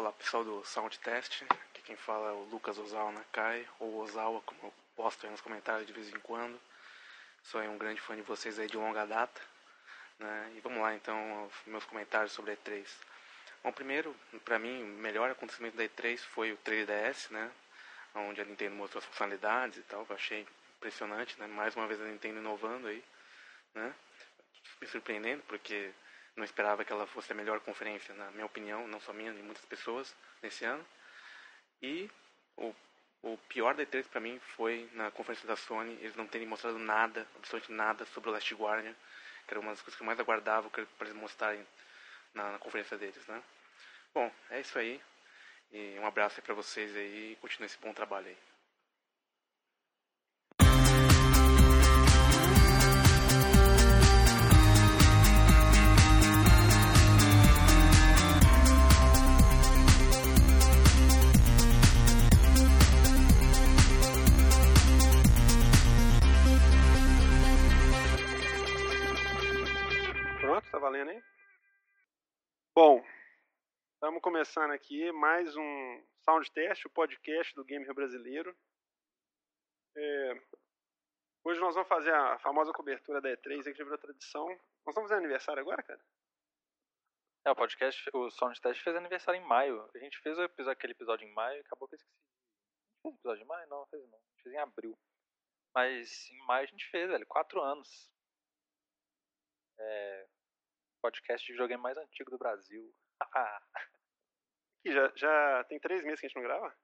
[0.00, 4.58] Olá pessoal do Soundtest, aqui quem fala é o Lucas Ozawa Nakai, ou Ozawa, como
[4.62, 6.58] eu posto aí nos comentários de vez em quando.
[7.42, 9.38] Sou um grande fã de vocês aí de longa data.
[10.18, 10.54] Né?
[10.56, 12.86] E vamos lá então, meus comentários sobre a E3.
[13.62, 17.52] Bom, primeiro, para mim, o melhor acontecimento da E3 foi o 3DS, né?
[18.14, 20.46] Onde a Nintendo mostrou as funcionalidades e tal, eu achei
[20.78, 21.46] impressionante, né?
[21.46, 23.04] Mais uma vez a Nintendo inovando aí,
[23.74, 23.94] né?
[24.80, 25.92] Me surpreendendo, porque
[26.36, 29.42] não esperava que ela fosse a melhor conferência, na minha opinião, não só minha, de
[29.42, 30.84] muitas pessoas nesse ano.
[31.82, 32.10] E
[32.56, 32.74] o,
[33.22, 36.78] o pior da E3 para mim foi na conferência da Sony, eles não terem mostrado
[36.78, 38.94] nada, absolutamente nada sobre o Last Guardian,
[39.46, 41.66] que era uma das coisas que eu mais aguardava para eles mostrarem
[42.34, 43.42] na, na, conferência deles, né?
[44.14, 45.00] Bom, é isso aí.
[45.72, 48.49] E um abraço aí para vocês aí e continue esse bom trabalho aí.
[70.68, 71.22] Valendo aí?
[72.74, 73.04] Bom,
[73.94, 78.56] estamos começando aqui mais um Sound Test, o podcast do Game Rio Brasileiro.
[79.96, 80.42] É,
[81.44, 84.46] hoje nós vamos fazer a famosa cobertura da E3, que já virou tradição.
[84.86, 86.00] Nós vamos fazer aniversário agora, cara?
[87.46, 89.88] É, o podcast, o Sound Test fez aniversário em maio.
[89.94, 90.38] A gente fez
[90.68, 92.22] aquele episódio em maio e acabou que eu esqueci.
[92.98, 93.68] A fez episódio em maio?
[93.68, 94.18] Não, fez não.
[94.18, 94.98] A gente fez em abril.
[95.74, 98.10] Mas em maio a gente fez, velho, quatro anos.
[99.78, 100.28] É,
[101.00, 102.94] podcast de videogame mais antigo do Brasil.
[104.84, 106.76] e já, já tem três meses que a gente não grava?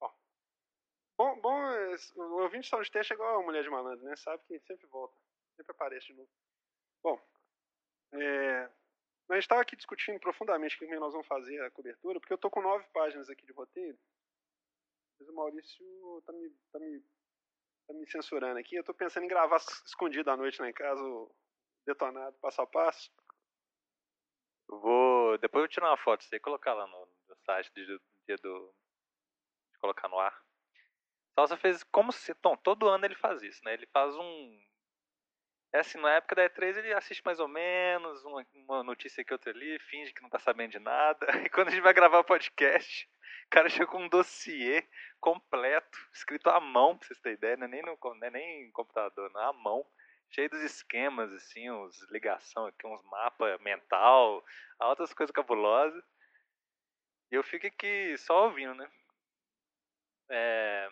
[0.00, 0.12] Ó.
[1.16, 1.60] Bom, bom,
[2.16, 4.16] o ouvinte de teste é igual a mulher de malandro, né?
[4.16, 5.18] Sabe que sempre volta,
[5.56, 6.30] sempre aparece de novo.
[7.02, 7.20] Bom,
[8.12, 8.70] é,
[9.30, 12.50] a gente estava aqui discutindo profundamente como nós vamos fazer a cobertura, porque eu tô
[12.50, 13.98] com nove páginas aqui de roteiro.
[15.18, 17.04] Mas o Maurício tá me, tá me,
[17.86, 18.76] tá me censurando aqui.
[18.76, 21.02] Eu tô pensando em gravar escondido à noite lá em casa
[21.88, 23.10] detonado passo a passo?
[24.68, 25.38] Vou.
[25.38, 28.74] Depois eu tirar uma foto e colocar lá no, no site do dia do.
[29.72, 30.38] De colocar no ar.
[31.34, 32.34] Salsa fez como se.
[32.34, 33.72] Tom, todo ano ele faz isso, né?
[33.72, 34.60] Ele faz um.
[35.72, 39.34] É assim, na época da E3 ele assiste mais ou menos, uma, uma notícia aqui
[39.34, 41.26] outra ali, finge que não tá sabendo de nada.
[41.46, 43.06] E quando a gente vai gravar o podcast,
[43.46, 44.88] o cara chega com um dossiê
[45.20, 48.72] completo, escrito à mão, pra vocês terem ideia, não é nem no não é nem
[48.72, 49.86] computador, não, é à mão
[50.30, 54.44] cheio dos esquemas, assim, uns ligação aqui, uns mapas mental,
[54.78, 56.04] altas coisas cabulosas.
[57.30, 58.90] E eu fico aqui só ouvindo, né?
[60.30, 60.90] É...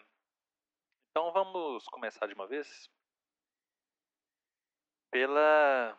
[1.10, 2.90] Então vamos começar de uma vez
[5.10, 5.96] pela.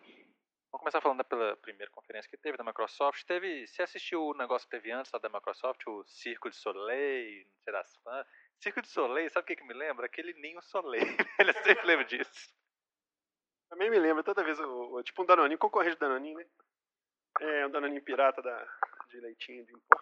[0.72, 3.24] Vamos começar falando pela primeira conferência que teve da Microsoft.
[3.24, 7.48] Teve, você assistiu o negócio que teve antes lá da Microsoft, o Circo de Soleil,
[7.48, 8.28] não sei das fãs.
[8.60, 10.06] Circo de Soleil, sabe o que, que me lembra?
[10.06, 11.02] Aquele Ninho Soleil.
[11.40, 12.57] Ele sempre lembra disso.
[13.70, 16.46] Também me lembra toda vez, o, o tipo um Danoninho, concorrente do Danoninho, né?
[17.42, 18.68] É, um Danoninho pirata da,
[19.10, 20.00] de leitinho, de pó.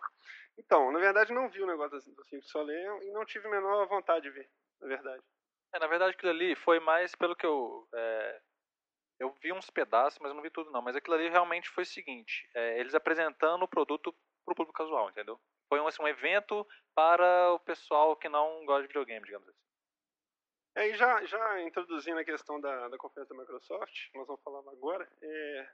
[0.57, 3.51] Então, na verdade não vi o negócio do, do Circo Soleil e não tive a
[3.51, 4.49] menor vontade de ver,
[4.79, 5.23] na verdade.
[5.73, 7.87] É, na verdade aquilo ali foi mais pelo que eu...
[7.93, 8.41] É,
[9.19, 10.81] eu vi uns pedaços, mas não vi tudo não.
[10.81, 14.13] Mas aquilo ali realmente foi o seguinte, é, eles apresentando o produto
[14.45, 15.39] pro público casual, entendeu?
[15.67, 19.64] Foi um, assim, um evento para o pessoal que não gosta de videogame, digamos assim.
[20.75, 25.09] Aí já, já introduzindo a questão da, da conferência da Microsoft, nós vamos falar agora,
[25.21, 25.69] é...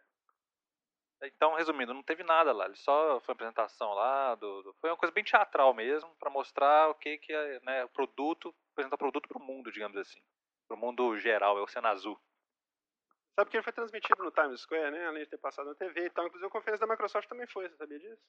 [1.24, 4.98] Então, resumindo, não teve nada lá, só foi uma apresentação lá, do, do foi uma
[4.98, 9.00] coisa bem teatral mesmo, para mostrar o que que é né, o produto, apresentar o
[9.00, 10.22] produto para o mundo, digamos assim,
[10.68, 12.20] para o mundo geral, é o Oceano Azul.
[13.36, 16.06] Sabe que ele foi transmitido no Times Square, né, além de ter passado na TV
[16.06, 18.22] e tal, inclusive a conferência da Microsoft também foi, você sabia disso?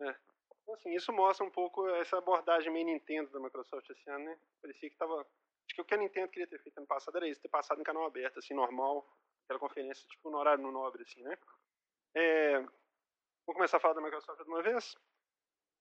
[0.00, 0.16] É.
[0.62, 4.38] Então, assim, isso mostra um pouco essa abordagem meio Nintendo da Microsoft esse ano, né,
[4.60, 5.26] parecia que estava
[5.70, 7.80] Acho que o que a Nintendo queria ter feito ano passado era isso, ter passado
[7.80, 9.06] em canal aberto, assim, normal,
[9.44, 11.38] aquela conferência, tipo, no horário no nobre, assim, né?
[12.12, 12.58] É,
[13.46, 14.96] vou começar a falar da Microsoft de uma vez.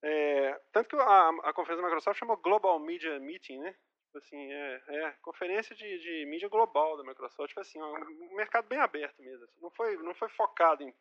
[0.03, 3.71] É, tanto que a, a conferência da Microsoft chamou Global Media Meeting, né?
[4.05, 8.67] Tipo assim, é, é conferência de, de mídia global da Microsoft, tipo assim, um mercado
[8.67, 10.93] bem aberto mesmo, assim, não foi, não foi focado em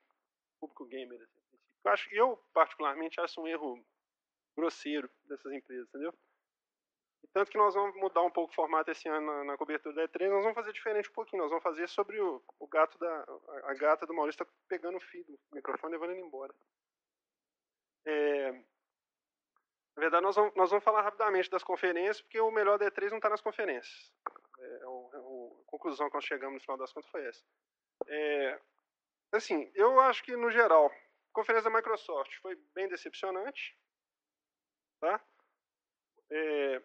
[0.59, 1.41] público gamer, assim,
[1.85, 3.85] eu acho, eu particularmente acho um erro
[4.57, 6.13] grosseiro dessas empresas, entendeu?
[7.33, 10.09] Tanto que nós vamos mudar um pouco o formato esse ano na, na cobertura da
[10.09, 13.09] E3, nós vamos fazer diferente um pouquinho, nós vamos fazer sobre o, o gato da.
[13.09, 16.55] A, a, gata do Maurício está pegando o fio do microfone levando ele embora.
[18.07, 18.53] É,
[19.99, 23.11] na verdade, nós vamos, nós vamos falar rapidamente das conferências, porque o melhor da E3
[23.11, 24.13] não está nas conferências.
[24.61, 27.45] É, o, é a conclusão que nós chegamos no final das contas foi essa.
[28.07, 28.61] É,
[29.33, 30.89] assim, eu acho que, no geral,
[31.33, 33.77] conferência da Microsoft foi bem decepcionante.
[35.01, 35.21] Tá?
[36.31, 36.83] É,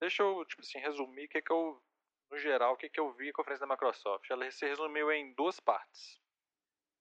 [0.00, 1.82] Deixa eu, tipo assim, resumir o que, que eu,
[2.30, 4.30] no geral, o que, que eu vi a conferência da Microsoft.
[4.30, 6.18] Ela se resumiu em duas partes.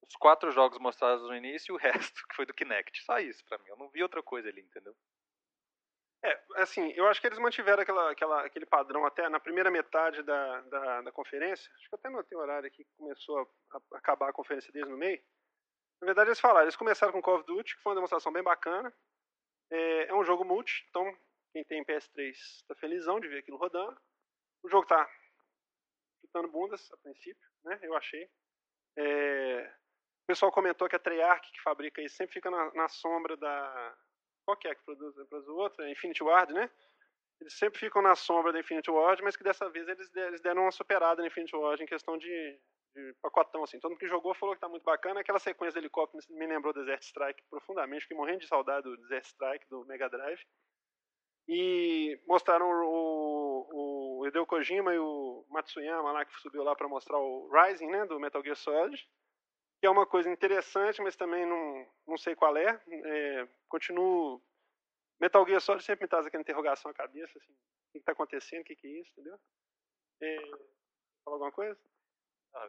[0.06, 1.78] Os quatro jogos mostrados no início e o
[2.12, 3.04] resto, que foi do Kinect.
[3.04, 3.70] Só isso pra mim.
[3.70, 4.96] Eu não vi outra coisa ali, entendeu?
[6.22, 10.22] É, assim, eu acho que eles mantiveram aquela, aquela, aquele padrão até na primeira metade
[10.24, 11.72] da, da, da conferência.
[11.76, 14.90] Acho que até notei o horário aqui que começou a, a, acabar a conferência deles
[14.90, 15.22] no meio.
[16.02, 18.44] Na verdade, eles falaram, eles começaram com Call of Duty, que foi uma demonstração bem
[18.44, 18.94] bacana.
[19.72, 21.16] É, é um jogo multi, então
[21.52, 24.00] quem tem PS3 está felizão de ver aquilo rodando.
[24.64, 25.10] O jogo tá
[26.22, 27.80] chutando bundas a princípio, né?
[27.82, 28.30] Eu achei.
[28.98, 29.74] É,
[30.24, 33.98] o pessoal comentou que a Treyarch, que fabrica isso, sempre fica na, na sombra da.
[34.46, 35.84] Qual que é que produz, produz o outro?
[35.84, 36.70] É Infinity Ward, né?
[37.40, 40.64] Eles sempre ficam na sombra da Infinity Ward, mas que dessa vez eles, eles deram
[40.64, 42.60] uma superada na Infinity Ward em questão de,
[42.94, 43.80] de pacotão, assim.
[43.80, 45.22] Todo mundo que jogou falou que tá muito bacana.
[45.22, 49.26] Aquela sequência de helicóptero me lembrou Desert Strike profundamente, fiquei morrendo de saudade do Desert
[49.26, 50.42] Strike, do Mega Drive.
[51.52, 57.18] E mostraram o, o Hideo Kojima e o Matsuyama lá, que subiu lá para mostrar
[57.18, 59.10] o Rising, né, do Metal Gear Solid.
[59.80, 62.80] Que é uma coisa interessante, mas também não, não sei qual é.
[62.88, 64.40] é continuo...
[65.20, 68.62] Metal Gear Solid sempre me traz aquela interrogação à cabeça, assim, o que está acontecendo,
[68.62, 69.40] o que, que é isso, entendeu?
[70.22, 70.38] É,
[71.26, 71.80] alguma coisa?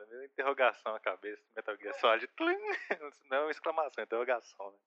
[0.08, 2.30] Deu interrogação na cabeça do Metal Gear Solid.
[3.30, 4.78] Não é exclamação, é interrogação, né?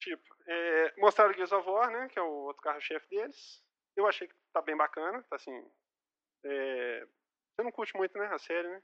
[0.00, 2.08] Tipo, é, mostraram o Gears of War, né?
[2.08, 3.62] Que é o outro carro-chefe deles.
[3.94, 5.70] Eu achei que tá bem bacana, tá assim.
[6.44, 7.06] É,
[7.54, 8.26] você não curte muito, né?
[8.26, 8.82] A série, né?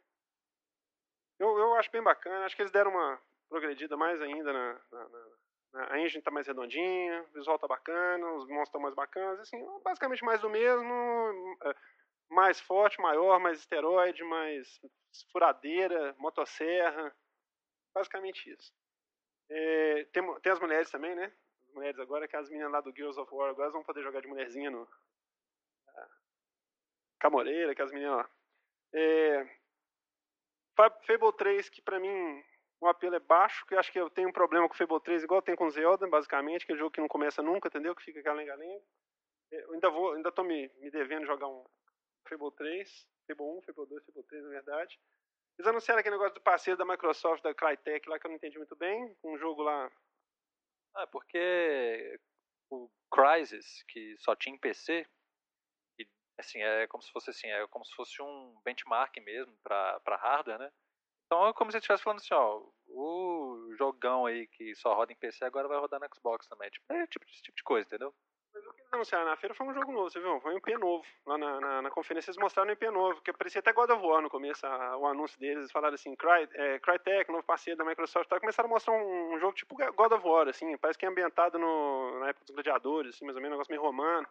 [1.39, 2.45] Eu, eu acho bem bacana.
[2.45, 4.81] Acho que eles deram uma progredida mais ainda na.
[4.93, 5.37] na, na
[5.91, 9.63] a engine tá mais redondinha, o visual tá bacana, os monstros estão mais bacanas, assim,
[9.85, 11.75] basicamente mais do mesmo, é,
[12.31, 14.81] mais forte, maior, mais esteroide, mais
[15.31, 17.15] furadeira, motosserra,
[17.95, 18.73] basicamente isso.
[19.49, 21.33] É, tem, tem as mulheres também, né?
[21.69, 24.21] As mulheres agora, que as meninas lá do Gears of War agora vão poder jogar
[24.21, 24.83] de mulherzinha no.
[24.83, 26.09] Uh,
[27.19, 28.31] Camoreira, que as meninas lá.
[28.93, 29.49] É,
[30.77, 32.45] Fable 3, que pra mim
[32.81, 35.01] o apelo é baixo, que eu acho que eu tenho um problema com o Fable
[35.01, 37.95] 3, igual tem com Zelda, basicamente, que é um jogo que não começa nunca, entendeu?
[37.95, 38.85] Que fica aquela lenga-lenga.
[39.51, 41.65] É, eu ainda, vou, ainda tô me, me devendo jogar um
[42.29, 45.01] Fable 3, Fable 1, Fable 2, Fable 3, na verdade.
[45.59, 48.59] Eles anunciaram aquele negócio do parceiro da Microsoft, da Crytek lá, que eu não entendi
[48.59, 49.17] muito bem.
[49.25, 49.91] Um jogo lá.
[50.95, 52.19] Ah, porque
[52.71, 55.07] o Crysis, que só tinha em PC,
[55.99, 56.07] e,
[56.39, 60.59] assim, é como se fosse assim, é como se fosse um benchmark mesmo para hardware,
[60.59, 60.73] né?
[61.27, 65.17] Então é como se estivesse falando assim, ó, o jogão aí que só roda em
[65.17, 66.71] PC agora vai rodar no Xbox também.
[66.71, 68.15] Tipo, é tipo, esse tipo de coisa, entendeu?
[68.57, 70.41] Mas o que eles anunciaram na feira foi um jogo novo, você viu?
[70.41, 71.05] Foi um IP novo.
[71.27, 74.03] Lá na, na, na conferência eles mostraram um IP novo, que parecia até God of
[74.03, 75.59] War no começo, a, o anúncio deles.
[75.59, 79.35] Eles falaram assim, Cry, é, Crytek, novo parceiro da Microsoft, tá, começaram a mostrar um,
[79.35, 82.55] um, jogo tipo God of War, assim, parece que é ambientado no, na época dos
[82.55, 84.27] gladiadores, assim, mais ou menos, um negócio meio romano.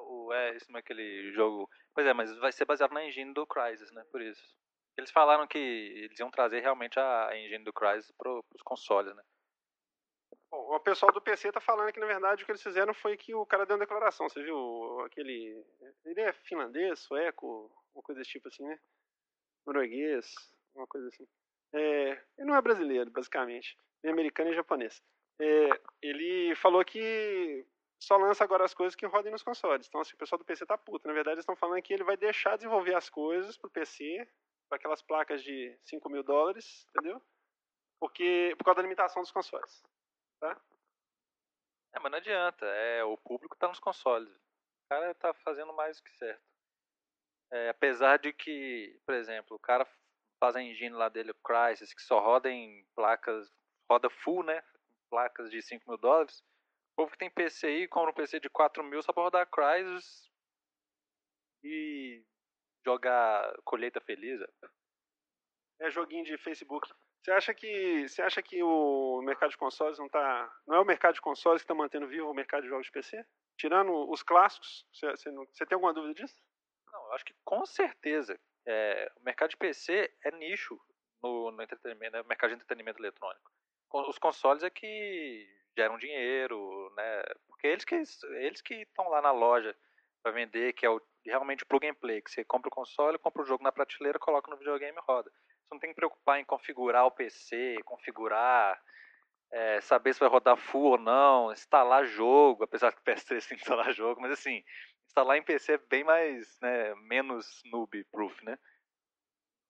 [0.00, 1.70] O, é, isso não é aquele jogo...
[1.94, 4.42] Pois é, mas vai ser baseado na engine do Crysis, né, por isso.
[4.96, 9.22] Eles falaram que eles iam trazer realmente a engine do Crysis pro, pros consoles, né.
[10.50, 13.16] Bom, o pessoal do PC tá falando que na verdade o que eles fizeram foi
[13.16, 15.00] que o cara deu uma declaração, você viu?
[15.00, 15.64] Aquele.
[16.04, 18.78] Ele é finlandês, sueco, uma coisa desse tipo assim, né?
[19.66, 20.34] Norueguês,
[20.74, 21.26] uma coisa assim.
[21.72, 23.76] É, ele não é brasileiro, basicamente.
[24.02, 25.02] É americano e japonês.
[25.40, 25.68] É,
[26.02, 27.66] ele falou que
[27.98, 29.86] só lança agora as coisas que rodem nos consoles.
[29.86, 31.06] Então, assim, o pessoal do PC tá puto.
[31.06, 34.26] Na verdade, eles estão falando que ele vai deixar de desenvolver as coisas pro PC,
[34.68, 37.20] para aquelas placas de 5 mil dólares, entendeu?
[38.00, 39.82] Porque, por causa da limitação dos consoles.
[40.40, 40.60] Tá?
[41.94, 42.66] É, mas não adianta.
[42.66, 44.34] É, o público tá nos consoles.
[44.34, 46.42] O cara tá fazendo mais do que certo.
[47.50, 49.86] É, apesar de que, por exemplo, o cara
[50.38, 53.50] faz a engine lá dele, o Crysis, que só roda em placas,
[53.90, 54.62] roda full, né?
[55.10, 56.40] Placas de 5 mil dólares.
[56.92, 59.50] O povo que tem PC aí, compra um PC de 4 mil só pra rodar
[59.50, 60.30] Crysis
[61.62, 62.24] e
[62.84, 64.40] jogar Colheita Feliz.
[65.80, 66.88] É joguinho de Facebook.
[67.22, 70.84] Você acha que você acha que o mercado de consoles não tá, não é o
[70.84, 73.24] mercado de consoles que está mantendo vivo o mercado de jogos de PC?
[73.56, 76.40] Tirando os clássicos, você, você, tem alguma dúvida disso?
[76.92, 78.38] Não, eu acho que com certeza.
[78.66, 80.80] É, o mercado de PC é nicho
[81.22, 83.50] no, no entretenimento, né, mercado de entretenimento eletrônico.
[83.92, 87.22] Os consoles é que geram dinheiro, né?
[87.48, 89.74] Porque eles que eles que estão lá na loja
[90.22, 93.42] para vender, que é o, realmente plug and play, que você compra o console, compra
[93.42, 95.30] o jogo na prateleira, coloca no videogame e roda.
[95.68, 98.80] Você não tem que preocupar em configurar o PC, configurar,
[99.50, 103.58] é, saber se vai rodar full ou não, instalar jogo, apesar que o PS3 tem
[103.58, 104.64] que instalar jogo, mas assim,
[105.06, 108.58] instalar em PC é bem mais, né, menos noob-proof, né?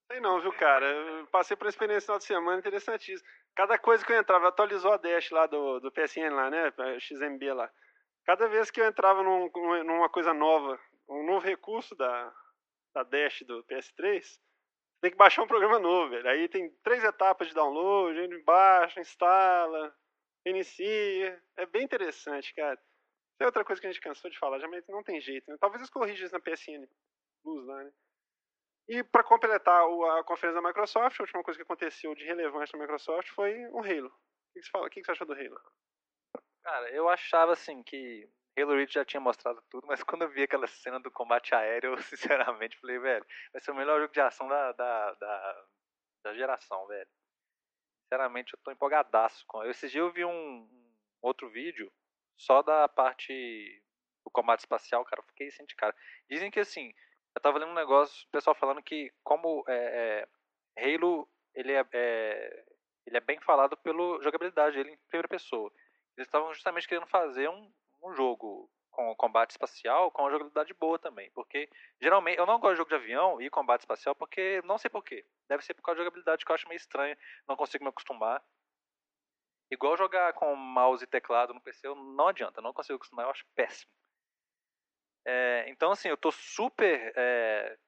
[0.06, 0.86] Sei não, viu, cara?
[0.86, 3.28] Eu passei por uma experiência no final de semana interessantíssima.
[3.56, 6.72] cada coisa que eu entrava, atualizou a Dash lá do, do PSN lá, né?
[7.00, 7.70] XMB lá.
[8.24, 9.50] Cada vez que eu entrava num,
[9.84, 10.78] numa coisa nova,
[11.08, 12.32] um novo recurso da,
[12.94, 14.38] da Dash do PS3,
[15.00, 16.28] tem que baixar um programa novo, velho.
[16.28, 19.94] Aí tem três etapas de download, gente baixa, instala,
[20.44, 21.42] inicia.
[21.56, 22.74] É bem interessante, cara.
[22.74, 25.48] Isso é outra coisa que a gente cansou de falar, já mas não tem jeito,
[25.48, 25.56] né?
[25.60, 26.88] Talvez eles corrijam isso na PSN
[27.42, 27.92] Plus lá, né?
[28.88, 32.80] E para completar a conferência da Microsoft, a última coisa que aconteceu de relevante na
[32.80, 34.08] Microsoft foi o Halo.
[34.08, 34.86] O que você, fala?
[34.86, 35.60] O que você achou do Halo?
[36.64, 38.28] Cara, eu achava assim que
[38.60, 41.92] Halo Reach já tinha mostrado tudo, mas quando eu vi aquela cena do combate aéreo,
[41.94, 45.66] eu sinceramente falei, velho, vai ser o melhor jogo de ação da, da, da,
[46.24, 47.08] da geração, velho.
[48.02, 49.62] Sinceramente, eu tô empolgadaço com.
[49.64, 51.92] Esses dias eu vi um, um, outro vídeo
[52.36, 53.82] só da parte
[54.24, 55.94] do combate espacial, cara, eu fiquei sem de cara.
[56.28, 56.92] Dizem que assim,
[57.34, 60.26] eu tava lendo um negócio, o pessoal falando que como é,
[60.76, 62.64] é, Halo, ele é, é,
[63.06, 65.72] ele é bem falado pela jogabilidade, ele em primeira pessoa.
[66.16, 70.98] Eles estavam justamente querendo fazer um, um jogo com combate espacial com uma jogabilidade boa
[70.98, 71.30] também.
[71.30, 74.90] Porque, geralmente, eu não gosto de jogo de avião e combate espacial porque, não sei
[74.90, 75.24] porquê.
[75.48, 77.16] Deve ser por causa da jogabilidade que eu acho meio estranha.
[77.46, 78.42] Não consigo me acostumar.
[79.70, 83.46] Igual jogar com mouse e teclado no PC, não adianta, não consigo acostumar, eu acho
[83.54, 83.92] péssimo.
[85.24, 87.78] É, então, assim, eu tô super é,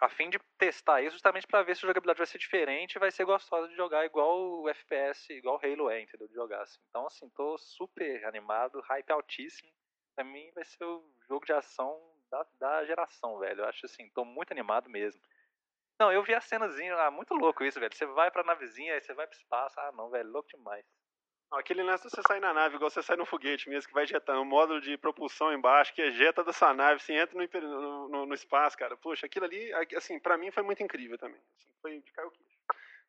[0.00, 3.10] a fim de testar isso justamente para ver se a jogabilidade vai ser diferente vai
[3.10, 6.26] ser gostosa de jogar igual o FPS, igual o Halo é, entendeu?
[6.26, 6.80] De jogar assim.
[6.88, 9.70] Então, assim, tô super animado, hype altíssimo.
[10.14, 13.60] Pra mim vai ser o jogo de ação da, da geração, velho.
[13.60, 15.20] Eu acho assim, tô muito animado mesmo.
[16.00, 17.94] Não, eu vi a cenazinha, ah, muito louco isso, velho.
[17.94, 20.84] Você vai pra navezinha, aí você vai pro espaço, ah não, velho, louco demais.
[21.52, 24.40] Aquele lance você sair na nave, igual você sai no foguete mesmo, que vai ejetando,
[24.40, 28.34] um módulo de propulsão embaixo, que ejeta da sua nave, você entra no, no, no
[28.34, 28.96] espaço, cara.
[28.96, 31.40] Poxa, aquilo ali, assim, para mim foi muito incrível também.
[31.56, 32.56] Assim, foi de cair o queixo.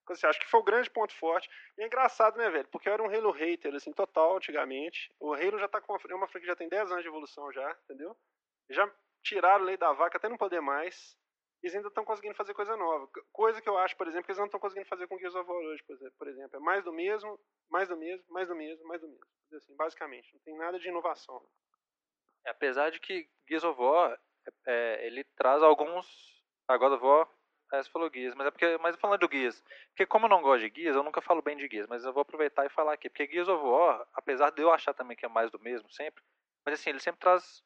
[0.04, 1.48] Então, assim, acho que foi o grande ponto forte.
[1.78, 2.68] E é engraçado, né, velho?
[2.70, 5.14] Porque eu era um Halo hater, assim, total, antigamente.
[5.20, 7.10] O Halo já tá com uma, é uma franquia que já tem 10 anos de
[7.10, 8.18] evolução já, entendeu?
[8.72, 8.90] Já
[9.22, 11.16] tiraram a lei da vaca até não poder mais
[11.62, 13.08] eles ainda estão conseguindo fazer coisa nova.
[13.32, 15.48] Coisa que eu acho, por exemplo, que eles não estão conseguindo fazer com Gears of
[15.48, 15.84] War hoje,
[16.18, 16.58] por exemplo.
[16.58, 17.40] É mais do mesmo,
[17.70, 19.26] mais do mesmo, mais do mesmo, mais do mesmo.
[19.54, 21.46] Assim, basicamente, não tem nada de inovação.
[22.46, 24.20] É, apesar de que Gears of War,
[24.66, 26.42] é, ele traz alguns...
[26.68, 27.30] A God of War,
[27.74, 28.78] é, você falou Gears, mas é porque...
[28.78, 31.58] Mas falando do Gears, porque como eu não gosto de Gears, eu nunca falo bem
[31.58, 33.10] de Gears, mas eu vou aproveitar e falar aqui.
[33.10, 36.24] Porque Gears of War, apesar de eu achar também que é mais do mesmo sempre,
[36.66, 37.64] mas assim, ele sempre traz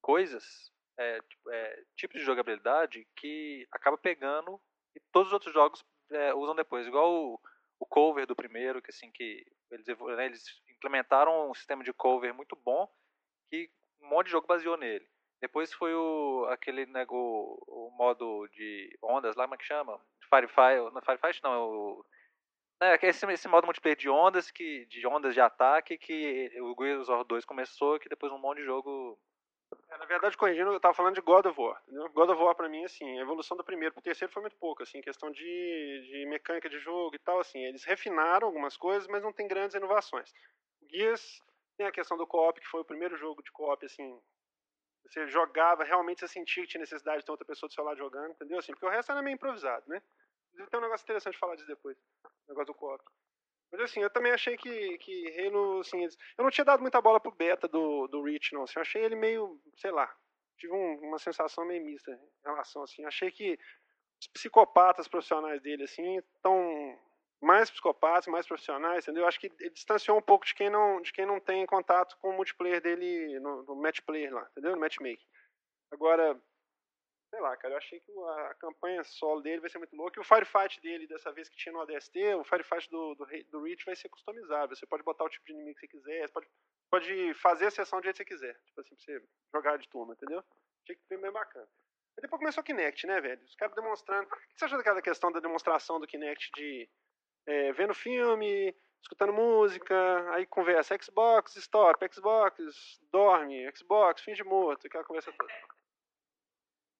[0.00, 4.60] coisas é, tipo, é, tipos de jogabilidade que acaba pegando
[4.94, 6.86] e todos os outros jogos é, usam depois.
[6.86, 7.40] Igual o,
[7.78, 12.34] o, cover do primeiro, que assim que eles, né, eles implementaram um sistema de cover
[12.34, 12.88] muito bom
[13.48, 13.70] que
[14.02, 15.08] um monte de jogo baseou nele.
[15.40, 20.00] Depois foi o aquele né, o, o modo de ondas lá, como é que chama?
[20.28, 22.04] Firefight, não Firefight não, é o
[22.80, 27.08] é, esse, esse modo multiplayer de ondas que de ondas de ataque que o Gears
[27.08, 29.18] of War 2 começou, que depois um monte de jogo
[29.90, 31.80] é, na verdade, corrigindo, eu tava falando de God of War.
[31.82, 32.08] Entendeu?
[32.10, 34.82] God of War, pra mim, assim, a evolução do primeiro pro terceiro foi muito pouco,
[34.82, 37.62] assim, questão de, de mecânica de jogo e tal, assim.
[37.64, 40.32] Eles refinaram algumas coisas, mas não tem grandes inovações.
[40.90, 41.42] Gears
[41.76, 44.20] tem a questão do co-op, que foi o primeiro jogo de co-op, assim,
[45.06, 47.96] você jogava, realmente você sentia que tinha necessidade de ter outra pessoa do seu lado
[47.96, 48.58] jogando, entendeu?
[48.58, 50.02] Assim, porque o resto era meio improvisado, né?
[50.70, 53.02] Tem um negócio interessante de falar disso depois, o negócio do co-op.
[53.70, 57.20] Mas assim, eu também achei que, que Halo, assim, eu não tinha dado muita bola
[57.20, 58.62] pro beta do, do Reach, não.
[58.62, 60.10] Assim, eu achei ele meio, sei lá,
[60.58, 63.04] tive um, uma sensação meio mista em relação, assim.
[63.04, 63.58] Achei que
[64.20, 66.98] os psicopatas profissionais dele, assim, estão
[67.40, 69.22] mais psicopatas, mais profissionais, entendeu?
[69.22, 72.16] Eu acho que ele distanciou um pouco de quem não, de quem não tem contato
[72.18, 74.72] com o multiplayer dele no, no match player lá, entendeu?
[74.72, 75.26] No matchmaking.
[75.92, 76.40] Agora,
[77.30, 80.18] sei lá, cara, eu achei que a campanha solo dele vai ser muito louca.
[80.18, 83.62] E o Firefight dele, dessa vez que tinha no ADST, o Firefight do, do, do
[83.62, 84.74] Reach vai ser customizável.
[84.74, 86.48] Você pode botar o tipo de inimigo que você quiser, você pode,
[86.90, 88.60] pode fazer a sessão do jeito que você quiser.
[88.64, 89.22] Tipo assim, pra você
[89.54, 90.42] jogar de turma, entendeu?
[90.82, 91.68] Achei que foi bem bacana.
[92.16, 93.42] Aí depois começou o Kinect, né, velho?
[93.44, 94.26] Os caras demonstrando.
[94.26, 96.88] O que você achou daquela questão da demonstração do Kinect de
[97.46, 104.86] é, vendo filme, escutando música, aí conversa Xbox, stop, Xbox, dorme, Xbox, fim de morto,
[104.86, 105.52] aquela conversa toda.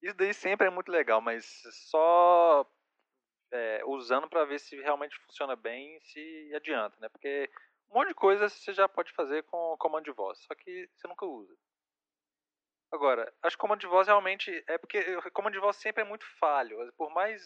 [0.02, 2.64] Isso daí sempre é muito legal, mas só
[3.52, 7.08] é, usando para ver se realmente funciona bem se adianta, né?
[7.08, 7.50] Porque
[7.90, 11.08] um monte de coisa você já pode fazer com comando de voz, só que você
[11.08, 11.56] nunca usa.
[12.92, 15.02] Agora, acho que comando de voz realmente é porque
[15.32, 16.92] comando de voz sempre é muito falho.
[16.96, 17.42] Por mais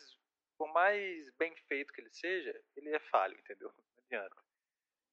[0.58, 3.72] por mais bem feito que ele seja, ele é falho, entendeu?
[3.96, 4.36] Não adianta.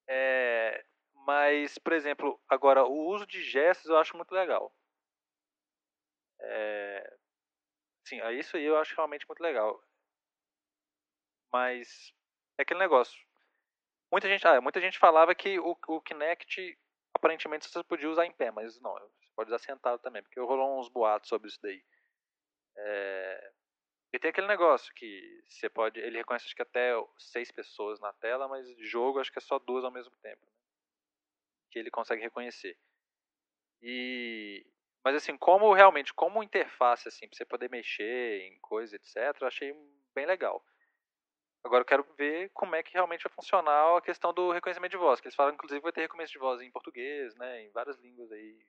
[0.08, 0.86] É,
[1.26, 4.72] mas, por exemplo, agora o uso de gestos eu acho muito legal.
[6.42, 7.18] É,
[8.10, 9.82] Sim, isso aí eu acho realmente muito legal.
[11.54, 12.14] Mas
[12.58, 13.20] É aquele negócio.
[14.12, 16.78] Muita gente, ah, muita gente falava que o, o Kinect
[17.16, 20.80] aparentemente você podia usar em pé, mas não, você pode usar sentado também, porque rolou
[20.80, 21.84] uns boatos sobre isso daí.
[22.78, 23.54] É...
[24.14, 28.14] E tem aquele negócio que você pode, ele reconhece acho que até seis pessoas na
[28.14, 30.52] tela, mas jogo acho que é só duas ao mesmo tempo, né?
[31.72, 32.78] que ele consegue reconhecer.
[33.82, 34.66] E
[35.04, 39.48] mas assim, como realmente, como interface assim, para você poder mexer em coisa, etc, eu
[39.48, 39.74] achei
[40.14, 40.64] bem legal.
[41.64, 44.98] Agora eu quero ver como é que realmente vai funcionar a questão do reconhecimento de
[44.98, 45.20] voz.
[45.20, 47.64] Que eles falam, inclusive, vai ter reconhecimento de voz em português, né?
[47.64, 48.66] Em várias línguas aí.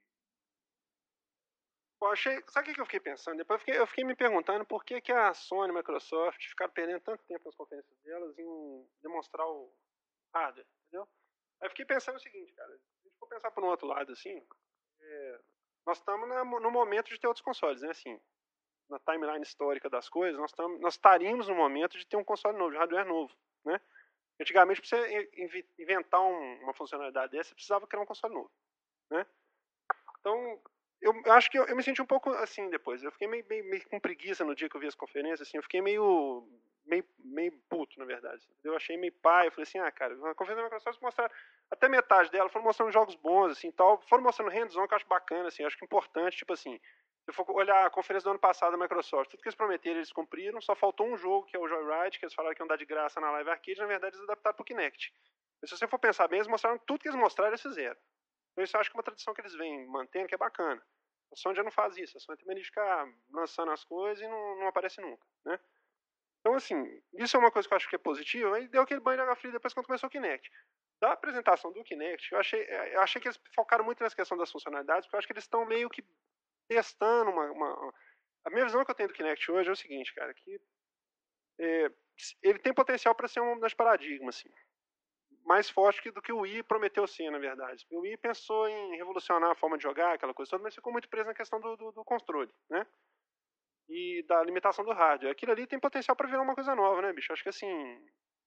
[2.03, 2.43] Eu achei.
[2.49, 3.37] Sabe o que eu fiquei pensando?
[3.37, 6.43] Depois eu fiquei, eu fiquei me perguntando por que, que a Sony e a Microsoft
[6.49, 9.73] ficaram perdendo tanto tempo nas conferências delas em demonstrar o
[10.35, 11.07] hardware, entendeu?
[11.61, 12.77] Aí eu fiquei pensando o seguinte, cara.
[12.77, 14.45] Se a gente for pensar por um outro lado, assim,
[15.01, 15.41] é,
[15.87, 17.91] nós estamos no momento de ter outros consoles, né?
[17.91, 18.21] Assim,
[18.89, 22.59] na timeline histórica das coisas, nós, tam, nós estaríamos no momento de ter um console
[22.59, 23.33] novo, de hardware novo,
[23.65, 23.81] né?
[24.41, 25.31] Antigamente, para você
[25.79, 28.51] inventar um, uma funcionalidade dessa, você precisava criar um console novo,
[29.11, 29.27] né?
[30.19, 30.61] Então,
[31.01, 33.03] eu, eu acho que eu, eu, me senti um pouco assim depois.
[33.03, 35.57] Eu fiquei meio, meio, meio, com preguiça no dia que eu vi as conferências, assim,
[35.57, 36.47] eu fiquei meio,
[36.85, 38.47] meio, meio puto, na verdade.
[38.63, 41.31] Eu achei meio pai, eu falei assim, ah, cara, a conferência da Microsoft mostrar
[41.71, 45.07] até metade dela, foram mostrando jogos bons, assim, tal, foram mostrando hands-on que eu acho
[45.07, 46.81] bacana, assim, acho que importante, tipo assim,
[47.25, 50.13] se for olhar a conferência do ano passado da Microsoft, tudo que eles prometeram, eles
[50.13, 52.77] cumpriram, só faltou um jogo, que é o Joyride, que eles falaram que iam dar
[52.77, 55.13] de graça na Live Arcade, na verdade eles adaptaram pro Kinect.
[55.61, 57.97] Mas se você for pensar bem, eles mostraram tudo que eles mostraram, eles fizeram.
[58.53, 60.83] Então isso eu acho que é uma tradição que eles vêm mantendo, que é bacana.
[61.33, 64.29] A Sony já não faz isso, a Sony tem medo ficar lançando as coisas e
[64.29, 65.61] não, não aparece nunca, né?
[66.41, 66.83] Então, assim,
[67.15, 69.23] isso é uma coisa que eu acho que é positiva, e deu aquele banho de
[69.23, 70.51] água fria depois quando começou o Kinect.
[71.01, 74.51] Da apresentação do Kinect, eu achei, eu achei que eles focaram muito nessa questão das
[74.51, 76.03] funcionalidades, porque eu acho que eles estão meio que
[76.69, 77.95] testando uma, uma,
[78.45, 80.61] A minha visão que eu tenho do Kinect hoje é o seguinte, cara, que
[81.59, 81.91] é,
[82.43, 84.49] ele tem potencial para ser um das paradigmas, assim,
[85.45, 87.87] mais forte do que o Wii prometeu ser, na verdade.
[87.91, 91.09] O Wii pensou em revolucionar a forma de jogar, aquela coisa toda, mas ficou muito
[91.09, 92.87] preso na questão do, do, do controle, né?
[93.93, 95.33] E da limitação do hardware.
[95.33, 97.33] Aquilo ali tem potencial para virar uma coisa nova, né, bicho?
[97.33, 98.01] Acho que assim,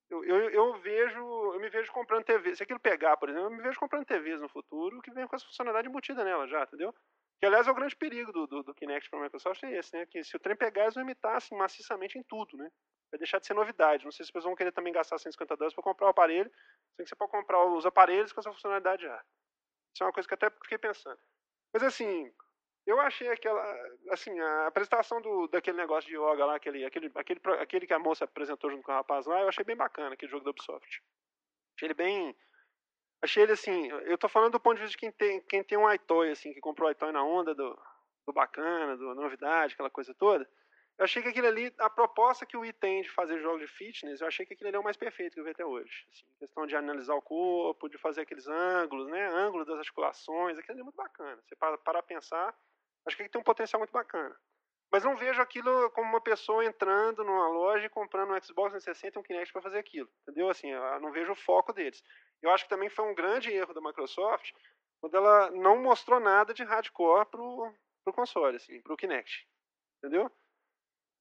[0.10, 2.56] eu, eu, eu, vejo, eu me vejo comprando TV.
[2.56, 5.36] Se aquilo pegar, por exemplo, eu me vejo comprando TVs no futuro que vem com
[5.36, 6.94] essa funcionalidade embutida nela já, entendeu?
[7.40, 9.94] Que, aliás, é o grande perigo do, do, do Kinect para a Microsoft é esse,
[9.98, 10.06] né?
[10.06, 12.70] Que se o trem pegar, eles vão imitar assim, maciçamente em tudo, né?
[13.12, 14.06] Vai deixar de ser novidade.
[14.06, 16.50] Não sei se vocês vão querer também gastar 150 dólares para comprar o aparelho,
[16.96, 19.22] sem que você pode comprar os aparelhos com essa funcionalidade já.
[19.94, 21.20] Isso é uma coisa que até fiquei pensando.
[21.74, 22.32] Mas assim,
[22.86, 23.62] eu achei aquela,
[24.12, 28.00] assim, a apresentação do, daquele negócio de yoga lá, aquele, aquele, aquele, aquele que a
[28.00, 31.02] moça apresentou junto com o rapaz lá, eu achei bem bacana, aquele jogo da Ubisoft.
[31.76, 32.36] Achei ele bem,
[33.24, 35.78] Achei ele assim, eu tô falando do ponto de vista de quem tem, quem tem
[35.78, 37.74] um iToy, assim, que comprou o iToy na onda do,
[38.28, 40.44] do bacana, do, da novidade, aquela coisa toda.
[40.98, 43.68] Eu achei que aquilo ali, a proposta que o Wii tem de fazer jogos de
[43.68, 46.06] fitness, eu achei que aquilo ali é o mais perfeito que eu vi até hoje.
[46.12, 49.26] Assim, questão de analisar o corpo, de fazer aqueles ângulos, né?
[49.30, 51.42] Ângulo das articulações, aquilo ali é muito bacana.
[51.48, 52.54] Você para, para pensar,
[53.06, 54.36] acho que tem um potencial muito bacana.
[54.92, 59.18] Mas não vejo aquilo como uma pessoa entrando numa loja e comprando um Xbox 360
[59.18, 60.08] e um Kinect para fazer aquilo.
[60.22, 60.50] Entendeu?
[60.50, 62.04] Assim, não vejo o foco deles.
[62.44, 64.52] Eu acho que também foi um grande erro da Microsoft
[65.02, 69.48] quando ela não mostrou nada de hardcore pro, pro console, assim, pro Kinect.
[69.98, 70.32] Entendeu?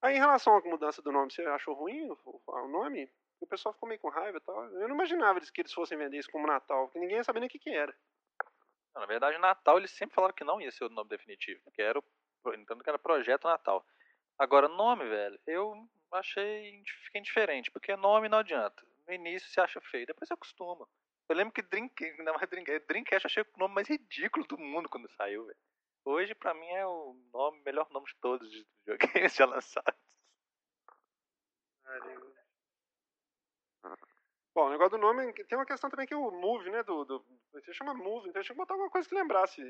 [0.03, 3.11] Aí, em relação à mudança do nome, você achou ruim o, o nome?
[3.41, 4.65] O pessoal ficou meio com raiva e tal.
[4.65, 7.51] Eu não imaginava que eles fossem vender isso como Natal, porque ninguém sabia nem o
[7.51, 7.97] que, que era.
[8.95, 11.83] Não, na verdade, Natal eles sempre falaram que não ia ser o nome definitivo, que
[11.83, 12.03] era o
[12.83, 13.85] que era Projeto Natal.
[14.39, 18.85] Agora, nome, velho, eu achei fiquei indiferente, porque nome não adianta.
[19.07, 20.87] No início você acha feio, depois você acostuma.
[21.29, 24.89] Eu lembro que Drink, mais Drink, Dreamcast eu achei o nome mais ridículo do mundo
[24.89, 25.59] quando saiu, velho.
[26.05, 29.95] Hoje, pra mim, é o nome, melhor nome de todos os videogames já lançados.
[34.55, 36.83] Bom, o negócio do nome tem uma questão também que o Move, né?
[36.83, 39.63] Do, do, você chama Move, então tinha que botar alguma coisa que lembrasse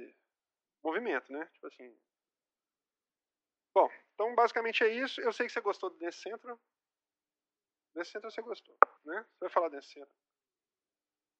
[0.82, 1.46] movimento, né?
[1.52, 1.96] Tipo assim,
[3.74, 5.20] Bom, então basicamente é isso.
[5.20, 6.60] Eu sei que você gostou desse centro.
[7.94, 9.26] Desse centro você gostou, né?
[9.32, 10.14] Você vai falar desse centro.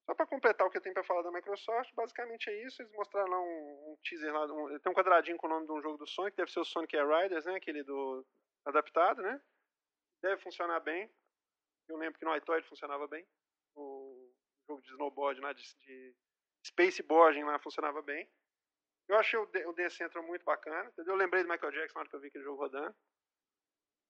[0.05, 2.83] Só para completar o que eu tenho para falar da Microsoft, basicamente é isso.
[2.83, 5.73] Eles mostraram lá um, um teaser lá, um, tem um quadradinho com o nome de
[5.73, 7.55] um jogo do Sonic, deve ser o Sonic Air Riders, né?
[7.55, 8.27] Aquele do
[8.65, 9.41] adaptado, né?
[10.21, 11.11] Deve funcionar bem.
[11.89, 13.27] Eu lembro que no iToy funcionava bem.
[13.75, 14.33] O
[14.69, 16.15] jogo de snowboard lá, de, de
[16.65, 18.29] spaceboarding lá funcionava bem.
[19.09, 21.15] Eu achei o, o Dance Central muito bacana, entendeu?
[21.15, 22.95] Eu lembrei do Michael Jackson na hora que eu vi aquele jogo rodando.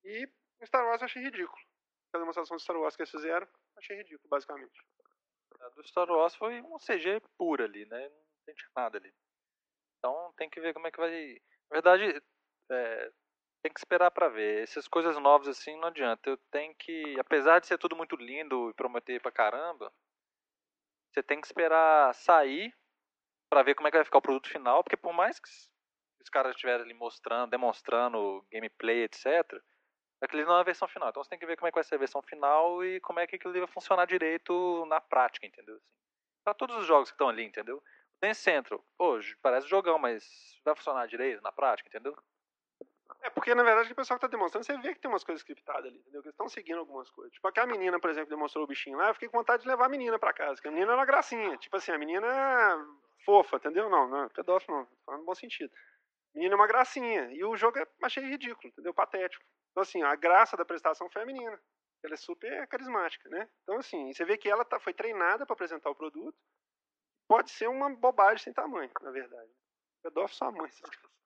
[0.05, 0.27] E
[0.61, 1.61] o Star Wars eu achei ridículo.
[2.15, 4.85] A demonstração de Star Wars que eles fizeram, achei ridículo, basicamente.
[5.61, 8.09] A do Star Wars foi um CG puro ali, né?
[8.09, 9.13] Não tem nada ali.
[9.99, 11.41] Então tem que ver como é que vai.
[11.71, 12.23] Na verdade,
[12.71, 13.13] é,
[13.63, 14.63] tem que esperar para ver.
[14.63, 16.29] Essas coisas novas assim não adianta.
[16.29, 19.93] Eu tenho que, apesar de ser tudo muito lindo e prometer pra caramba,
[21.11, 22.75] você tem que esperar sair
[23.49, 26.31] para ver como é que vai ficar o produto final, porque por mais que os
[26.31, 29.63] caras estiverem ali mostrando, demonstrando gameplay, etc,
[30.21, 31.11] aquilo não é a versão final.
[31.11, 33.21] Então você tem que ver como é que vai ser a versão final e como
[33.21, 35.77] é que aquilo vai funcionar direito na prática, entendeu?
[35.77, 35.93] Assim,
[36.43, 37.77] para todos os jogos que estão ali, entendeu?
[37.77, 37.83] O
[38.21, 40.25] Dance Central, hoje parece jogão, mas
[40.65, 42.17] vai funcionar direito na prática, entendeu?
[43.23, 45.41] É, porque na verdade o pessoal que tá demonstrando, você vê que tem umas coisas
[45.43, 46.21] scriptadas ali, entendeu?
[46.23, 47.33] Que eles estão seguindo algumas coisas.
[47.33, 49.87] Tipo, aquela menina, por exemplo, demonstrou o bichinho lá, eu fiquei com vontade de levar
[49.87, 51.57] a menina pra casa, que a menina era uma gracinha.
[51.57, 53.89] Tipo assim, a menina é fofa, entendeu?
[53.89, 55.73] Não, não, pedófilo não, falando no bom sentido.
[56.35, 57.31] A menina é uma gracinha.
[57.33, 58.93] E o jogo eu achei ridículo, entendeu?
[58.93, 59.45] Patético.
[59.71, 61.61] Então, assim, a graça da prestação foi a menina.
[62.03, 63.49] Ela é super carismática, né?
[63.63, 66.37] Então, assim, você vê que ela tá, foi treinada para apresentar o produto.
[67.29, 69.51] Pode ser uma bobagem sem tamanho, na verdade.
[70.03, 71.22] Pedófilo sua mãe, essas coisas.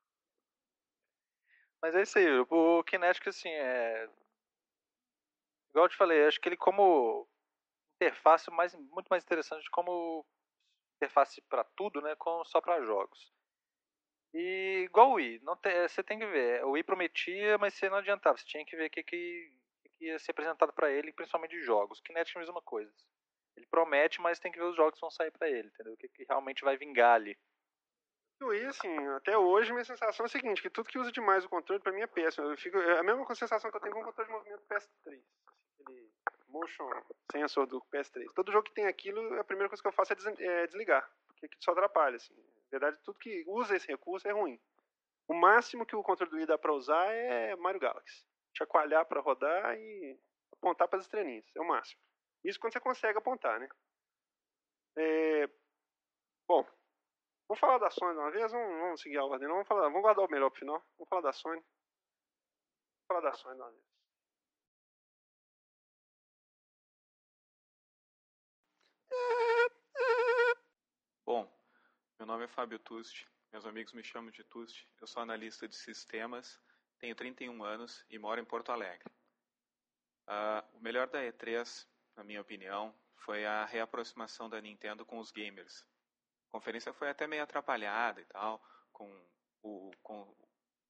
[1.87, 4.09] Mas é isso aí, o Kinetic, assim, é.
[5.71, 7.29] Igual eu te falei, acho que ele, como
[7.95, 10.27] interface, mais, muito mais interessante como
[10.97, 13.33] interface para tudo, né, como só para jogos.
[14.35, 16.65] E igual o Wii, não te, você tem que ver.
[16.65, 18.37] O Wii prometia, mas você não adiantava.
[18.37, 19.53] Você tinha que ver o que, que,
[19.97, 22.01] que ia ser apresentado para ele, principalmente de jogos.
[22.01, 22.93] Kinetic é a mesma coisa.
[23.57, 25.93] Ele promete, mas tem que ver os jogos que vão sair para ele, entendeu?
[25.93, 27.39] O que, que realmente vai vingar ali.
[28.41, 31.49] E assim, até hoje minha sensação é a seguinte, que tudo que usa demais o
[31.49, 32.51] controle para mim é péssimo.
[32.51, 35.23] Eu fico, é a mesma sensação que eu tenho com o controle de movimento PS3.
[35.81, 36.11] Aquele
[36.49, 36.89] motion
[37.33, 38.27] sensor do PS3.
[38.35, 41.73] Todo jogo que tem aquilo, a primeira coisa que eu faço é desligar, porque só
[41.73, 42.17] atrapalha.
[42.17, 42.35] Assim.
[42.35, 44.61] Na verdade, tudo que usa esse recurso é ruim.
[45.29, 48.27] O máximo que o controle do Wii dá para usar é Mario Galaxy.
[48.57, 50.19] Chacoalhar para rodar e
[50.53, 51.45] apontar para as estrelinhas.
[51.55, 52.01] É o máximo.
[52.45, 53.69] Isso quando você consegue apontar, né?
[54.97, 55.49] É...
[56.47, 56.65] Bom,
[57.49, 58.51] Vamos falar da Sony uma vez?
[58.51, 59.55] Vamos, vamos seguir a ordem, não?
[59.55, 60.85] Vamos, falar, vamos guardar o melhor pro final.
[60.99, 61.61] Vamos falar da Sony.
[61.61, 63.97] Vamos falar da Sony uma vez.
[71.25, 71.51] Bom,
[72.19, 74.89] meu nome é Fábio Tusti, meus amigos me chamam de Tusti.
[75.01, 76.61] Eu sou analista de sistemas,
[76.99, 79.09] tenho 31 anos e moro em Porto Alegre.
[80.29, 85.31] Uh, o melhor da E3, na minha opinião, foi a reaproximação da Nintendo com os
[85.31, 85.87] gamers.
[86.57, 89.07] Conferência foi até meio atrapalhada e tal, com
[89.63, 90.35] o, com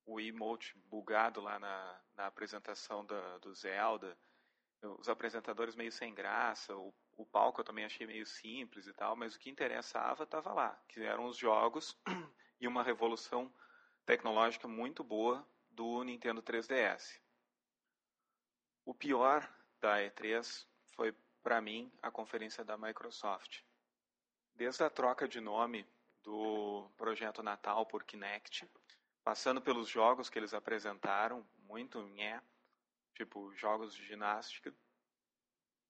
[0.07, 4.17] o emote bugado lá na, na apresentação da, do Zelda,
[4.81, 9.17] os apresentadores meio sem graça, o, o palco eu também achei meio simples e tal,
[9.17, 11.99] mas o que interessava estava lá, que eram os jogos
[12.61, 13.53] e uma revolução
[14.05, 17.21] tecnológica muito boa do Nintendo 3DS.
[18.85, 23.65] O pior da E3 foi, para mim, a conferência da Microsoft.
[24.57, 25.87] Desde a troca de nome
[26.23, 28.66] do projeto Natal por Kinect,
[29.23, 32.40] passando pelos jogos que eles apresentaram, muito nhé,
[33.14, 34.73] tipo jogos de ginástica,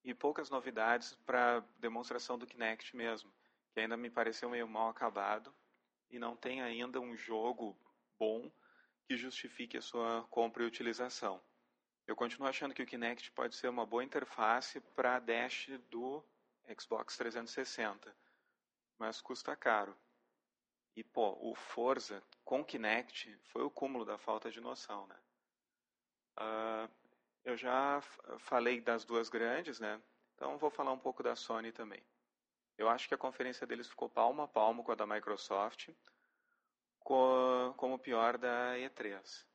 [0.02, 3.32] e poucas novidades para demonstração do Kinect mesmo,
[3.72, 5.54] que ainda me pareceu meio mal acabado
[6.10, 7.78] e não tem ainda um jogo
[8.18, 8.50] bom
[9.06, 11.40] que justifique a sua compra e utilização.
[12.04, 16.20] Eu continuo achando que o Kinect pode ser uma boa interface para a Dash do
[16.76, 18.25] Xbox 360
[18.98, 19.96] mas custa caro.
[20.94, 25.16] E, pô, o Forza com Kinect foi o cúmulo da falta de noção, né?
[26.38, 26.90] Uh,
[27.44, 28.00] eu já
[28.38, 30.02] falei das duas grandes, né?
[30.34, 32.02] Então vou falar um pouco da Sony também.
[32.78, 35.88] Eu acho que a conferência deles ficou palmo a palmo com a da Microsoft,
[36.98, 39.46] como pior da E3.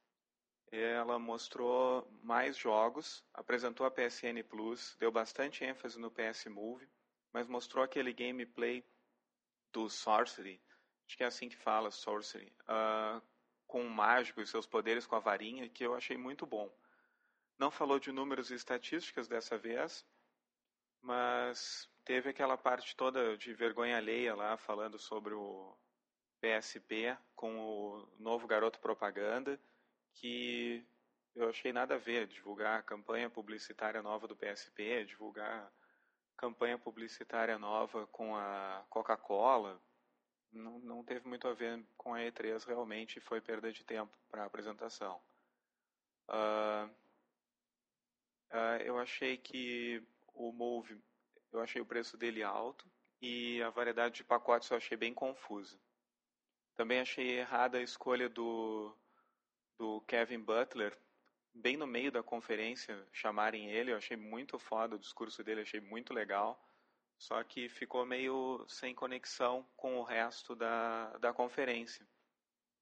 [0.72, 6.90] Ela mostrou mais jogos, apresentou a PSN Plus, deu bastante ênfase no PS Move,
[7.34, 8.84] mas mostrou aquele gameplay
[9.72, 10.62] do Sorcery,
[11.08, 13.22] acho que é assim que fala, Sorcery, uh,
[13.68, 16.70] com o mágico e seus poderes com a varinha, que eu achei muito bom.
[17.58, 20.06] Não falou de números e estatísticas dessa vez,
[21.02, 25.78] mas teve aquela parte toda de vergonha alheia lá, falando sobre o
[26.42, 29.60] PSP com o novo garoto propaganda,
[30.14, 30.86] que
[31.36, 35.72] eu achei nada a ver divulgar a campanha publicitária nova do PSP, divulgar
[36.42, 39.80] campanha publicitária nova com a Coca-Cola.
[40.52, 44.42] Não, não teve muito a ver com a E3 realmente, foi perda de tempo para
[44.42, 45.22] a apresentação.
[46.28, 46.90] Uh,
[48.52, 51.00] uh, eu achei que o Move,
[51.52, 52.90] eu achei o preço dele alto
[53.22, 55.80] e a variedade de pacotes eu achei bem confusa.
[56.76, 58.98] Também achei errada a escolha do,
[59.78, 60.98] do Kevin Butler
[61.54, 65.80] bem no meio da conferência chamarem ele, eu achei muito foda o discurso dele, achei
[65.80, 66.60] muito legal.
[67.18, 72.08] Só que ficou meio sem conexão com o resto da, da conferência.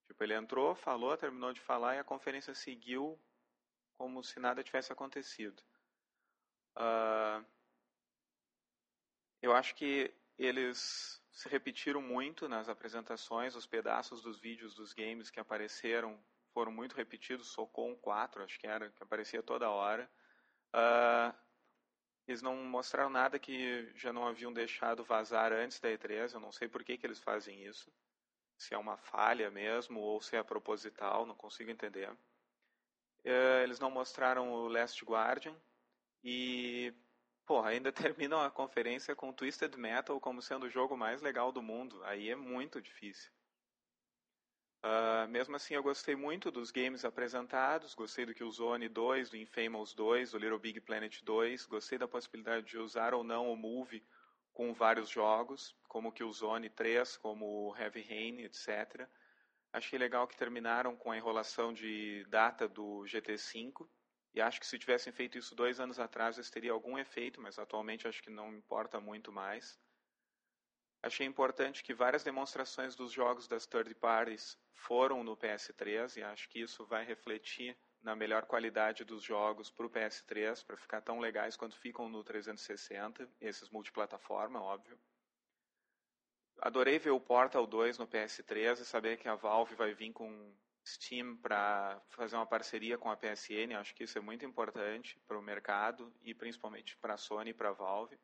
[0.07, 3.19] Tipo, ele entrou, falou, terminou de falar e a conferência seguiu
[3.97, 5.61] como se nada tivesse acontecido.
[6.77, 7.45] Uh,
[9.41, 15.29] eu acho que eles se repetiram muito nas apresentações, os pedaços dos vídeos dos games
[15.29, 16.17] que apareceram
[16.53, 20.09] foram muito repetidos, Socom 4, acho que era, que aparecia toda hora.
[20.73, 21.35] Uh,
[22.27, 26.51] eles não mostraram nada que já não haviam deixado vazar antes da E3, eu não
[26.51, 27.91] sei por que, que eles fazem isso.
[28.57, 32.11] Se é uma falha mesmo ou se é proposital, não consigo entender.
[33.25, 35.55] Uh, eles não mostraram o Last Guardian
[36.23, 36.93] e
[37.49, 41.63] Porra, ainda terminam a conferência com Twisted Metal como sendo o jogo mais legal do
[41.63, 41.99] mundo.
[42.03, 43.31] Aí é muito difícil.
[44.81, 47.93] Uh, mesmo assim, eu gostei muito dos games apresentados.
[47.93, 51.65] Gostei do Killzone 2, do Infamous 2, do Little Big Planet 2.
[51.65, 54.03] Gostei da possibilidade de usar ou não o Move
[54.53, 59.07] com vários jogos, como o Killzone 3, como o Heavy Rain, etc.
[59.71, 63.87] Achei legal que terminaram com a enrolação de data do GT5
[64.33, 67.57] e acho que se tivessem feito isso dois anos atrás, isso teria algum efeito, mas
[67.57, 69.79] atualmente acho que não importa muito mais.
[71.01, 76.49] Achei importante que várias demonstrações dos jogos das third parties foram no PS3 e acho
[76.49, 81.19] que isso vai refletir na melhor qualidade dos jogos para o PS3, para ficar tão
[81.19, 84.97] legais quanto ficam no 360, esses multiplataforma, óbvio.
[86.61, 90.53] Adorei ver o Portal 2 no PS3 e saber que a Valve vai vir com
[90.85, 95.37] Steam para fazer uma parceria com a PSN, acho que isso é muito importante para
[95.37, 98.19] o mercado e principalmente para a Sony e para a Valve.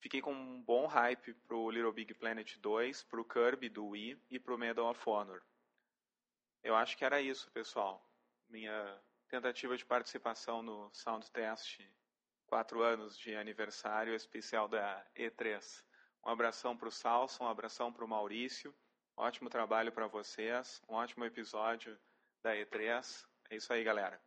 [0.00, 3.88] Fiquei com um bom hype para o Little Big Planet 2, para o Kirby do
[3.88, 5.42] Wii e para o Medal of Honor.
[6.62, 8.04] Eu acho que era isso, pessoal.
[8.48, 11.80] Minha tentativa de participação no Sound Test,
[12.46, 15.84] quatro anos de aniversário especial da E3.
[16.24, 18.74] Um abração para o Salso, um abração para o Maurício.
[19.16, 21.98] Ótimo trabalho para vocês, um ótimo episódio
[22.42, 23.26] da E3.
[23.50, 24.20] É isso aí, galera.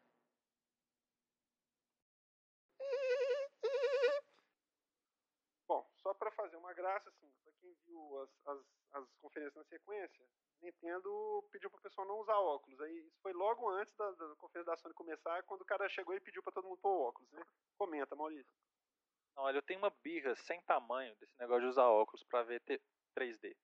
[5.68, 8.60] Bom, só para fazer uma graça, assim, para quem viu as, as,
[8.94, 10.26] as, conferências na sequência,
[10.62, 12.80] Nintendo pediu para o pessoal não usar óculos.
[12.82, 16.16] Aí isso foi logo antes da, da conferência da Sony começar, quando o cara chegou
[16.16, 17.44] e pediu para todo mundo pôr óculos, né?
[17.78, 18.52] Comenta, Maurício.
[19.36, 22.62] Olha, eu tenho uma birra sem tamanho desse negócio de usar óculos para ver
[23.16, 23.56] 3D.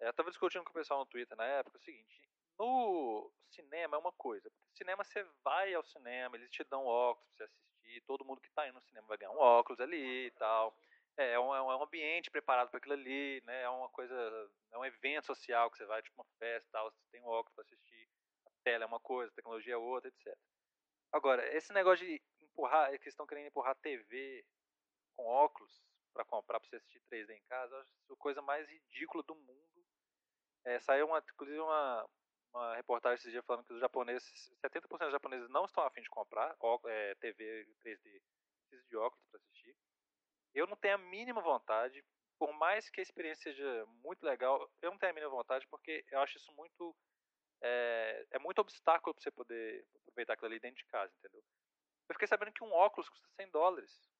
[0.00, 3.96] É, eu tava discutindo com o pessoal no Twitter na época o seguinte: no cinema
[3.96, 4.50] é uma coisa.
[4.74, 8.50] Cinema você vai ao cinema, eles te dão óculos pra você assistir, todo mundo que
[8.50, 10.76] tá indo no cinema vai ganhar um óculos ali e tal.
[11.16, 13.62] É, é um, é um ambiente preparado para aquilo ali, né?
[13.62, 14.14] É uma coisa,
[14.72, 17.26] é um evento social que você vai, tipo uma festa e tal, você tem um
[17.26, 18.08] óculos para assistir.
[18.46, 20.36] A tela é uma coisa, a tecnologia é outra, etc.
[21.12, 24.44] Agora, esse negócio de empurrar, que estão querendo empurrar TV
[25.16, 29.22] com óculos para comprar para você assistir 3D em casa, acho a coisa mais ridícula
[29.24, 29.70] do mundo
[30.64, 32.08] é, saiu uma, inclusive uma,
[32.52, 36.10] uma reportagem esse dia falando que os japoneses, 70% dos japoneses não estão afim de
[36.10, 38.22] comprar ó, é, TV 3D,
[38.68, 39.59] precisa de óculos para assistir.
[40.54, 42.04] Eu não tenho a mínima vontade,
[42.38, 46.04] por mais que a experiência seja muito legal, eu não tenho a mínima vontade porque
[46.10, 46.96] eu acho isso muito
[47.62, 51.42] é, é muito obstáculo para você poder aproveitar aquilo ali dentro de casa, entendeu?
[52.08, 54.10] Eu fiquei sabendo que um óculos custa 100 dólares.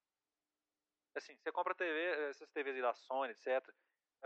[1.17, 3.67] Assim, você compra TV, essas TVs da Sony, etc.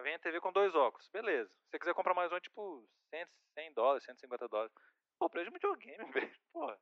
[0.02, 1.48] Vem a TV com dois óculos, beleza.
[1.48, 4.72] Se você quiser comprar mais um, é tipo 100, 100 dólares, 150 dólares.
[5.18, 6.40] Pô, preço de videogame, velho.
[6.52, 6.78] Porra.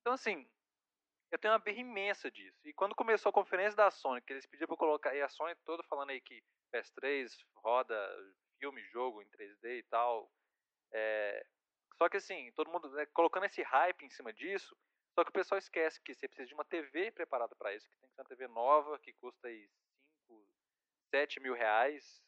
[0.00, 0.48] Então, assim,
[1.34, 2.56] eu tenho uma berra imensa disso.
[2.64, 5.28] E quando começou a conferência da Sony, que eles pediram pra eu colocar, e a
[5.28, 6.40] Sony toda falando aí que
[6.72, 7.96] PS3 roda
[8.60, 10.30] filme, jogo em 3D e tal.
[10.92, 11.44] É...
[11.98, 14.76] Só que assim, todo mundo né, colocando esse hype em cima disso,
[15.12, 17.96] só que o pessoal esquece que você precisa de uma TV preparada para isso, que
[17.98, 19.68] tem que ser uma TV nova, que custa aí
[20.28, 20.46] 5,
[21.10, 22.22] 7 mil reais.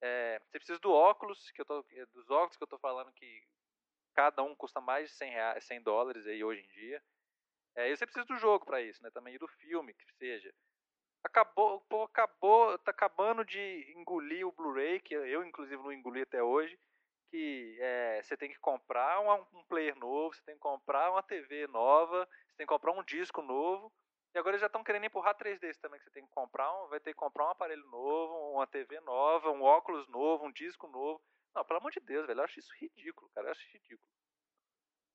[0.00, 3.12] É, você precisa do óculos, que eu tô, é, dos óculos que eu estou falando
[3.12, 3.42] que
[4.14, 7.02] cada um custa mais de 100, reais, 100 dólares aí hoje em dia.
[7.76, 9.10] É, você precisa do jogo para isso, né?
[9.10, 10.52] Também e do filme, que seja.
[11.24, 16.42] Acabou, pô, acabou, tá acabando de engolir o Blu-ray, que eu inclusive não engoli até
[16.42, 16.78] hoje,
[17.30, 21.22] que é, você tem que comprar um, um player novo, você tem que comprar uma
[21.22, 23.92] TV nova, você tem que comprar um disco novo.
[24.34, 26.88] E agora eles já estão querendo empurrar 3D também, que você tem que comprar um,
[26.88, 30.86] vai ter que comprar um aparelho novo, uma TV nova, um óculos novo, um disco
[30.86, 31.20] novo.
[31.54, 34.08] Não, pelo amor de Deus, velho, eu acho isso ridículo, cara, eu acho ridículo.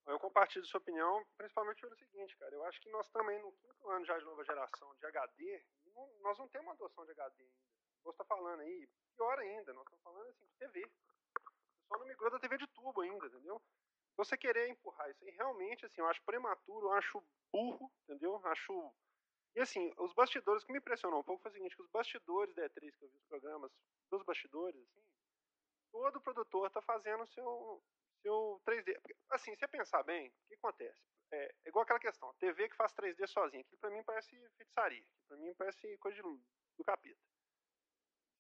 [0.06, 3.90] Eu compartilho sua opinião, principalmente pelo seguinte, cara, eu acho que nós também, no quinto
[3.90, 7.56] ano já de nova geração de HD, não, nós não temos adoção de HD ainda.
[8.04, 10.92] Você está falando aí, pior ainda, nós estamos falando assim de TV.
[11.88, 13.62] Só não migrou da TV de tubo ainda, entendeu?
[14.18, 18.40] Você querer empurrar isso aí, realmente, assim, eu acho prematuro, eu acho burro, entendeu?
[18.46, 18.94] Acho
[19.56, 21.90] e assim, os bastidores, o que me impressionou um pouco foi o seguinte, que os
[21.92, 23.72] bastidores da E3 que eu vi os programas,
[24.10, 25.04] dos bastidores, assim,
[25.92, 27.84] todo produtor está fazendo seu,
[28.24, 28.98] Se o 3D.
[29.32, 31.04] Assim, se você pensar bem, o que acontece?
[31.30, 35.06] É, é igual aquela questão, TV que faz 3D sozinha, aquilo pra mim parece feitiçaria,
[35.28, 37.20] pra mim parece coisa de, do capeta.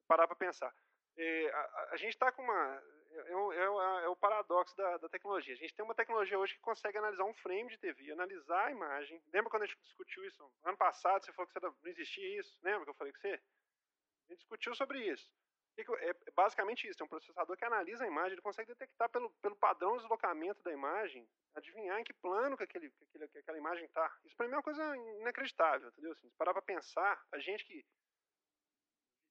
[0.07, 0.73] Parar pra pensar.
[1.17, 2.83] É, a, a, gente tá com uma.
[3.11, 5.53] É, é, é, o paradoxo da, da, tecnologia.
[5.53, 8.71] A gente tem uma tecnologia hoje que consegue analisar um frame de TV, analisar a
[8.71, 9.21] imagem.
[9.33, 11.25] Lembra quando a gente discutiu isso ano passado?
[11.25, 12.57] Você falou que não existia isso.
[12.63, 13.33] Lembra que eu falei com você?
[13.33, 15.29] A gente discutiu sobre isso.
[15.75, 19.55] É basicamente isso, tem um processador que analisa a imagem, ele consegue detectar pelo, pelo
[19.55, 23.57] padrão de deslocamento da imagem, adivinhar em que plano que, aquele, que, aquele, que aquela
[23.57, 24.15] imagem está.
[24.23, 26.11] Isso para mim é uma coisa inacreditável, entendeu?
[26.11, 27.83] Assim, se parar para pensar, a gente que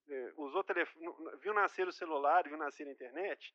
[0.08, 1.06] é, usou telefone,
[1.38, 3.54] viu nascer o celular, viu nascer a internet,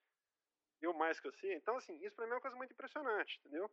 [0.80, 3.70] viu mais que você, então assim, isso para mim é uma coisa muito impressionante, entendeu?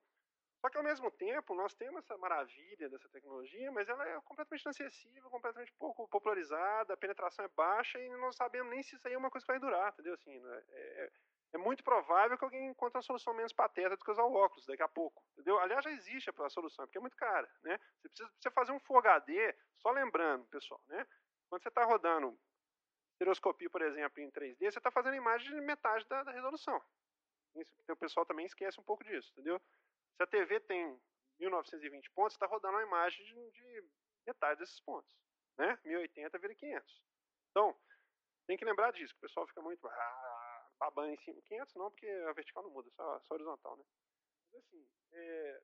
[0.65, 4.63] Só que ao mesmo tempo, nós temos essa maravilha dessa tecnologia, mas ela é completamente
[4.63, 9.13] inacessível, completamente pouco popularizada, a penetração é baixa e não sabemos nem se isso aí
[9.13, 10.15] é uma coisa que vai durar, entendeu?
[10.15, 11.11] Assim, né, é, é,
[11.53, 14.65] é muito provável que alguém encontre uma solução menos pateta do que usar o óculos
[14.65, 15.59] daqui a pouco, entendeu?
[15.59, 17.79] Aliás, já existe a solução, porque é muito cara, né?
[18.01, 21.07] Você precisa fazer um Full HD, só lembrando, pessoal, né?
[21.51, 22.35] Quando você está rodando
[23.13, 26.83] estereoscopia, por exemplo, em 3D, você está fazendo imagem de metade da, da resolução.
[27.55, 29.61] Isso, o pessoal também esquece um pouco disso, entendeu?
[30.17, 31.01] Se a TV tem
[31.39, 33.89] 1920 pontos, está rodando uma imagem de, de,
[34.27, 35.13] metade desses pontos.
[35.59, 35.79] Né?
[35.85, 37.03] 1080 vira 500.
[37.51, 37.77] Então,
[38.47, 41.41] tem que lembrar disso, que o pessoal fica muito ah, babando em cima.
[41.43, 43.77] 500 não, porque a vertical não muda, só, só horizontal.
[43.77, 43.85] Né?
[44.53, 45.63] Mas assim, é,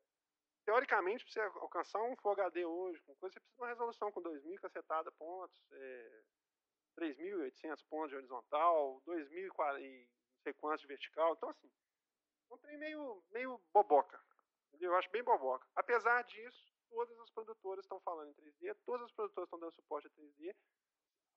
[0.64, 4.12] teoricamente, para você alcançar um Full HD hoje, com coisa, você precisa de uma resolução
[4.12, 6.22] com 2.000 cacetada pontos, é,
[6.98, 11.34] 3.800 pontos de horizontal, 2.000 e não sei quantos de vertical.
[11.34, 11.70] Então, assim,
[12.50, 14.20] é um trem meio, meio boboca.
[14.80, 15.66] Eu acho bem boboca.
[15.76, 20.08] Apesar disso, todas as produtoras estão falando em 3D, todas as produtoras estão dando suporte
[20.08, 20.54] a 3D.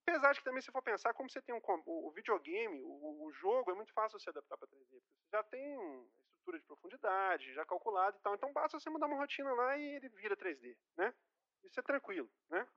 [0.07, 3.31] Apesar de que também, se for pensar, como você tem um, o, videogame, o, o
[3.33, 5.01] jogo, é muito fácil você adaptar para 3D.
[5.01, 6.07] Porque você já tem
[6.43, 8.35] estrutura de profundidade, já calculado e tal.
[8.35, 11.13] Então basta você mudar uma rotina lá e ele vira 3D, né?
[11.63, 12.67] Isso é tranquilo, né?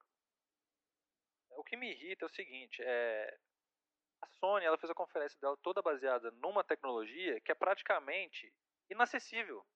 [1.51, 3.39] O que me irrita é o seguinte, é...
[4.23, 8.53] a Sony ela fez a conferência dela toda baseada numa tecnologia que é praticamente
[8.89, 9.67] inacessível.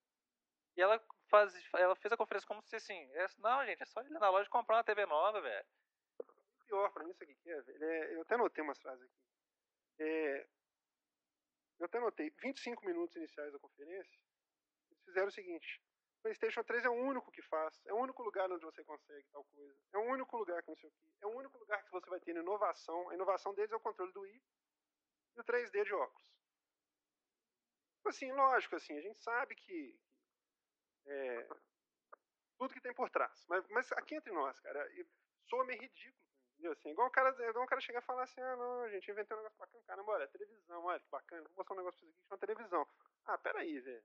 [0.80, 4.00] E ela, faz, ela fez a conferência como se assim, é, não, gente, é só
[4.00, 5.66] ir na loja comprar uma TV nova, velho.
[6.64, 9.22] Pior pra mim isso aqui, é, eu até notei umas frases aqui.
[9.98, 10.46] É,
[11.80, 14.18] eu até notei, 25 minutos iniciais da conferência,
[14.90, 15.82] eles fizeram o seguinte,
[16.18, 19.28] o PlayStation 3 é o único que faz, é o único lugar onde você consegue
[19.32, 21.84] tal coisa, é o único lugar que não sei o que, é o único lugar
[21.84, 24.42] que você vai ter inovação, a inovação deles é o controle do Wii
[25.36, 26.30] e o 3D de óculos.
[28.06, 29.94] Assim, lógico, assim, a gente sabe que,
[31.10, 31.48] é,
[32.58, 33.44] tudo que tem por trás.
[33.48, 34.88] Mas, mas aqui entre nós, cara,
[35.48, 36.14] soa meio ridículo.
[36.52, 36.72] Entendeu?
[36.72, 39.36] Assim, igual o cara, igual o cara chegar e falar assim, ah não, gente inventou
[39.38, 42.10] um negócio bacana, caramba, olha, televisão, olha que bacana, vou mostrar um negócio pra vocês
[42.10, 42.86] aqui que chama televisão.
[43.24, 44.04] Ah, peraí, velho.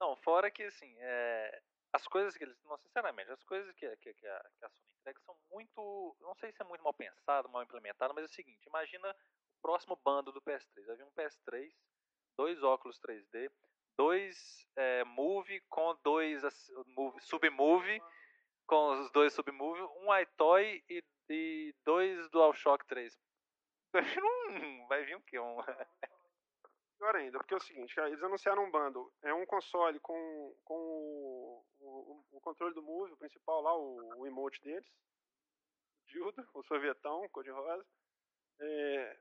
[0.00, 1.62] Não, fora que assim, é,
[1.92, 2.56] as coisas que eles.
[2.64, 6.16] Não, sinceramente, as coisas que, que, que, a, que a Sony entrega são muito.
[6.20, 9.60] Não sei se é muito mal pensado, mal implementado, mas é o seguinte, imagina o
[9.60, 10.90] próximo bando do PS3.
[10.90, 11.72] Havia um PS3,
[12.36, 13.50] dois óculos 3D,
[13.96, 16.42] dois é, Move com dois
[16.86, 18.02] move, Submove,
[18.66, 23.18] com os dois Submove, um iToy e, e dois DualShock 3.
[24.88, 25.38] Vai vir o quê?
[25.38, 25.56] Um...
[26.98, 29.12] Pior ainda, porque é o seguinte, eles anunciaram um bundle.
[29.22, 34.20] É um console com, com o, o, o controle do Move, o principal lá, o,
[34.20, 34.88] o emote deles.
[34.88, 37.86] O Dildo, o sorvetão, cor-de-rosa.
[38.58, 39.18] É,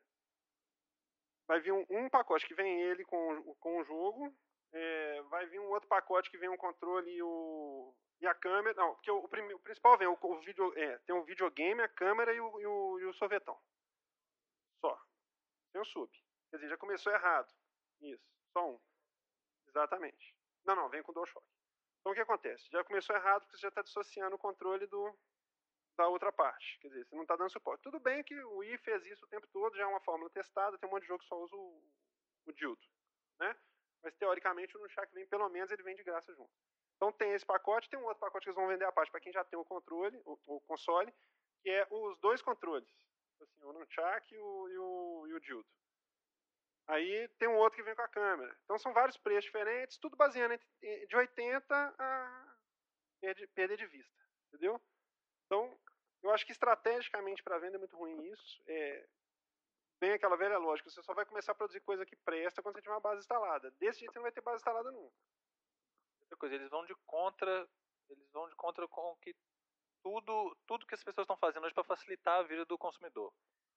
[1.48, 4.34] vai vir um, um, pacote que vem ele com, com o jogo,
[4.76, 8.76] é, vai vir um outro pacote que vem um controle e, o, e a câmera.
[8.76, 12.34] Não, porque o, o, principal vem o, o vídeo, é, tem um videogame, a câmera
[12.34, 13.58] e o, e o, e o sorvetão.
[14.82, 15.02] Só.
[15.72, 16.12] Tem o sub.
[16.50, 17.52] Quer dizer, já começou errado.
[18.02, 18.28] Isso.
[18.52, 18.80] Só um.
[19.70, 20.36] Exatamente.
[20.66, 21.46] Não, não, vem com o DualShock.
[22.02, 22.70] Então o que acontece?
[22.70, 25.18] Já começou errado porque você já está dissociando o controle do,
[25.98, 26.78] da outra parte.
[26.80, 27.82] Quer dizer, você não está dando suporte.
[27.82, 30.78] Tudo bem que o Wii fez isso o tempo todo, já é uma fórmula testada,
[30.78, 31.82] tem um monte de jogo que só usa o,
[32.48, 32.82] o dildo.
[33.40, 33.56] Né?
[34.06, 36.52] Mas teoricamente o Nunchak vem, pelo menos ele vem de graça junto.
[36.96, 39.20] Então tem esse pacote, tem um outro pacote que eles vão vender a parte para
[39.20, 41.12] quem já tem o controle, o, o, console,
[41.64, 42.88] que é os dois controles,
[43.42, 45.68] assim, o Nunchak e o, e o, e o Dildo.
[46.88, 48.56] Aí tem um outro que vem com a câmera.
[48.64, 50.56] Então são vários preços diferentes, tudo baseando
[51.08, 52.56] de 80 a
[53.56, 54.80] perder de vista, entendeu?
[55.48, 55.76] Então,
[56.22, 58.62] eu acho que estrategicamente para venda é muito ruim isso.
[58.68, 59.08] É,
[60.06, 62.82] tem aquela velha lógica, você só vai começar a produzir coisa que presta quando você
[62.84, 63.72] tiver uma base instalada.
[63.72, 65.16] Desse jeito você não vai ter base instalada nunca.
[66.22, 67.68] Outra coisa, eles vão de contra,
[68.08, 69.36] eles vão de contra com que
[70.04, 73.34] tudo, tudo que as pessoas estão fazendo hoje para facilitar a vida do consumidor.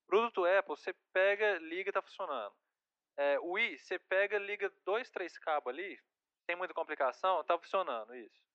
[0.07, 2.55] Produto Apple, você pega, liga e está funcionando.
[3.17, 5.99] É, o Wii, você pega, liga dois, três cabos ali,
[6.45, 8.48] sem muita complicação, tá funcionando isso.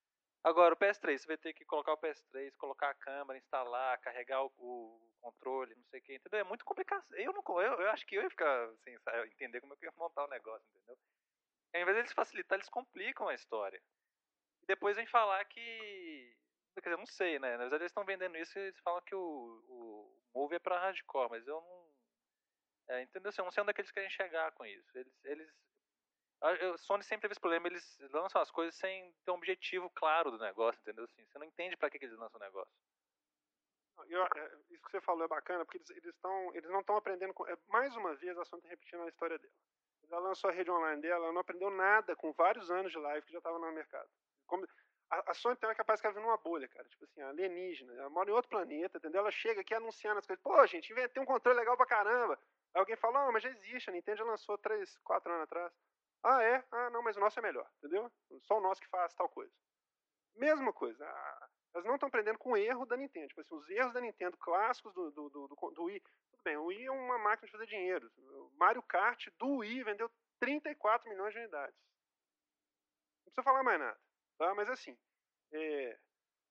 [0.44, 4.44] Agora, o PS3, você vai ter que colocar o PS3, colocar a câmera, instalar, carregar
[4.44, 6.42] o, o controle, não sei o que, entendeu?
[6.42, 7.06] É muito complicado.
[7.14, 8.98] Eu, não, eu, eu acho que eu ia ficar sem
[9.32, 10.98] entender como é que eu ia montar o negócio, entendeu?
[11.74, 13.82] Ao invés deles facilitar, eles complicam a história.
[14.62, 16.38] E depois vem falar que.
[16.76, 17.52] Quer dizer, eu não sei, né?
[17.52, 20.80] Na verdade, eles estão vendendo isso e eles falam que o, o Move é pra
[20.80, 21.94] hardcore, mas eu não.
[22.90, 23.30] É, entendeu?
[23.30, 24.98] Assim, eu não sei onde é que eles querem chegar com isso.
[24.98, 25.14] Eles.
[25.24, 25.54] eles
[26.44, 30.30] a Sony sempre teve esse problema, eles lançam as coisas sem ter um objetivo claro
[30.30, 31.06] do negócio, entendeu?
[31.06, 32.74] Assim, você não entende para que, que eles lançam o negócio.
[34.10, 36.98] Eu, é, isso que você falou é bacana, porque eles, eles, tão, eles não estão
[36.98, 37.34] aprendendo.
[37.34, 39.54] Com, é, mais uma vez, a Sony está repetindo a história dela.
[40.10, 43.26] Ela lançou a rede online dela, ela não aprendeu nada com vários anos de live
[43.26, 44.10] que já estava no mercado.
[44.46, 44.68] Como,
[45.10, 46.88] a, a Sony tem uma capaz ela vive numa bolha, cara.
[46.90, 47.94] Tipo assim, alienígena.
[47.94, 49.22] Ela mora em outro planeta, entendeu?
[49.22, 50.44] Ela chega aqui anunciando as coisas.
[50.44, 52.38] Pô, gente, inventei um controle legal pra caramba.
[52.74, 55.72] Aí alguém fala, ah, mas já existe, a Nintendo já lançou 3, 4 anos atrás.
[56.24, 56.64] Ah, é?
[56.72, 58.12] Ah, não, mas o nosso é melhor, entendeu?
[58.44, 59.52] Só o nosso que faz tal coisa.
[60.36, 61.04] Mesma coisa.
[61.74, 63.28] elas não estão aprendendo com o erro da Nintendo.
[63.28, 66.00] Tipo assim, os erros da Nintendo clássicos do, do, do, do, do Wii.
[66.00, 68.10] Tudo bem, o Wii é uma máquina de fazer dinheiro.
[68.18, 70.10] O Mario Kart do Wii vendeu
[70.40, 71.76] 34 milhões de unidades.
[71.76, 74.00] Não precisa falar mais nada.
[74.38, 74.56] Tá?
[74.56, 74.98] Mas assim,
[75.52, 76.00] é,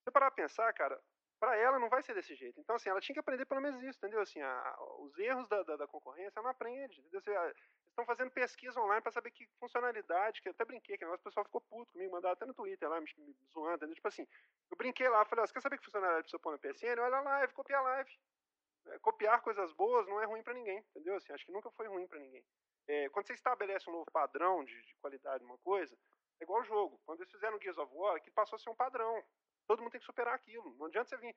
[0.03, 1.01] você parar pra pensar, cara,
[1.39, 2.59] para ela não vai ser desse jeito.
[2.59, 4.21] Então, assim, ela tinha que aprender pelo menos isso, entendeu?
[4.21, 7.19] Assim, a, os erros da, da, da, concorrência ela não aprende, entendeu?
[7.19, 7.53] Assim, a,
[7.93, 11.45] estão fazendo pesquisa online para saber que funcionalidade, que eu até brinquei, que o pessoal
[11.45, 13.93] ficou puto comigo, mandaram até no Twitter lá, me, me zoando?
[13.93, 14.27] Tipo assim,
[14.69, 16.99] eu brinquei lá, falei, ó, você quer saber que funcionalidade precisa pôr no PSN?
[16.99, 18.11] Olha a live, copia a live.
[18.87, 21.15] É, copiar coisas boas não é ruim para ninguém, entendeu?
[21.15, 22.43] Assim, acho que nunca foi ruim para ninguém.
[22.87, 25.97] É, quando você estabelece um novo padrão de, de qualidade de uma coisa,
[26.39, 26.99] é igual o jogo.
[27.05, 29.23] Quando eles fizeram Gears of War, aquilo passou a ser um padrão.
[29.65, 30.75] Todo mundo tem que superar aquilo.
[30.77, 31.35] Não adianta você vir.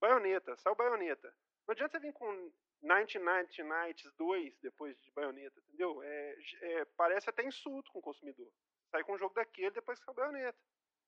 [0.00, 1.34] Baioneta, saiu baioneta.
[1.66, 6.02] Não adianta você vir com 99 Nights 2 depois de baioneta, entendeu?
[6.02, 8.50] É, é, parece até insulto com o consumidor.
[8.90, 10.58] Sai com um jogo daquele depois que saiu baioneta.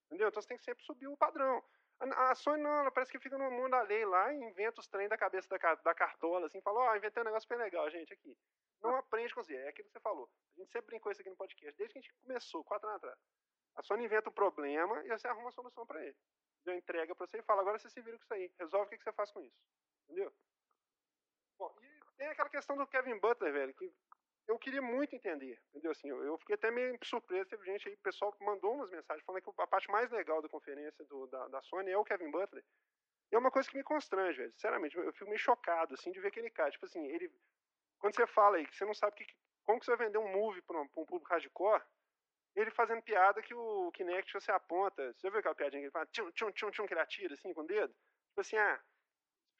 [0.07, 0.29] Entendeu?
[0.29, 1.63] Então você tem que sempre subir o padrão.
[1.99, 4.81] A, a Sony não, ela parece que fica no mundo da lei lá e inventa
[4.81, 7.59] os trem da cabeça da, da cartola, assim, fala, ó, oh, inventei um negócio bem
[7.59, 8.37] legal, gente, aqui.
[8.81, 9.55] Não aprende com você.
[9.55, 10.31] É aquilo que você falou.
[10.57, 12.99] A gente sempre brincou isso aqui no podcast, desde que a gente começou, quatro anos
[12.99, 13.19] atrás.
[13.77, 16.17] A Sony inventa um problema e você arruma a solução para ele.
[16.65, 18.53] Deu entrega para você e fala, agora você se vira com isso aí.
[18.59, 19.59] Resolve o que, que você faz com isso.
[20.05, 20.33] Entendeu?
[21.59, 23.93] Bom, e tem aquela questão do Kevin Butler, velho, que
[24.47, 25.93] eu queria muito entender, entendeu?
[25.93, 29.25] Assim, eu, eu fiquei até meio surpreso, teve gente aí, o pessoal mandou umas mensagens
[29.25, 32.31] falando que a parte mais legal da conferência do, da, da Sony é o Kevin
[32.31, 32.65] Butler.
[33.33, 36.21] E é uma coisa que me constrange, velho, sinceramente, eu fico meio chocado, assim, de
[36.21, 37.33] ver aquele cara, tipo assim, ele,
[37.99, 39.27] quando você fala aí que você não sabe que,
[39.65, 41.83] como que você vai vender um movie para um, um, público hardcore,
[42.55, 45.91] ele fazendo piada que o Kinect você aponta, você já viu aquela piadinha que ele
[45.91, 47.93] fala, tchum, tchum, tchum, tchum, que ele atira, assim, com o dedo?
[48.29, 48.81] Tipo assim, ah,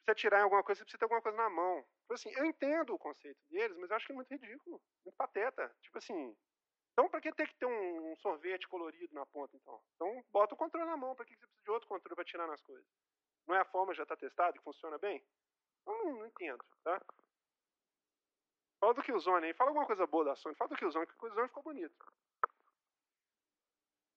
[0.05, 1.83] se atirar em alguma coisa, você precisa ter alguma coisa na mão.
[2.01, 5.15] Tipo assim, eu entendo o conceito deles, mas eu acho que é muito ridículo, muito
[5.17, 5.75] pateta.
[5.81, 6.37] Tipo assim,
[6.93, 9.81] então para que ter que ter um, um, sorvete colorido na ponta, então?
[9.95, 12.47] Então bota o controle na mão, para que você precisa de outro controle para tirar
[12.47, 12.85] nas coisas?
[13.47, 15.23] Não é a forma já está testada, que funciona bem?
[15.85, 17.01] Não, não entendo, tá?
[18.79, 21.17] Fala do Killzone aí, fala alguma coisa boa da Sony, fala do Killzone, que o
[21.17, 21.95] Killzone ficou bonito.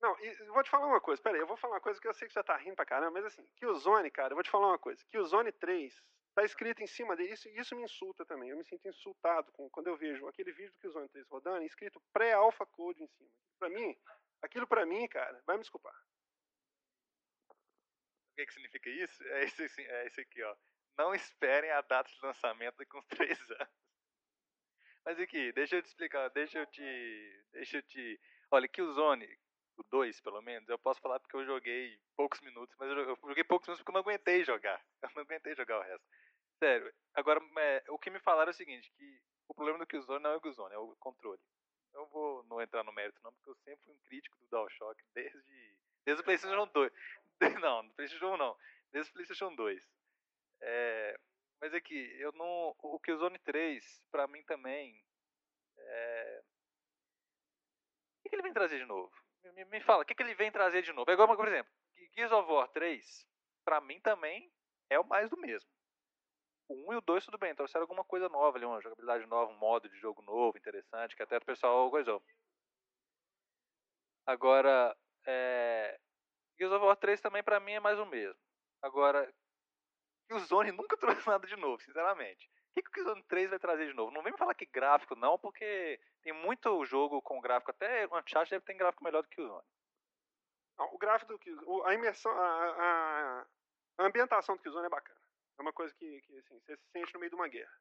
[0.01, 2.15] Não, e vou te falar uma coisa, peraí, eu vou falar uma coisa que eu
[2.15, 4.69] sei que você tá rindo pra caramba, mas assim, Killzone, cara, eu vou te falar
[4.69, 5.05] uma coisa.
[5.07, 6.03] Killzone 3
[6.35, 8.51] tá escrito em cima dele, isso, isso me insulta também.
[8.51, 12.01] Eu me sinto insultado com, quando eu vejo aquele vídeo do Killzone 3 rodando, escrito
[12.13, 13.31] pré-alpha code em cima.
[13.59, 13.97] Pra mim,
[14.41, 15.95] aquilo pra mim, cara, vai me desculpar.
[17.51, 19.21] O que, que significa isso?
[19.25, 20.57] É esse, é aqui, ó.
[20.97, 23.69] Não esperem a data de lançamento daqui uns três anos.
[25.05, 27.45] Mas aqui, deixa eu te explicar, deixa eu te.
[27.51, 28.21] Deixa eu te.
[28.51, 29.27] Olha, Killzone,
[29.81, 33.45] o 2 pelo menos, eu posso falar porque eu joguei poucos minutos, mas eu joguei
[33.45, 34.83] poucos minutos porque eu não aguentei jogar.
[35.03, 36.05] Eu não aguentei jogar o resto.
[36.59, 40.23] Sério, agora é, o que me falaram é o seguinte, que o problema do Killzone
[40.23, 41.41] não é o Killzone, é o controle.
[41.95, 45.03] Eu vou não entrar no mérito não, porque eu sempre fui um crítico do DualShock
[45.15, 46.93] desde, desde o PlayStation 2.
[47.63, 48.57] Não, no PlayStation 1 não,
[48.91, 49.81] desde o PlayStation 2.
[50.61, 51.21] É,
[51.61, 55.01] mas é que eu não, o Killzone 3, pra mim também,
[55.77, 56.43] é,
[58.25, 59.13] o que ele vem trazer de novo?
[59.55, 61.11] Me, me fala, o que, que ele vem trazer de novo?
[61.11, 61.71] É igual, por exemplo,
[62.15, 63.27] Gears of War 3,
[63.65, 64.51] pra mim também
[64.91, 65.69] é o mais do mesmo.
[66.69, 69.53] O 1 e o 2 tudo bem, trouxeram alguma coisa nova ali, uma jogabilidade nova,
[69.53, 72.23] um modo de jogo novo, interessante, que até o pessoal coisou.
[74.27, 74.97] Agora,
[75.27, 75.99] é...
[76.59, 78.41] Gears of War 3 também pra mim é mais o mesmo.
[78.83, 79.33] Agora,
[80.31, 82.49] o Zone nunca trouxe nada de novo, sinceramente
[82.83, 84.13] que, que o Killzone 3 vai trazer de novo?
[84.13, 88.19] Não vem me falar que gráfico não, porque tem muito jogo com gráfico, até o
[88.19, 89.67] Uncharted deve ter gráfico melhor do que o Zone.
[90.93, 93.47] O gráfico do Killzone, a imersão, a,
[93.99, 95.21] a, ambientação do Killzone é bacana.
[95.59, 97.73] É uma coisa que, que assim, você se sente no meio de uma guerra,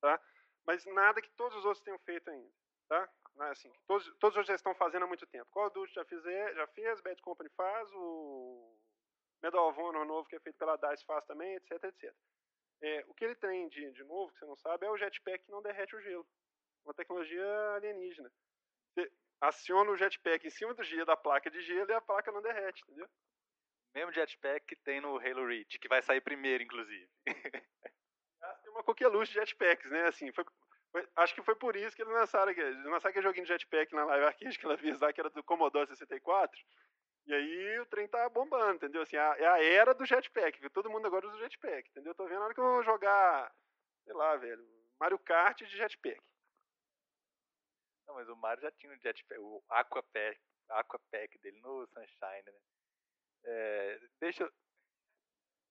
[0.00, 0.20] tá?
[0.66, 2.52] Mas nada que todos os outros tenham feito ainda,
[2.88, 3.08] tá?
[3.40, 5.50] É assim, todos, todos os já estão fazendo há muito tempo.
[5.50, 8.78] Call of Duty já, fizer, já fez, Bad Company faz, o
[9.42, 12.14] Medal of Honor novo que é feito pela DICE faz também, etc, etc.
[12.82, 15.44] É, o que ele tem de, de novo, que você não sabe, é o jetpack
[15.44, 16.26] que não derrete o gelo.
[16.84, 17.44] Uma tecnologia
[17.76, 18.30] alienígena.
[18.92, 19.10] Você
[19.40, 22.42] aciona o jetpack em cima do gelo, da placa de gelo, e a placa não
[22.42, 23.08] derrete, entendeu?
[23.94, 27.08] Mesmo jetpack que tem no Halo Reach, que vai sair primeiro, inclusive.
[28.62, 30.08] tem uma coqueluche de jetpacks, né?
[30.08, 30.44] Assim, foi,
[30.90, 33.94] foi, acho que foi por isso que eles lançaram, eles lançaram aquele joguinho de jetpack
[33.94, 36.60] na Live Arcade que ela fez lá, que era do Commodore 64.
[37.26, 39.02] E aí o trem tá bombando, entendeu?
[39.02, 40.70] Assim, a, é a era do jetpack, viu?
[40.70, 42.14] todo mundo agora usa jetpack, entendeu?
[42.14, 43.54] Tô vendo na hora que eu vou jogar,
[44.04, 44.66] sei lá, velho,
[44.98, 46.20] Mario Kart de jetpack.
[48.06, 52.60] Não, mas o Mario já tinha o jetpack, o Aquapack, Aquapack dele no Sunshine, né?
[53.44, 54.52] É, deixa eu...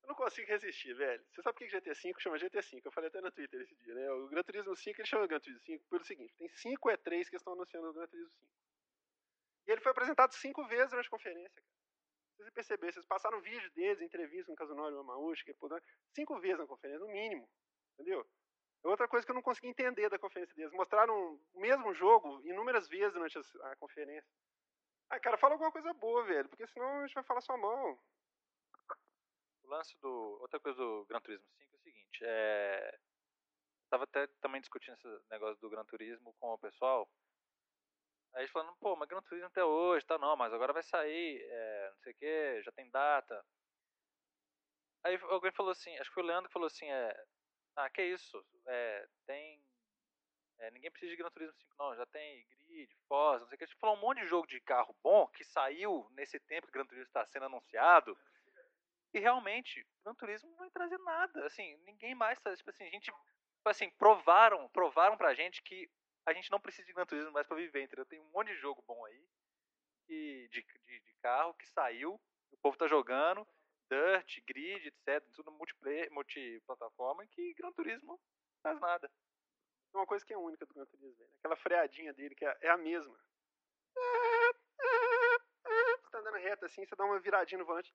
[0.04, 1.24] Eu não consigo resistir, velho.
[1.30, 2.82] Você sabe por que GT5 chama GT5?
[2.84, 4.12] Eu falei até no Twitter esse dia, né?
[4.12, 7.36] O Gran Turismo 5 ele chama Gran Turismo 5 pelo seguinte: tem 5 E3 que
[7.36, 8.61] estão anunciando o Gran Turismo 5.
[9.68, 11.82] E ele foi apresentado cinco vezes durante a conferência, cara.
[12.36, 15.55] Se você perceber, vocês passaram vídeo deles, entrevista com o Kazunori Yamauchi, que
[16.16, 17.47] cinco vezes na conferência, no mínimo.
[17.93, 18.28] Entendeu?
[18.84, 20.74] É outra coisa que eu não consegui entender da conferência deles.
[20.74, 24.28] Mostraram o mesmo jogo inúmeras vezes durante a conferência.
[25.09, 27.99] Ah, cara, fala alguma coisa boa, velho, porque senão a gente vai falar sua mão.
[29.64, 30.39] O lance do.
[30.41, 32.99] Outra coisa do Gran Turismo 5 é o seguinte, é.
[33.89, 37.07] Tava até também discutindo esse negócio do Gran Turismo com o pessoal.
[38.34, 41.42] Aí eles falando, pô, mas Gran Turismo até hoje, tá não, mas agora vai sair,
[41.44, 43.46] é, não sei o que, já tem data.
[45.04, 47.26] Aí alguém falou assim, acho que foi o Leandro que falou assim, é,
[47.76, 49.62] ah, que isso, é, tem,
[50.60, 53.58] é, ninguém precisa de Gran Turismo 5 não, já tem Grid, Forza, não sei o
[53.58, 53.64] que.
[53.64, 56.74] A gente falou um monte de jogo de carro bom que saiu nesse tempo que
[56.74, 58.18] Gran Turismo está sendo anunciado.
[59.14, 63.06] E realmente, Gran Turismo não vai trazer nada, assim, ninguém mais, tipo assim, a gente,
[63.06, 65.90] tipo assim, provaram, provaram pra gente que
[66.26, 68.06] a gente não precisa de Gran Turismo mais para viver, entendeu?
[68.06, 69.28] Tem um monte de jogo bom aí,
[70.08, 72.20] de, de, de carro que saiu,
[72.52, 73.48] o povo tá jogando,
[73.90, 78.20] Dirt, Grid, etc, tudo multiplayer, multiplataforma, que Gran Turismo
[78.62, 79.12] faz nada.
[79.94, 82.70] Uma coisa que é única do Gran Turismo, velho, aquela freadinha dele que é, é
[82.70, 83.18] a mesma.
[86.02, 87.94] Você tá andando reto assim, você dá uma viradinha no volante.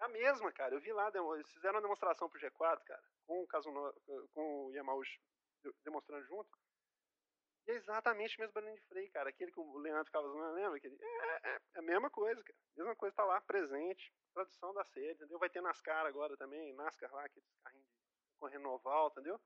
[0.00, 0.74] É a mesma, cara.
[0.74, 1.10] Eu vi lá,
[1.52, 3.94] fizeram uma demonstração pro G4, cara, com o, Kazuno,
[4.32, 5.20] com o Yamauchi
[5.84, 6.50] demonstrando junto.
[7.66, 9.30] E é exatamente o mesmo barulho de freio, cara.
[9.30, 10.76] Aquele que o Leandro ficava usando, lembra?
[10.76, 12.58] Aquele, é, é, é, a mesma coisa, cara.
[12.58, 14.12] A mesma coisa tá lá, presente.
[14.34, 15.38] Tradução da série, entendeu?
[15.38, 17.88] Vai ter NASCAR agora também, NASCAR lá, aqueles carrinhos
[18.38, 19.40] correndo oval, entendeu?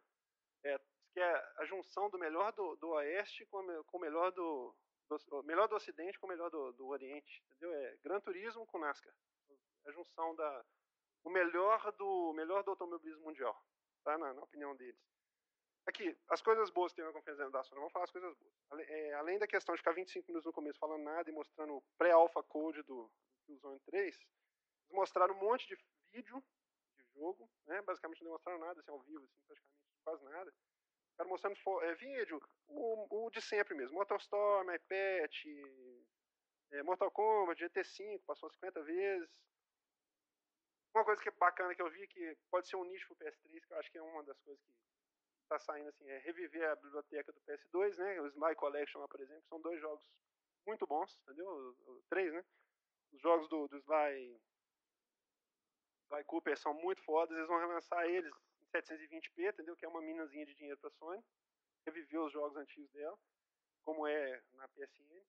[0.64, 0.78] É,
[1.12, 4.74] que é a junção do melhor do, do Oeste com, com o melhor do,
[5.08, 7.72] do, melhor do Ocidente com o melhor do, do Oriente, entendeu?
[7.72, 9.14] É Gran Turismo com NASCAR.
[9.84, 10.64] É a junção da
[11.24, 13.56] o melhor do melhor do automobilismo mundial,
[14.04, 14.16] tá?
[14.18, 15.00] Na, na opinião deles.
[15.88, 18.88] Aqui, as coisas boas que tem na conferência da Sony, vamos falar as coisas boas.
[18.90, 21.82] É, além da questão de ficar 25 minutos no começo falando nada e mostrando o
[21.96, 23.10] pré-alpha code do
[23.46, 24.28] Killzone 3, eles
[24.90, 25.78] mostraram um monte de
[26.12, 26.44] vídeo
[26.94, 27.80] de jogo, né?
[27.80, 30.54] basicamente não demonstraram nada, assim, ao vivo, assim, praticamente quase nada.
[31.12, 35.32] Ficaram mostrando é, vídeo, o, o de sempre mesmo, MotorStorm, iPad,
[36.70, 39.40] é, Mortal Kombat, GT5, passou 50 vezes.
[40.94, 43.66] Uma coisa que é bacana que eu vi, que pode ser um nicho pro PS3,
[43.66, 44.97] que eu acho que é uma das coisas que
[45.48, 48.20] está saindo assim, é reviver a biblioteca do PS2, né?
[48.20, 50.04] O Sly Collection por exemplo, são dois jogos
[50.66, 51.76] muito bons, entendeu?
[52.10, 52.44] Três, né?
[53.12, 54.40] Os jogos do, do Sly,
[56.08, 59.74] Sly Cooper são muito fodas, eles vão relançar eles em 720p, entendeu?
[59.76, 61.24] Que é uma minazinha de dinheiro para Sony.
[61.86, 63.18] Reviver os jogos antigos dela,
[63.82, 65.24] como é na PSN.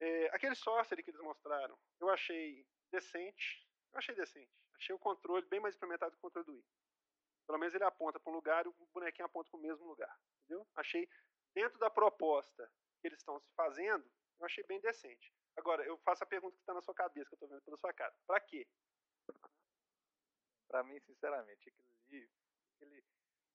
[0.00, 3.68] É, aquele Sorcery que eles mostraram, eu achei decente.
[3.92, 4.50] Eu achei decente.
[4.76, 6.64] Achei o controle bem mais implementado que o controle do Wii.
[7.46, 10.16] Pelo menos ele aponta para um lugar e o bonequinho aponta para o mesmo lugar.
[10.44, 10.66] Entendeu?
[10.74, 11.08] Achei,
[11.54, 12.70] dentro da proposta
[13.00, 14.04] que eles estão se fazendo,
[14.38, 15.32] eu achei bem decente.
[15.56, 17.76] Agora, eu faço a pergunta que está na sua cabeça, que eu estou vendo pela
[17.76, 18.14] sua cara.
[18.26, 18.66] Para quê?
[20.68, 22.30] Para mim, sinceramente, aquilo ali,
[22.76, 23.04] aquele...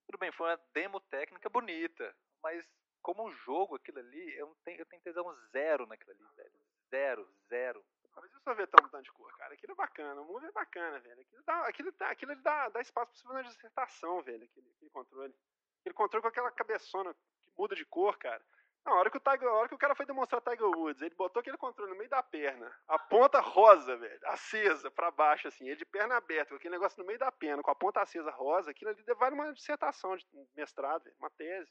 [0.06, 2.66] Tudo bem, foi uma demo técnica bonita, mas
[3.02, 6.60] como jogo, aquilo ali, eu tenho, eu tenho tesão zero naquilo ali, velho.
[6.90, 7.86] Zero, zero.
[8.22, 9.54] Mas e o sorvetão mudando de cor, cara?
[9.54, 11.22] Aquilo é bacana, o movie é bacana, velho.
[11.22, 14.70] Aquilo, dá, aquilo, dá, aquilo dá, dá espaço pra você fazer uma dissertação, velho, aquele,
[14.76, 15.36] aquele controle.
[15.82, 18.44] Aquele controle com aquela cabeçona que muda de cor, cara.
[18.88, 21.42] Na hora que o, Tiger, hora que o cara foi demonstrar Tiger Woods, ele botou
[21.42, 25.76] aquele controle no meio da perna, a ponta rosa, velho, acesa pra baixo, assim, ele
[25.76, 28.72] de perna aberta, com aquele negócio no meio da perna, com a ponta acesa rosa,
[28.72, 31.70] aquilo ali vale uma dissertação de mestrado, velho, uma tese.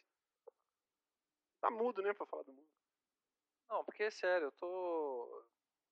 [1.59, 2.69] Tá mudo, né, pra falar do mundo.
[3.71, 5.47] Não, porque é sério, eu tô.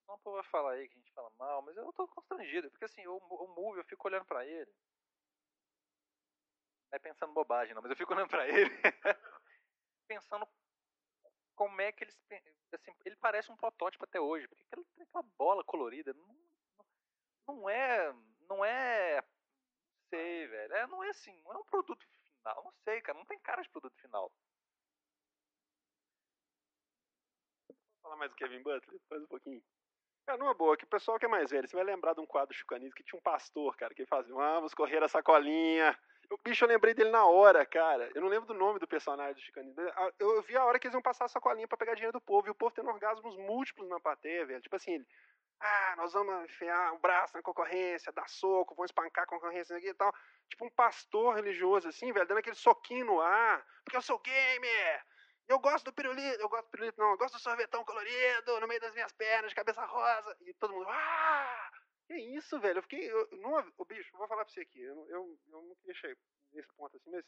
[0.06, 3.06] Não vai falar aí que a gente fala mal, mas eu tô constrangido, porque assim,
[3.06, 4.70] o, o Move, eu fico olhando pra ele.
[6.90, 8.70] Não é pensando bobagem, não, mas eu fico olhando pra ele.
[10.06, 10.46] pensando
[11.56, 12.16] como é que eles.
[12.72, 16.36] Assim, ele parece um protótipo até hoje, porque aquela, aquela bola colorida não,
[17.46, 18.12] não é.
[18.48, 19.22] Não é.
[19.22, 19.24] Não
[20.10, 20.74] sei, velho.
[20.74, 22.64] É, não é assim, não é um produto final.
[22.64, 23.18] Não sei, cara.
[23.18, 24.30] Não tem cara de produto final.
[27.68, 29.00] Vou falar mais do Kevin Butler?
[29.08, 29.62] Faz um pouquinho.
[30.26, 32.26] Cara, numa boa, que o pessoal que é mais velho, você vai lembrar de um
[32.26, 35.96] quadro chucanismo que tinha um pastor, cara, que fazia, vamos correr a sacolinha.
[36.30, 38.10] O bicho, eu lembrei dele na hora, cara.
[38.14, 39.82] Eu não lembro do nome do personagem do chicanismo.
[40.18, 42.48] Eu, vi a hora que eles iam passar a sacolinha pra pegar dinheiro do povo,
[42.48, 44.62] e o povo tendo orgasmos múltiplos na plateia, velho.
[44.62, 45.06] Tipo assim, ele,
[45.60, 49.94] ah, nós vamos enfiar o braço na concorrência, dar soco, vamos espancar a concorrência e
[49.94, 50.12] tal.
[50.48, 55.04] Tipo um pastor religioso, assim, velho, dando aquele soquinho no ar, porque eu sou gamer,
[55.48, 58.68] eu gosto do pirulito, eu gosto do pirulito não, eu gosto do sorvetão colorido no
[58.68, 60.36] meio das minhas pernas, de cabeça rosa.
[60.40, 61.70] E todo mundo, ah!
[62.06, 62.78] Que isso, velho?
[62.78, 63.10] Eu fiquei.
[63.10, 64.80] Eu, numa, o bicho, vou falar pra você aqui.
[64.80, 66.16] Eu, eu, eu não queria chegar
[66.52, 67.24] nesse ponto assim, mas.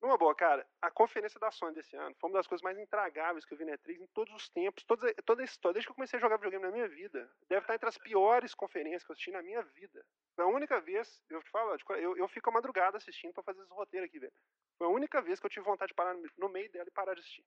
[0.00, 3.46] Numa boa, cara, a conferência da Sony desse ano foi uma das coisas mais intragáveis
[3.46, 5.90] que eu vi na E3 em todos os tempos, toda, toda a história, desde que
[5.90, 7.28] eu comecei a jogar videogame na minha vida.
[7.48, 10.04] Deve estar entre as piores conferências que eu assisti na minha vida.
[10.34, 13.62] Foi a única vez, eu te falo, eu, eu fico a madrugada assistindo para fazer
[13.62, 14.34] esse roteiro aqui, velho.
[14.78, 17.14] Foi a única vez que eu tive vontade de parar no meio dela e parar
[17.14, 17.44] de assistir.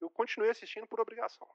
[0.00, 1.48] Eu, continuei assistindo por obrigação.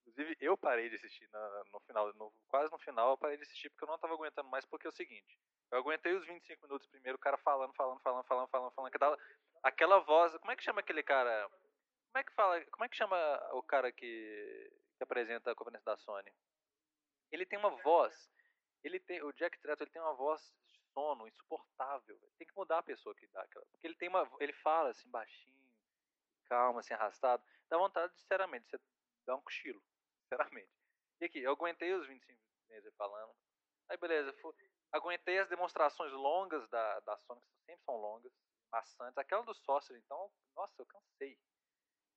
[0.00, 3.44] Inclusive, eu parei de assistir na, no final, no, quase no final, eu parei de
[3.44, 5.38] assistir porque eu não estava aguentando mais, porque é o seguinte,
[5.70, 8.98] eu aguentei os 25 minutos primeiro, o cara falando, falando, falando, falando, falando, falando, que
[8.98, 9.16] dava,
[9.62, 12.96] aquela voz, como é que chama aquele cara, como é que fala, como é que
[12.96, 13.16] chama
[13.52, 16.32] o cara que, que apresenta a conferência da Sony?
[17.30, 18.32] Ele tem uma voz,
[18.82, 20.52] ele tem, o Jack Tretton, ele tem uma voz
[20.92, 24.52] sono insuportável, tem que mudar a pessoa que dá aquela, porque ele tem uma, ele
[24.54, 25.70] fala assim baixinho,
[26.46, 28.80] calma, assim, arrastado, dá vontade, sinceramente, você
[29.26, 29.82] dá um cochilo
[30.22, 30.70] sinceramente.
[31.20, 33.34] E aqui, eu aguentei os 25 meses falando.
[33.88, 34.54] Aí beleza, fui,
[34.92, 38.32] aguentei as demonstrações longas da, da Sony, que sempre são longas,
[38.70, 39.18] maçantes.
[39.18, 41.38] Aquela do Sorcerer, então, nossa, eu cansei.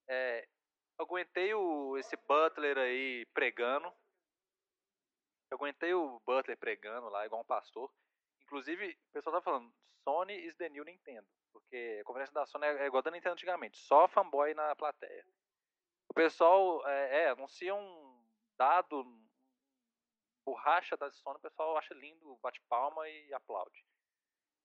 [0.08, 0.48] É,
[0.98, 3.88] aguentei o, esse Butler aí pregando.
[5.52, 7.92] Eu aguentei o Butler pregando lá, igual um pastor.
[8.46, 9.74] Inclusive, o pessoal tá falando,
[10.04, 11.28] Sony is the new Nintendo.
[11.52, 15.26] Porque a conferência da Sony é igual da Nintendo antigamente, só fanboy na plateia.
[16.10, 18.28] O pessoal é, é, anuncia um
[18.58, 19.06] dado,
[20.46, 23.86] borracha da Sony, o pessoal acha lindo, bate palma e aplaude.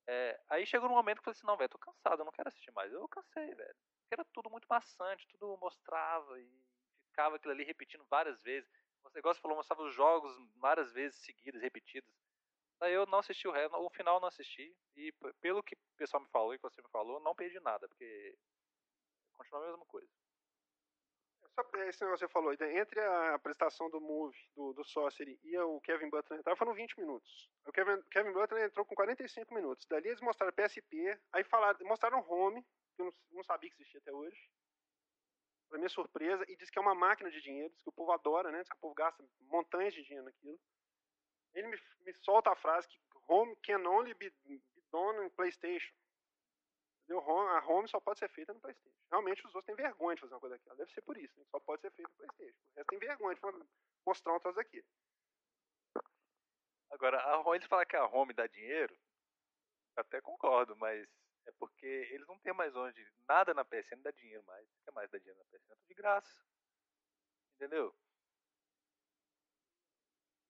[0.07, 2.33] É, aí chegou um momento que eu falei assim, não, velho, tô cansado, eu não
[2.33, 2.91] quero assistir mais.
[2.91, 3.77] Eu cansei, velho.
[4.11, 6.65] Era tudo muito maçante, tudo mostrava e
[7.11, 8.71] ficava aquilo ali repetindo várias vezes.
[9.03, 12.11] Você gosta falou, mostrava os jogos várias vezes seguidas, repetidas.
[12.81, 14.75] Aí eu não assisti o resto, o final eu não assisti.
[14.97, 17.89] E pelo que o pessoal me falou e que você me falou, não perdi nada,
[17.89, 18.37] porque
[19.33, 20.09] continua a mesma coisa.
[21.75, 25.59] É, esse negócio que você falou, entre a apresentação do Move, do, do Sorcery e
[25.59, 27.51] o Kevin Butler entrar, foram 20 minutos.
[27.67, 29.85] O Kevin, Kevin Butler entrou com 45 minutos.
[29.87, 32.63] Dali eles mostraram PSP, aí falaram, mostraram Home,
[32.95, 34.39] que eu não, não sabia que existia até hoje.
[35.69, 38.13] Pra minha surpresa, e diz que é uma máquina de dinheiro, diz que o povo
[38.13, 38.61] adora, né?
[38.61, 40.59] Diz que o povo gasta montanhas de dinheiro naquilo.
[41.55, 44.33] Ele me, me solta a frase que Home can only be,
[44.91, 45.95] done in PlayStation.
[47.11, 48.97] A home só pode ser feita no PlayStation.
[49.11, 50.77] Realmente os outros têm vergonha de fazer uma coisa daquela.
[50.77, 51.45] Deve ser por isso, né?
[51.51, 52.59] Só pode ser feita no PlayStation.
[52.59, 53.41] O resto tem vergonha de
[54.05, 54.85] mostrar um troço aqui.
[56.91, 58.99] Agora, a home, eles falam que a home dá dinheiro,
[59.97, 61.07] até concordo, mas
[61.47, 63.07] é porque eles não têm mais onde.
[63.27, 64.67] Nada na PSN dá dinheiro mais.
[64.67, 65.73] O que mais dá dinheiro na PSN?
[65.73, 66.45] É de graça.
[67.57, 67.95] Entendeu?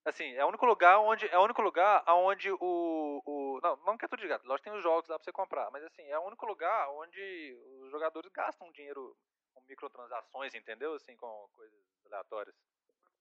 [0.08, 1.26] Assim, é o único lugar onde.
[1.28, 3.22] É o único lugar onde o.
[3.26, 4.46] o não, não que é tudo de graça.
[4.46, 5.70] Lógico tem os jogos lá pra você comprar.
[5.70, 9.14] Mas assim, é o único lugar onde os jogadores gastam dinheiro
[9.52, 10.94] com microtransações, entendeu?
[10.94, 12.56] Assim, com coisas aleatórias.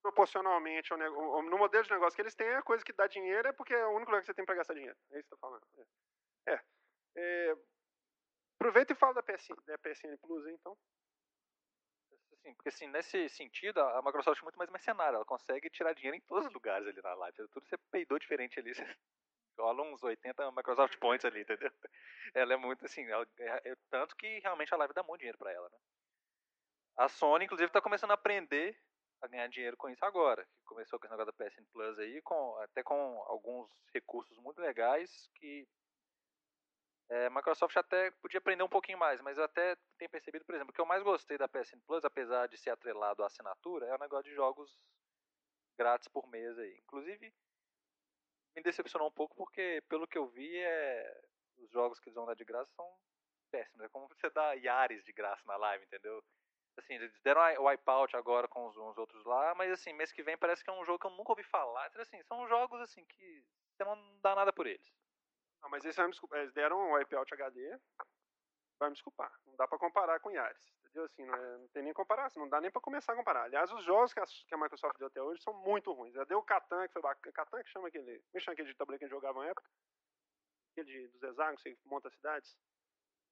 [0.01, 3.73] Proporcionalmente, no modelo de negócio que eles têm, a coisa que dá dinheiro é porque
[3.73, 4.95] é o único lugar que você tem pra gastar dinheiro.
[5.11, 5.67] É isso que eu tô falando.
[6.45, 6.53] É.
[6.53, 6.61] é.
[7.17, 7.55] é
[8.55, 10.77] aproveita e fala da PSN, da PSN Plus então
[12.47, 16.15] assim, porque assim, nesse sentido, a Microsoft é muito mais mercenária, ela consegue tirar dinheiro
[16.15, 17.47] em todos os lugares ali na live.
[17.49, 18.97] Tudo você peidou diferente ali, você
[19.59, 21.71] rola uns 80 Microsoft Points ali, entendeu?
[22.33, 25.37] Ela é muito assim, ela, é, é, tanto que realmente a live dá muito dinheiro
[25.37, 25.77] para ela, né?
[26.97, 28.77] A Sony, inclusive, está começando a aprender
[29.21, 30.45] a ganhar dinheiro com isso agora.
[30.65, 35.29] Começou com esse negócio da PSN Plus aí, com, até com alguns recursos muito legais
[35.35, 35.65] que
[37.09, 40.73] é, Microsoft até podia aprender um pouquinho mais, mas eu até tenho percebido, por exemplo,
[40.73, 43.99] que eu mais gostei da PSN Plus, apesar de ser atrelado à assinatura, é o
[43.99, 44.69] negócio de jogos
[45.77, 46.77] grátis por mês aí.
[46.79, 47.33] Inclusive,
[48.55, 51.21] me decepcionou um pouco porque, pelo que eu vi, é...
[51.59, 52.91] os jogos que eles vão dar de graça são
[53.51, 53.85] péssimos.
[53.85, 56.21] É como você dá Yaris de graça na live, entendeu?
[56.77, 60.21] Assim, eles deram o Wipeout agora com os, os, outros lá, mas assim, mês que
[60.21, 61.87] vem parece que é um jogo que eu nunca ouvi falar.
[61.87, 64.87] Então, assim, são jogos assim que você não dá nada por eles.
[65.67, 65.97] Não, mas eles,
[66.31, 67.77] eles deram um Wipeout HD.
[68.79, 69.37] vai me desculpar.
[69.45, 70.73] Não dá para comparar com Yaris.
[70.79, 71.03] Entendeu?
[71.03, 73.43] Assim, não, é, não tem nem comparação, não dá nem para começar a comparar.
[73.43, 76.13] Aliás, os jogos que a, que a, Microsoft deu até hoje são muito ruins.
[76.13, 77.33] Já deu o Catan, que foi bacana.
[77.33, 78.23] Catan que chama aquele.
[78.33, 79.69] É chama aquele de tabuleiro que a gente jogava na época?
[80.71, 82.57] Aquele de, dos hexágonos, que monta cidades.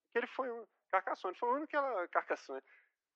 [0.09, 0.67] Aquele foi um.
[0.91, 2.05] Carcassonne, foi o único que ela.
[2.09, 2.61] Carcassonne.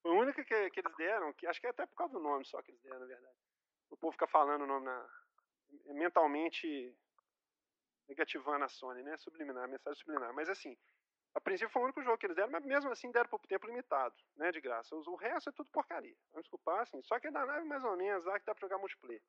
[0.01, 2.21] Foi o único que, que eles deram, que acho que é até por causa do
[2.21, 3.37] nome só que eles deram, na verdade.
[3.89, 5.05] O povo fica falando o nome na,
[5.87, 6.95] mentalmente
[8.09, 9.15] negativando a Sony, né?
[9.17, 10.33] Subliminar, mensagem subliminar.
[10.33, 10.75] Mas assim,
[11.35, 13.67] a princípio foi o único jogo que eles deram, mas mesmo assim deram por tempo
[13.67, 14.51] limitado, né?
[14.51, 14.95] De graça.
[14.95, 16.15] O resto é tudo porcaria.
[16.31, 17.01] Vamos desculpar, assim.
[17.03, 19.21] Só que é da nave mais ou menos lá que dá pra jogar multiplayer.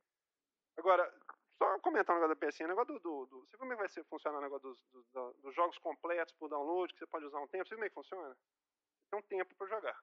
[0.76, 1.12] Agora,
[1.58, 3.40] só comentar um negócio da PSN, negócio do, do, do.
[3.40, 5.10] Você viu como é que vai ser, funcionar o negócio dos,
[5.42, 7.68] dos, jogos completos por download, que você pode usar um tempo?
[7.68, 8.34] Você viu como é que funciona?
[8.34, 10.00] Você tem um tempo para jogar.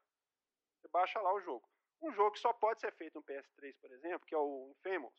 [0.79, 1.67] Você baixa lá o jogo.
[1.99, 5.15] Um jogo que só pode ser feito no PS3, por exemplo, que é o Infamous.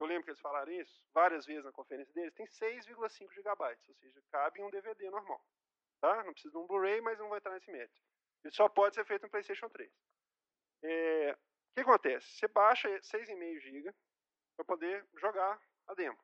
[0.00, 2.32] Eu lembro que eles falaram isso várias vezes na conferência deles.
[2.32, 5.44] Tem 6,5 GB, ou seja, cabe em um DVD normal.
[6.00, 6.24] Tá?
[6.24, 7.94] Não precisa de um Blu-ray, mas não vai entrar nesse mérito.
[8.42, 9.92] Ele só pode ser feito no PlayStation 3.
[10.82, 12.26] É, o que acontece?
[12.28, 13.94] Você baixa 6,5 GB
[14.56, 16.18] para poder jogar a demo.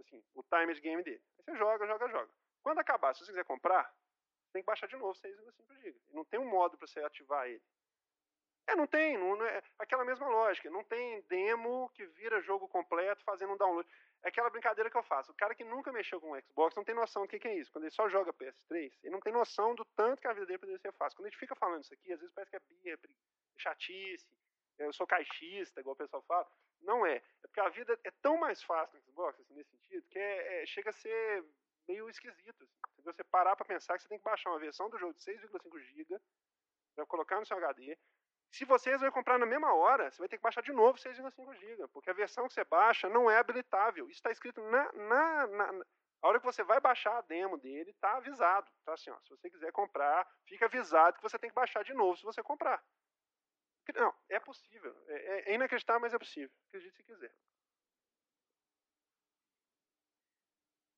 [0.00, 1.22] Assim, o timer game dele.
[1.38, 2.32] Aí você joga, joga, joga.
[2.62, 3.94] Quando acabar, se você quiser comprar,
[4.52, 6.00] tem que baixar de novo 6,5 GB.
[6.08, 7.62] Não tem um modo para você ativar ele.
[8.68, 10.68] É, não tem, não, não é aquela mesma lógica.
[10.70, 13.88] Não tem demo que vira jogo completo fazendo um download.
[14.24, 15.30] É aquela brincadeira que eu faço.
[15.30, 17.56] O cara que nunca mexeu com o Xbox não tem noção do que, que é
[17.56, 17.70] isso.
[17.70, 20.58] Quando ele só joga PS3, ele não tem noção do tanto que a vida dele
[20.58, 21.16] poderia ser fácil.
[21.16, 22.98] Quando a gente fica falando isso aqui, às vezes parece que é birra,
[23.56, 24.26] chatice,
[24.78, 26.46] eu sou caixista, igual o pessoal fala.
[26.80, 27.16] Não é.
[27.16, 30.62] É porque a vida é tão mais fácil no Xbox, assim, nesse sentido, que é,
[30.62, 31.44] é, chega a ser
[31.86, 32.64] meio esquisito.
[32.64, 33.02] Assim.
[33.04, 35.78] Você parar para pensar que você tem que baixar uma versão do jogo de 6,5
[35.78, 36.20] GB
[37.04, 37.98] colocar no seu HD,
[38.50, 41.54] se você resolver comprar na mesma hora, você vai ter que baixar de novo 6,5
[41.54, 44.06] GB, porque a versão que você baixa não é habilitável.
[44.06, 45.84] Isso está escrito na, na, na,
[46.22, 48.70] A hora que você vai baixar a demo dele, está avisado.
[48.84, 51.92] Tá assim, ó, se você quiser comprar, fica avisado que você tem que baixar de
[51.94, 52.82] novo se você comprar.
[53.94, 54.94] Não, é possível.
[55.06, 56.50] É, é inacreditável, mas é possível.
[56.68, 57.32] Acredite se quiser.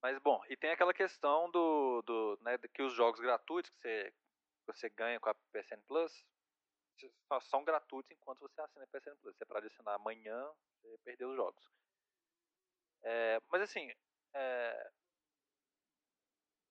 [0.01, 4.15] Mas bom, e tem aquela questão do, do né, que os jogos gratuitos que você,
[4.67, 6.25] você ganha com a PSN Plus,
[7.43, 9.37] são gratuitos enquanto você assina a PSN Plus.
[9.37, 10.51] Se é para assinar amanhã,
[10.83, 11.71] você perdeu os jogos.
[13.03, 13.91] É, mas assim.
[14.35, 14.91] É...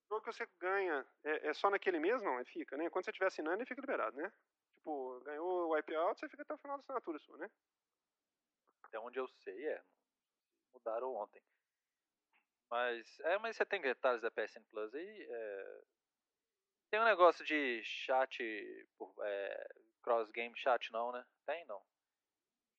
[0.04, 2.36] O jogo que você ganha é, é, só naquele mês, não?
[2.36, 2.88] Ele fica, né?
[2.88, 4.32] Quando você estiver assinando, ele fica liberado, né?
[4.74, 7.50] Tipo, ganhou o Wipeout, você fica até o final da assinatura sua, né?
[8.84, 9.82] Até onde eu sei, é.
[10.72, 11.42] Mudaram ontem.
[12.70, 15.26] Mas, é, mas você tem detalhes da PSN Plus aí.
[15.30, 15.82] É...
[16.90, 19.68] Tem um negócio de chat por, é,
[20.02, 21.24] cross game chat não, né?
[21.46, 21.82] Tem não.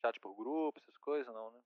[0.03, 1.62] Chat por grupo, essas coisas não, né?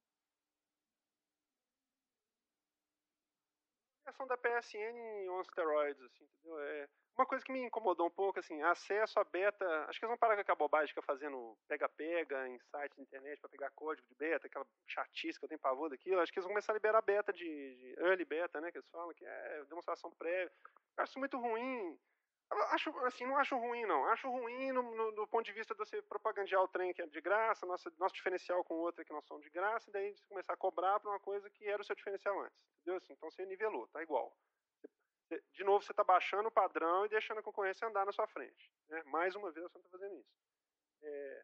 [4.06, 6.60] Questão da PSN on steroids, assim, entendeu?
[6.60, 9.66] É uma coisa que me incomodou um pouco, assim, acesso a beta.
[9.86, 13.02] Acho que eles vão parar com aquela bobagem que fica fazendo pega-pega em site de
[13.02, 16.20] internet para pegar código de beta, aquela chatice que eu tenho pavor daquilo.
[16.20, 18.72] Acho que eles vão começar a liberar beta de, de early beta, né?
[18.72, 20.52] Que eles falam, que é demonstração prévia.
[20.98, 21.98] Eu acho muito ruim
[22.72, 24.06] Acho, assim, não acho ruim, não.
[24.06, 27.06] Acho ruim no, no, do ponto de vista de você propagandear o trem que é
[27.06, 29.94] de graça, nosso, nosso diferencial com o outro é que nós somos de graça, e
[29.94, 32.58] daí você começar a cobrar para uma coisa que era o seu diferencial antes.
[32.82, 32.98] Entendeu?
[32.98, 34.36] Assim, então você nivelou, tá igual.
[35.52, 38.72] De novo, você está baixando o padrão e deixando a concorrência andar na sua frente.
[38.90, 39.02] Né?
[39.04, 40.36] Mais uma vez você está fazendo isso.
[41.02, 41.44] É,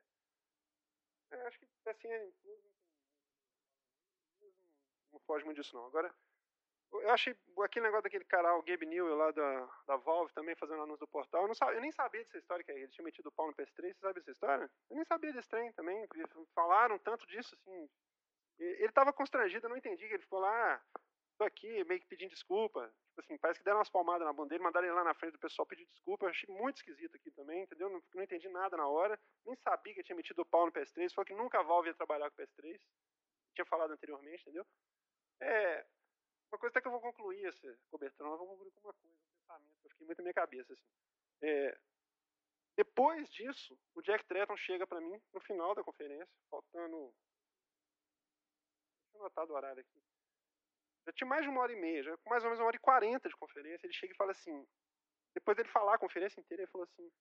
[1.32, 2.10] é, acho que assim,
[5.12, 5.86] não foge muito disso, não.
[5.88, 6.14] Agora.
[6.92, 10.82] Eu achei aquele negócio daquele cara, o Gabe Newell lá da, da Valve também fazendo
[10.82, 11.44] anúncio do portal.
[11.44, 13.54] Eu, não sabia, eu nem sabia dessa história que ele tinha metido o pau no
[13.54, 13.94] PS3.
[13.94, 14.72] Você sabe dessa história?
[14.90, 16.08] Eu nem sabia desse trem também.
[16.56, 17.90] Falaram tanto disso, assim.
[18.58, 20.04] Ele estava constrangido, eu não entendi.
[20.04, 20.84] Ele ficou lá,
[21.38, 22.92] tô aqui, meio que pedindo desculpa.
[23.10, 25.40] Tipo assim, parece que deram umas palmadas na dele, mandaram ele lá na frente do
[25.40, 26.26] pessoal pedir desculpa.
[26.26, 27.90] Eu achei muito esquisito aqui também, entendeu?
[27.90, 29.18] Não, não entendi nada na hora.
[29.46, 31.14] Nem sabia que ele tinha metido o pau no PS3.
[31.14, 32.80] Falou que nunca a Valve ia trabalhar com o PS3.
[33.54, 34.66] Tinha falado anteriormente, entendeu?
[35.42, 35.86] É,
[36.52, 39.16] uma coisa até que eu vou concluir essa cobertura, nós vamos concluir com uma coisa,
[39.16, 40.74] um pensamento que eu fiquei muito na minha cabeça.
[40.74, 40.84] Assim.
[41.42, 41.78] É,
[42.76, 47.14] depois disso, o Jack Tretton chega para mim no final da conferência, faltando.
[49.04, 50.02] Deixa eu anotar do horário aqui.
[51.06, 52.80] Já tinha mais de uma hora e meia, já mais ou menos uma hora e
[52.80, 53.86] quarenta de conferência.
[53.86, 54.66] Ele chega e fala assim.
[55.34, 57.12] Depois dele falar a conferência inteira, ele falou assim: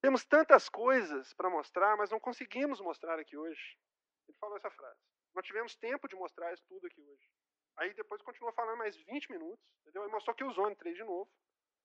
[0.00, 3.78] Temos tantas coisas para mostrar, mas não conseguimos mostrar aqui hoje.
[4.26, 5.00] Ele falou essa frase.
[5.34, 7.28] Não tivemos tempo de mostrar isso tudo aqui hoje.
[7.76, 10.02] Aí depois continuou falando mais 20 minutos, entendeu?
[10.02, 11.30] Aí mostrou que o Zone 3 de novo.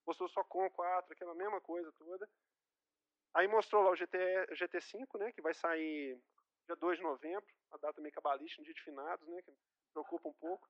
[0.06, 2.30] Mostrou só com 4, aquela mesma coisa toda.
[3.34, 4.18] Aí mostrou lá o GT,
[4.54, 5.32] GT5, né?
[5.32, 6.20] Que vai sair
[6.66, 9.42] dia 2 de novembro, a data meio cabalística, um dia de finados, né?
[9.42, 9.58] Que me
[9.94, 10.68] preocupa um pouco.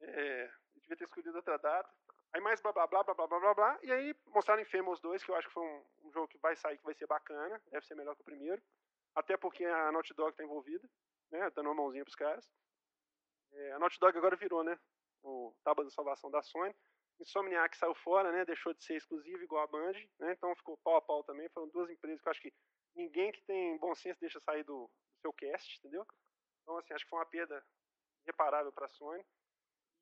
[0.00, 1.90] É, devia ter escolhido outra data.
[2.32, 5.30] Aí mais blá blá blá blá blá blá blá E aí mostraram Infamous 2, que
[5.30, 7.60] eu acho que foi um, um, jogo que vai sair, que vai ser bacana.
[7.70, 8.62] Deve ser melhor que o primeiro.
[9.14, 10.88] Até porque a Naughty Dog está envolvida,
[11.30, 11.50] né?
[11.50, 12.50] Dando uma mãozinha para os caras.
[13.52, 14.78] É, a Naughty Dog agora virou, né?
[15.22, 16.74] O tábua da salvação da Sony.
[17.20, 18.44] Insomniac saiu fora, né?
[18.44, 20.32] Deixou de ser exclusivo igual a Band, né?
[20.32, 21.48] Então ficou pau a pau também.
[21.48, 22.52] Foram duas empresas que eu acho que
[22.94, 26.06] ninguém que tem bom senso deixa sair do, do seu cast, entendeu?
[26.62, 27.64] Então, assim, acho que foi uma perda
[28.24, 29.24] irreparável para a Sony.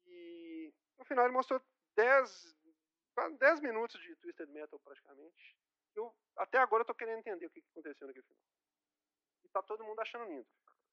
[0.06, 1.60] E no final ele mostrou
[1.96, 2.56] 10,
[3.38, 5.56] 10 minutos de Twisted Metal praticamente.
[5.94, 8.42] Eu, até agora eu tô querendo entender o que, que aconteceu naquele final.
[9.44, 10.46] E tá todo mundo achando lindo.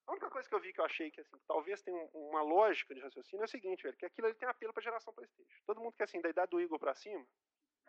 [0.06, 2.94] A única coisa que eu vi que eu achei que assim, talvez tenha uma lógica
[2.94, 5.50] de raciocínio é o seguinte, velho, que aquilo ali tem apelo pra geração Playstation.
[5.66, 7.26] Todo mundo que assim, da idade do Igor pra cima,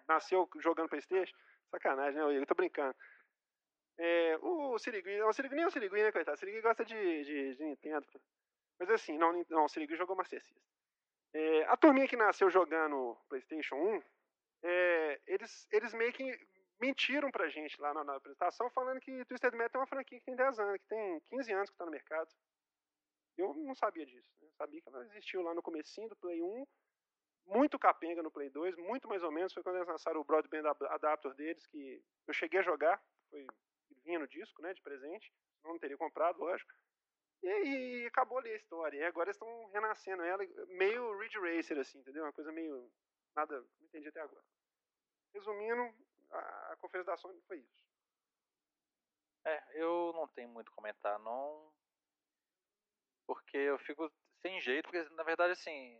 [0.08, 1.36] nasceu jogando Playstation,
[1.70, 2.96] sacanagem, né, Igor, tô brincando.
[3.98, 6.36] É, o Sirigui, o Sirigui nem é o Sirigui, né, coitado?
[6.36, 8.06] O Sirigui gosta de, de, de Nintendo.
[8.80, 10.62] Mas assim, não, não o Sirigui jogou Master System.
[11.34, 14.04] É, a turminha que nasceu jogando PlayStation 1,
[14.64, 16.24] é, eles, eles meio que
[16.80, 20.26] mentiram pra gente lá na, na, apresentação, falando que Twisted Metal é uma franquia que
[20.26, 22.30] tem 10 anos, que tem 15 anos que está no mercado.
[23.38, 24.30] Eu não sabia disso.
[24.42, 24.50] Né?
[24.58, 26.66] Sabia que ela existiu lá no comecinho do Play 1,
[27.48, 29.54] muito capenga no Play 2, muito mais ou menos.
[29.54, 33.46] Foi quando eles lançaram o Broadband Adapter deles, que eu cheguei a jogar, foi
[34.04, 35.32] vinha no disco, né, de presente.
[35.64, 36.72] Não teria comprado, lógico.
[37.44, 38.98] E, e, acabou ali a história.
[38.98, 42.24] E agora estão renascendo ela, meio Ridge Racer, assim, entendeu?
[42.24, 42.90] Uma coisa meio.
[43.36, 44.44] Nada, não entendi até agora.
[45.34, 45.94] Resumindo,
[46.38, 47.86] a, conferência da Sony foi isso.
[49.46, 51.72] É, eu não tenho muito comentar, não.
[53.28, 54.12] Porque eu fico
[54.42, 56.00] sem jeito, porque na verdade, assim.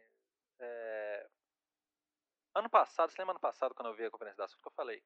[0.60, 1.30] É...
[2.54, 4.72] Ano passado, você lembra ano passado quando eu vi a conferência da Sony que eu
[4.72, 5.04] falei?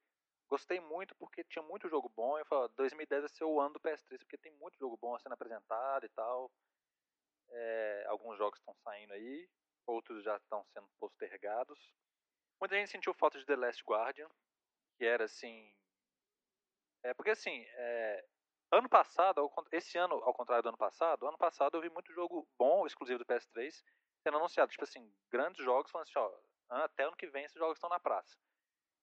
[0.47, 2.37] Gostei muito porque tinha muito jogo bom.
[2.37, 5.33] Eu falei, 2010 vai ser o ano do PS3, porque tem muito jogo bom sendo
[5.33, 6.51] apresentado e tal.
[7.49, 9.49] É, alguns jogos estão saindo aí,
[9.85, 11.79] outros já estão sendo postergados.
[12.59, 14.29] Muita gente sentiu falta de The Last Guardian,
[14.99, 15.73] que era assim.
[17.01, 18.25] É porque assim, é,
[18.69, 22.45] ano passado, esse ano, ao contrário do ano passado, ano passado eu vi muito jogo
[22.57, 23.81] bom, exclusivo do PS3,
[24.21, 24.69] sendo anunciado.
[24.69, 27.99] Tipo assim, grandes jogos falando assim, ó, até ano que vem esses jogos estão na
[27.99, 28.37] praça.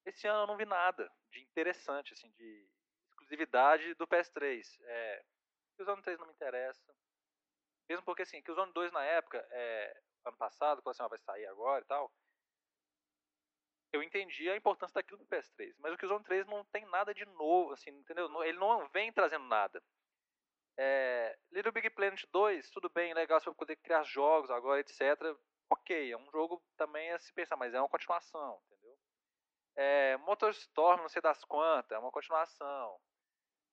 [0.04, 2.68] Esse ano eu não vi nada de interessante, assim, de
[3.08, 4.62] exclusividade do PS3.
[4.82, 5.24] É,
[5.80, 6.94] o Zone 3 não me interessa.
[7.88, 11.08] Mesmo porque, assim, que o Zone 2 na época, é, ano passado, quando assim, ó,
[11.08, 12.12] vai sair agora e tal,
[13.96, 15.74] eu entendi a importância daquilo do PS3.
[15.78, 18.30] Mas o Killzone 3 não tem nada de novo, assim, entendeu?
[18.44, 19.82] Ele não vem trazendo nada.
[20.78, 25.00] É, Little Big Planet 2, tudo bem, legal, você vai poder criar jogos agora, etc.
[25.70, 28.98] Ok, é um jogo também a se pensar, mas é uma continuação, entendeu?
[29.74, 33.00] É, Motorstorm, não sei das quantas, é uma continuação.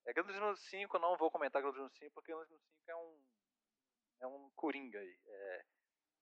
[0.05, 2.95] É, Gran Turismo 5, não vou comentar Gran Turismo 5, porque Gran Turismo 5 é
[2.95, 3.25] um,
[4.21, 5.19] é um coringa aí.
[5.25, 5.65] É,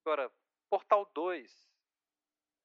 [0.04, 0.32] agora,
[0.70, 1.70] Portal 2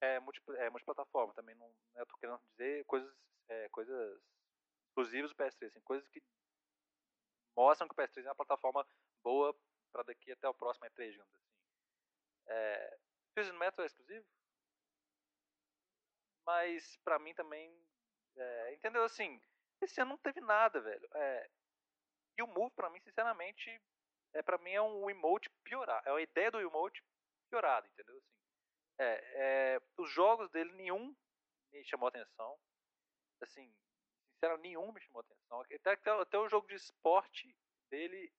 [0.01, 3.13] é, multi, é multiplataforma também, não, não eu tô querendo dizer coisas,
[3.49, 4.21] é, coisas
[4.89, 6.23] exclusivas do PS3, assim, coisas que
[7.57, 8.87] mostram que o PS3 é uma plataforma
[9.23, 9.57] boa
[9.91, 11.45] para daqui até o próximo E3, digamos assim.
[12.49, 12.99] É,
[13.35, 14.27] Fusion Metal é exclusivo?
[16.45, 17.75] Mas pra mim também.
[18.37, 19.03] É, entendeu?
[19.05, 19.41] Assim,
[19.81, 21.09] esse ano não teve nada, velho.
[21.15, 21.51] É,
[22.39, 23.81] e o Move, pra mim, sinceramente,
[24.35, 26.07] é, pra mim é um emote piorado.
[26.07, 27.03] É uma ideia do emote
[27.51, 28.17] piorado, entendeu?
[28.19, 28.36] Assim,
[28.99, 31.15] é, é, os jogos dele, nenhum
[31.73, 32.59] me chamou atenção.
[33.41, 33.73] Assim,
[34.33, 35.61] sinceramente, nenhum me chamou atenção.
[35.61, 37.55] Até, até, até o jogo de esporte
[37.91, 38.33] dele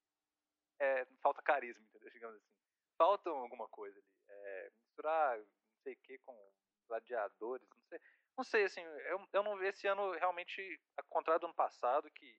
[0.80, 2.10] é, falta carisma, entendeu?
[2.12, 2.54] Digamos assim.
[2.98, 4.08] Falta alguma coisa ali.
[4.30, 5.48] É, misturar não
[5.84, 6.52] sei o que com
[6.88, 8.00] gladiadores, não sei.
[8.38, 12.10] Não sei, assim, eu, eu não vi esse ano realmente, ao contrário do ano passado,
[12.12, 12.38] que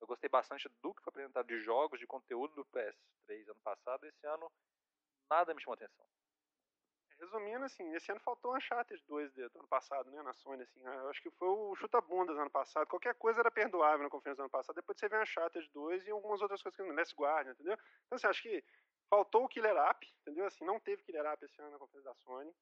[0.00, 4.04] eu gostei bastante do que foi apresentado de jogos, de conteúdo do PS3 ano passado,
[4.06, 4.50] esse ano
[5.30, 6.06] nada me chamou atenção.
[7.18, 10.80] Resumindo, assim, esse ano faltou um Uncharted 2 do ano passado, né, na Sony, assim,
[10.84, 14.42] eu acho que foi o chuta-bundas ano passado, qualquer coisa era perdoável na conferência do
[14.42, 17.52] ano passado, depois você vê Uncharted 2 e algumas outras coisas que não, Last Guardian,
[17.52, 17.78] entendeu?
[18.04, 18.62] Então, assim, acho que
[19.08, 20.44] faltou o Killer App, entendeu?
[20.44, 22.54] Assim, não teve Killer App esse ano na conferência da Sony,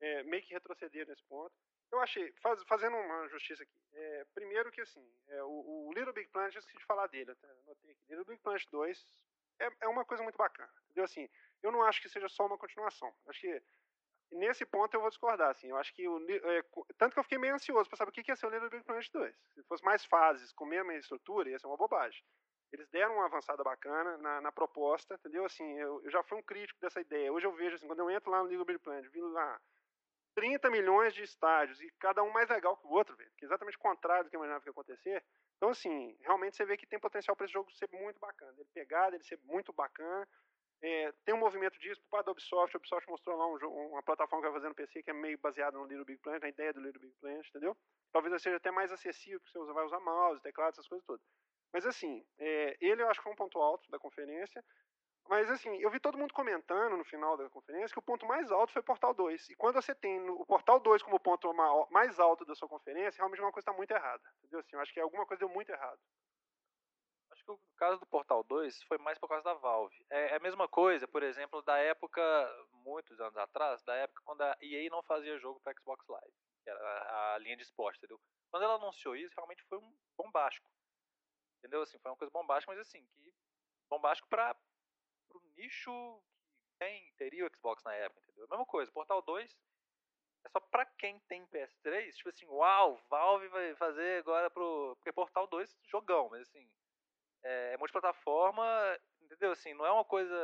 [0.00, 1.52] é, meio que retroceder nesse ponto.
[1.90, 6.12] Eu achei, faz, fazendo uma justiça aqui, é, primeiro que, assim, é, o, o, Little
[6.12, 9.06] Big Planet, eu esqueci de falar dele, até anotei aqui, Little Big Planet 2
[9.58, 11.04] é, é uma coisa muito bacana, entendeu?
[11.04, 11.28] Assim,
[11.62, 13.62] eu não acho que seja só uma continuação, acho que
[14.32, 15.68] nesse ponto eu vou discordar, assim.
[15.68, 16.64] Eu acho que o, é,
[16.98, 18.84] tanto que eu fiquei meio ansioso para saber o que ia ser o Little Big
[18.84, 19.34] Planet 2.
[19.54, 22.22] Se fosse mais fases, com a mesma estrutura, ia ser uma bobagem.
[22.72, 25.44] Eles deram uma avançada bacana na, na proposta, entendeu?
[25.44, 27.32] Assim, eu, eu, já fui um crítico dessa ideia.
[27.32, 29.60] Hoje eu vejo, assim, quando eu entro lá no Little Big Planet, vi lá
[30.34, 33.30] 30 milhões de estádios e cada um mais legal que o outro, velho.
[33.38, 35.24] Que é exatamente o contrário do que eu imaginava que ia acontecer.
[35.56, 38.52] Então, assim, realmente você vê que tem potencial para esse jogo ser muito bacana.
[38.58, 40.28] Ele pegado, ele ser muito bacana.
[40.82, 42.74] É, tem um movimento disso por parte da Ubisoft.
[42.74, 45.38] A Ubisoft mostrou lá um, uma plataforma que vai fazer no PC que é meio
[45.38, 47.76] baseada no Little Big Planet, na ideia do Little Big Planet, entendeu?
[48.12, 51.22] Talvez seja até mais acessível, porque você vai usar mouse, teclado, essas coisas todas.
[51.72, 54.62] Mas assim, é, ele eu acho que foi um ponto alto da conferência.
[55.28, 58.50] Mas assim, eu vi todo mundo comentando no final da conferência que o ponto mais
[58.52, 59.50] alto foi o Portal 2.
[59.50, 61.52] E quando você tem o Portal 2 como ponto
[61.90, 64.22] mais alto da sua conferência, realmente uma coisa está muito errada.
[64.38, 64.60] Entendeu?
[64.60, 65.98] Assim, eu acho que alguma coisa deu muito errado.
[67.46, 70.04] Que o caso do Portal 2 foi mais por causa da Valve.
[70.10, 72.20] É, é a mesma coisa, por exemplo, da época,
[72.72, 76.34] muitos anos atrás, da época quando a EA não fazia jogo para Xbox Live,
[76.64, 78.20] que era a linha de esporte, entendeu?
[78.50, 80.68] Quando ela anunciou isso, realmente foi um bombástico.
[81.58, 81.82] Entendeu?
[81.82, 83.32] Assim, foi uma coisa bombástica, mas assim, que
[83.88, 84.56] bombástico para
[85.30, 86.20] o nicho
[86.64, 88.44] que tem, teria o Xbox na época, entendeu?
[88.46, 89.56] A mesma coisa, Portal 2
[90.44, 94.96] é só pra quem tem PS3, tipo assim, uau, Valve vai fazer agora pro.
[94.96, 96.68] Porque Portal 2 jogão, mas assim,
[97.46, 98.66] é, é multiplataforma,
[99.22, 99.52] entendeu?
[99.52, 100.34] Assim, não é uma coisa.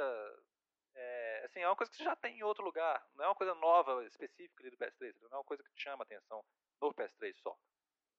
[0.95, 3.35] É, assim, é uma coisa que você já tem em outro lugar, não é uma
[3.35, 5.29] coisa nova, específica ali do PS3, entendeu?
[5.31, 6.45] não é uma coisa que te chama atenção
[6.81, 7.57] no PS3 só.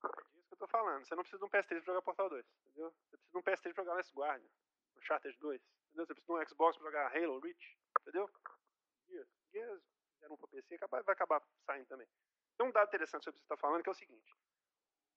[0.03, 2.29] É disso que eu tô falando, você não precisa de um PS3 pra jogar Portal
[2.29, 2.91] 2, entendeu?
[2.91, 4.49] Você precisa de um PS3 pra jogar Last Guardian,
[4.97, 6.05] Uncharted 2, entendeu?
[6.05, 8.29] Você precisa de um Xbox pra jogar Halo Reach, entendeu?
[9.07, 9.83] Gears, Gears
[10.15, 12.07] fizeram um pra PC, vai acabar saindo também.
[12.57, 14.33] Tem um dado interessante sobre o que você está falando, que é o seguinte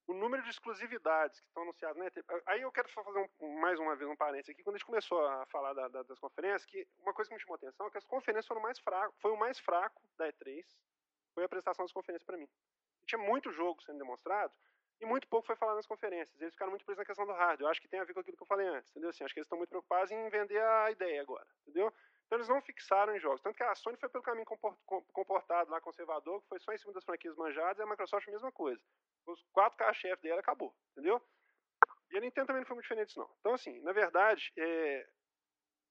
[0.07, 2.09] o número de exclusividades que estão anunciadas né?
[2.45, 4.63] Aí eu quero só fazer um, mais uma vez um parênteses aqui.
[4.63, 7.41] Quando a gente começou a falar da, da, das conferências, que uma coisa que me
[7.41, 9.13] chamou a atenção é que as conferências foram mais fracas.
[9.19, 10.65] Foi o mais fraco da E3,
[11.33, 12.47] foi a apresentação das conferências para mim.
[13.05, 14.53] tinha muito jogo sendo demonstrado
[14.99, 16.39] e muito pouco foi falado nas conferências.
[16.39, 17.67] Eles ficaram muito presos na questão do hardware.
[17.67, 19.09] Eu acho que tem a ver com aquilo que eu falei antes, entendeu?
[19.09, 21.93] Assim, acho que eles estão muito preocupados em vender a ideia agora, entendeu?
[22.25, 23.41] Então eles não fixaram em jogos.
[23.41, 24.45] Tanto que a Sony foi pelo caminho
[25.13, 28.31] comportado lá, conservador, que foi só em cima das franquias manjadas, e a Microsoft a
[28.31, 28.81] mesma coisa.
[29.27, 31.21] Os quatro carros-chefe dela acabou, entendeu?
[32.09, 33.29] E a Nintendo também não foi muito diferente disso, não.
[33.39, 35.07] Então, assim, na verdade, é...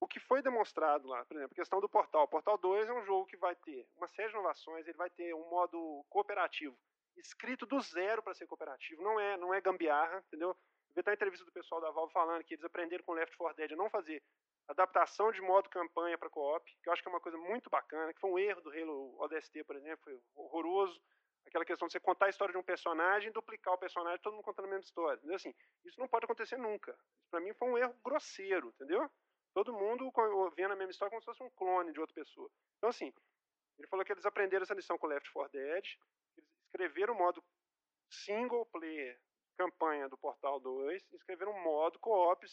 [0.01, 2.25] o que foi demonstrado lá, por exemplo, a questão do Portal.
[2.25, 5.11] O Portal 2 é um jogo que vai ter uma série de inovações, ele vai
[5.11, 6.77] ter um modo cooperativo,
[7.17, 10.57] escrito do zero para ser cooperativo, não é, não é gambiarra, entendeu?
[10.95, 13.73] Eu a entrevista do pessoal da Valve falando que eles aprenderam com Left 4 Dead
[13.73, 14.23] a não fazer
[14.67, 18.15] adaptação de modo campanha para co-op, que eu acho que é uma coisa muito bacana,
[18.15, 20.99] que foi um erro do Halo ODST, por exemplo, foi horroroso.
[21.47, 24.45] Aquela questão de você contar a história de um personagem, duplicar o personagem, todo mundo
[24.45, 25.17] contando a mesma história.
[25.19, 25.37] Entendeu?
[25.37, 26.91] Assim, isso não pode acontecer nunca.
[27.21, 29.11] Isso para mim foi um erro grosseiro, entendeu?
[29.55, 30.13] Todo mundo
[30.55, 32.51] vendo a mesma história como se fosse um clone de outra pessoa.
[32.77, 33.13] Então, assim,
[33.79, 35.87] ele falou que eles aprenderam essa lição com Left 4 Dead,
[36.37, 37.43] eles escreveram o modo
[38.11, 39.19] single player
[39.57, 42.47] campanha do Portal 2 e escrever um modo co-op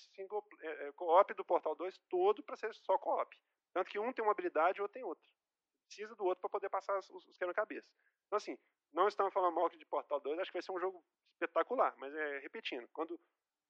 [0.61, 3.37] é, é, co do Portal 2 todo para ser só co-op.
[3.73, 5.27] Tanto que um tem uma habilidade e o outro tem outra.
[5.87, 7.87] Precisa do outro para poder passar os, os quebra-cabeça.
[8.25, 8.57] Então, assim,
[8.93, 12.13] não estamos falando mal de Portal 2, acho que vai ser um jogo espetacular, mas
[12.13, 13.19] é repetindo, quando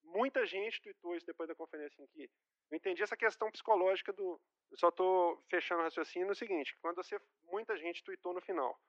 [0.04, 2.30] muita gente tweetou isso depois da conferência em que
[2.72, 4.40] eu entendi essa questão psicológica do.
[4.72, 7.20] Eu só estou fechando o raciocínio no seguinte: quando você.
[7.44, 8.80] Muita gente tweetou no final.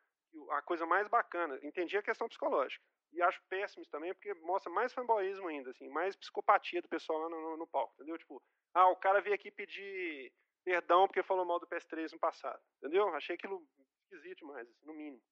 [0.50, 2.82] A coisa mais bacana, entendi a questão psicológica
[3.14, 7.28] e acho péssimos também, porque mostra mais fanboyismo ainda, assim, mais psicopatia do pessoal lá
[7.28, 8.18] no, no, no, palco, entendeu?
[8.18, 8.42] Tipo,
[8.74, 10.32] ah, o cara veio aqui pedir
[10.64, 13.08] perdão porque falou mal do PS3 no passado, entendeu?
[13.14, 13.64] Achei aquilo
[14.02, 15.22] esquisito demais, assim, no mínimo.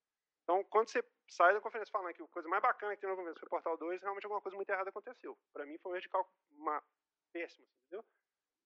[0.42, 3.16] Então, quando você sai da conferência falando que a coisa mais bacana que tem na
[3.16, 5.38] conferência foi Portal 2, realmente alguma coisa muito errada aconteceu.
[5.52, 6.34] Para mim foi um erro de cálculo
[7.32, 8.04] péssimo, assim, entendeu?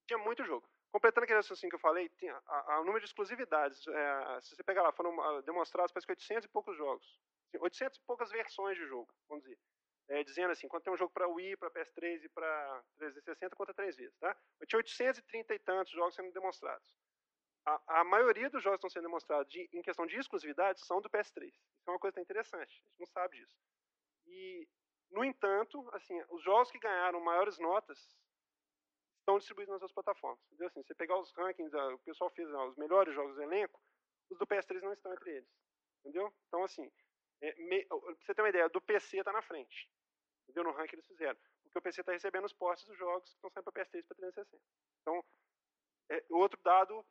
[0.07, 0.69] Tinha muito jogo.
[0.91, 2.11] Completando aquele assim que eu falei,
[2.81, 6.47] o número de exclusividades, é, se você pegar lá, foram ah, demonstrados parece que 800
[6.47, 7.21] e poucos jogos.
[7.59, 9.59] 800 e poucas versões de jogo, vamos dizer.
[10.09, 13.75] É, dizendo assim, quando tem um jogo para Wii, para PS3 e para 360, conta
[13.75, 14.37] três vezes, tá?
[14.67, 16.87] Tinha 830 e tantos jogos sendo demonstrados.
[17.67, 21.11] A, maioria dos jogos que estão sendo demonstrados de, em questão de exclusividade são do
[21.11, 21.49] PS3.
[21.49, 23.57] Isso é uma coisa interessante, a gente não sabe disso.
[24.27, 24.69] E,
[25.11, 28.17] no entanto, assim, os jogos que ganharam maiores notas
[29.19, 30.41] estão distribuídos nas suas plataformas.
[30.47, 30.69] Entendeu?
[30.69, 33.81] Assim, você pegar os rankings, o pessoal fez os melhores jogos do elenco,
[34.31, 35.51] os do PS3 não estão entre eles.
[36.01, 36.33] Entendeu?
[36.47, 36.89] Então, assim,
[37.41, 39.91] é, me, pra você ter uma ideia, do PC está na frente.
[40.45, 40.63] Entendeu?
[40.63, 41.39] No ranking eles fizeram.
[41.65, 44.17] Porque o PC está recebendo os portes dos jogos que estão saindo para PS3 para
[44.17, 44.63] 360.
[45.03, 45.25] Então,
[46.09, 47.05] é, outro dado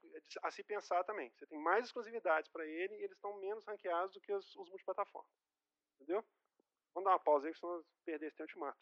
[0.44, 1.32] a se pensar também.
[1.32, 4.70] Você tem mais exclusividades para ele e eles estão menos ranqueados do que os, os
[4.70, 5.32] multiplataformas.
[5.96, 6.24] Entendeu?
[6.94, 8.80] Vamos dar uma pausa aí, senão perder esse tempo te mata.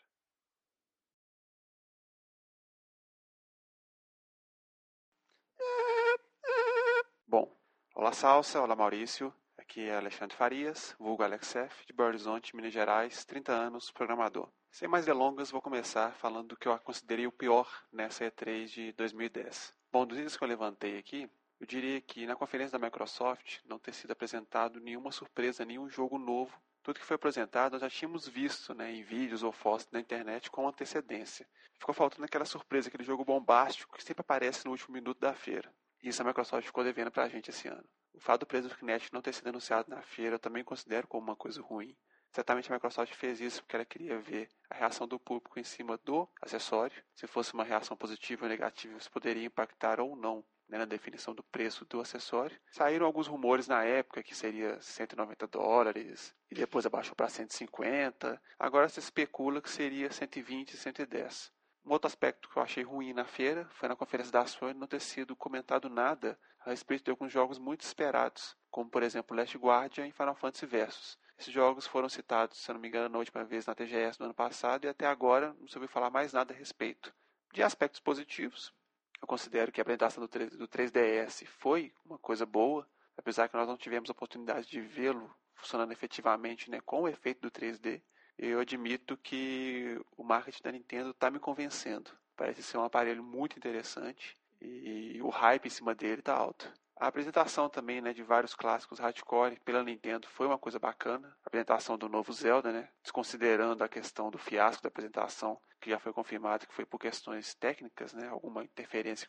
[7.26, 7.58] Bom,
[7.96, 9.34] olá Salsa, olá Maurício.
[9.58, 14.52] Aqui é Alexandre Farias, vulgo AlexF, de Belo Horizonte, Minas Gerais, 30 anos, programador.
[14.74, 18.92] Sem mais delongas, vou começar falando do que eu considerei o pior nessa E3 de
[18.94, 19.72] 2010.
[19.92, 23.78] Bom, dos itens que eu levantei aqui, eu diria que na conferência da Microsoft não
[23.78, 26.60] ter sido apresentado nenhuma surpresa, nenhum jogo novo.
[26.82, 30.50] Tudo que foi apresentado nós já tínhamos visto né, em vídeos ou fotos na internet
[30.50, 31.48] com antecedência.
[31.78, 35.72] Ficou faltando aquela surpresa, aquele jogo bombástico que sempre aparece no último minuto da feira.
[36.02, 37.86] Isso a Microsoft ficou devendo para a gente esse ano.
[38.12, 41.08] O fato do preço do Kinect não ter sido anunciado na feira eu também considero
[41.08, 41.96] como uma coisa ruim.
[42.34, 46.00] Certamente a Microsoft fez isso porque ela queria ver a reação do público em cima
[46.04, 47.04] do acessório.
[47.14, 51.36] Se fosse uma reação positiva ou negativa, isso poderia impactar ou não né, na definição
[51.36, 52.60] do preço do acessório.
[52.72, 58.42] Saíram alguns rumores na época que seria 190 dólares e depois abaixou para 150.
[58.58, 61.54] Agora se especula que seria 120 e 110.
[61.86, 64.88] Um outro aspecto que eu achei ruim na feira foi na conferência da Sony não
[64.88, 69.56] ter sido comentado nada a respeito de alguns jogos muito esperados, como por exemplo Last
[69.56, 71.22] Guardian e Final Fantasy Versus.
[71.38, 74.34] Esses jogos foram citados, se não me engano, na última vez na TGS no ano
[74.34, 77.14] passado e até agora não se ouviu falar mais nada a respeito.
[77.52, 78.74] De aspectos positivos,
[79.22, 83.56] eu considero que a apresentação do 3, do 3DS foi uma coisa boa, apesar que
[83.56, 88.02] nós não tivemos oportunidade de vê-lo funcionando efetivamente né, com o efeito do 3D.
[88.38, 92.12] Eu admito que o marketing da Nintendo está me convencendo.
[92.36, 96.72] Parece ser um aparelho muito interessante e o hype em cima dele está alto.
[96.96, 101.36] A apresentação também né, de vários clássicos hardcore pela Nintendo foi uma coisa bacana.
[101.44, 106.00] A apresentação do novo Zelda, né, desconsiderando a questão do fiasco da apresentação, que já
[106.00, 109.28] foi confirmado que foi por questões técnicas, né, alguma interferência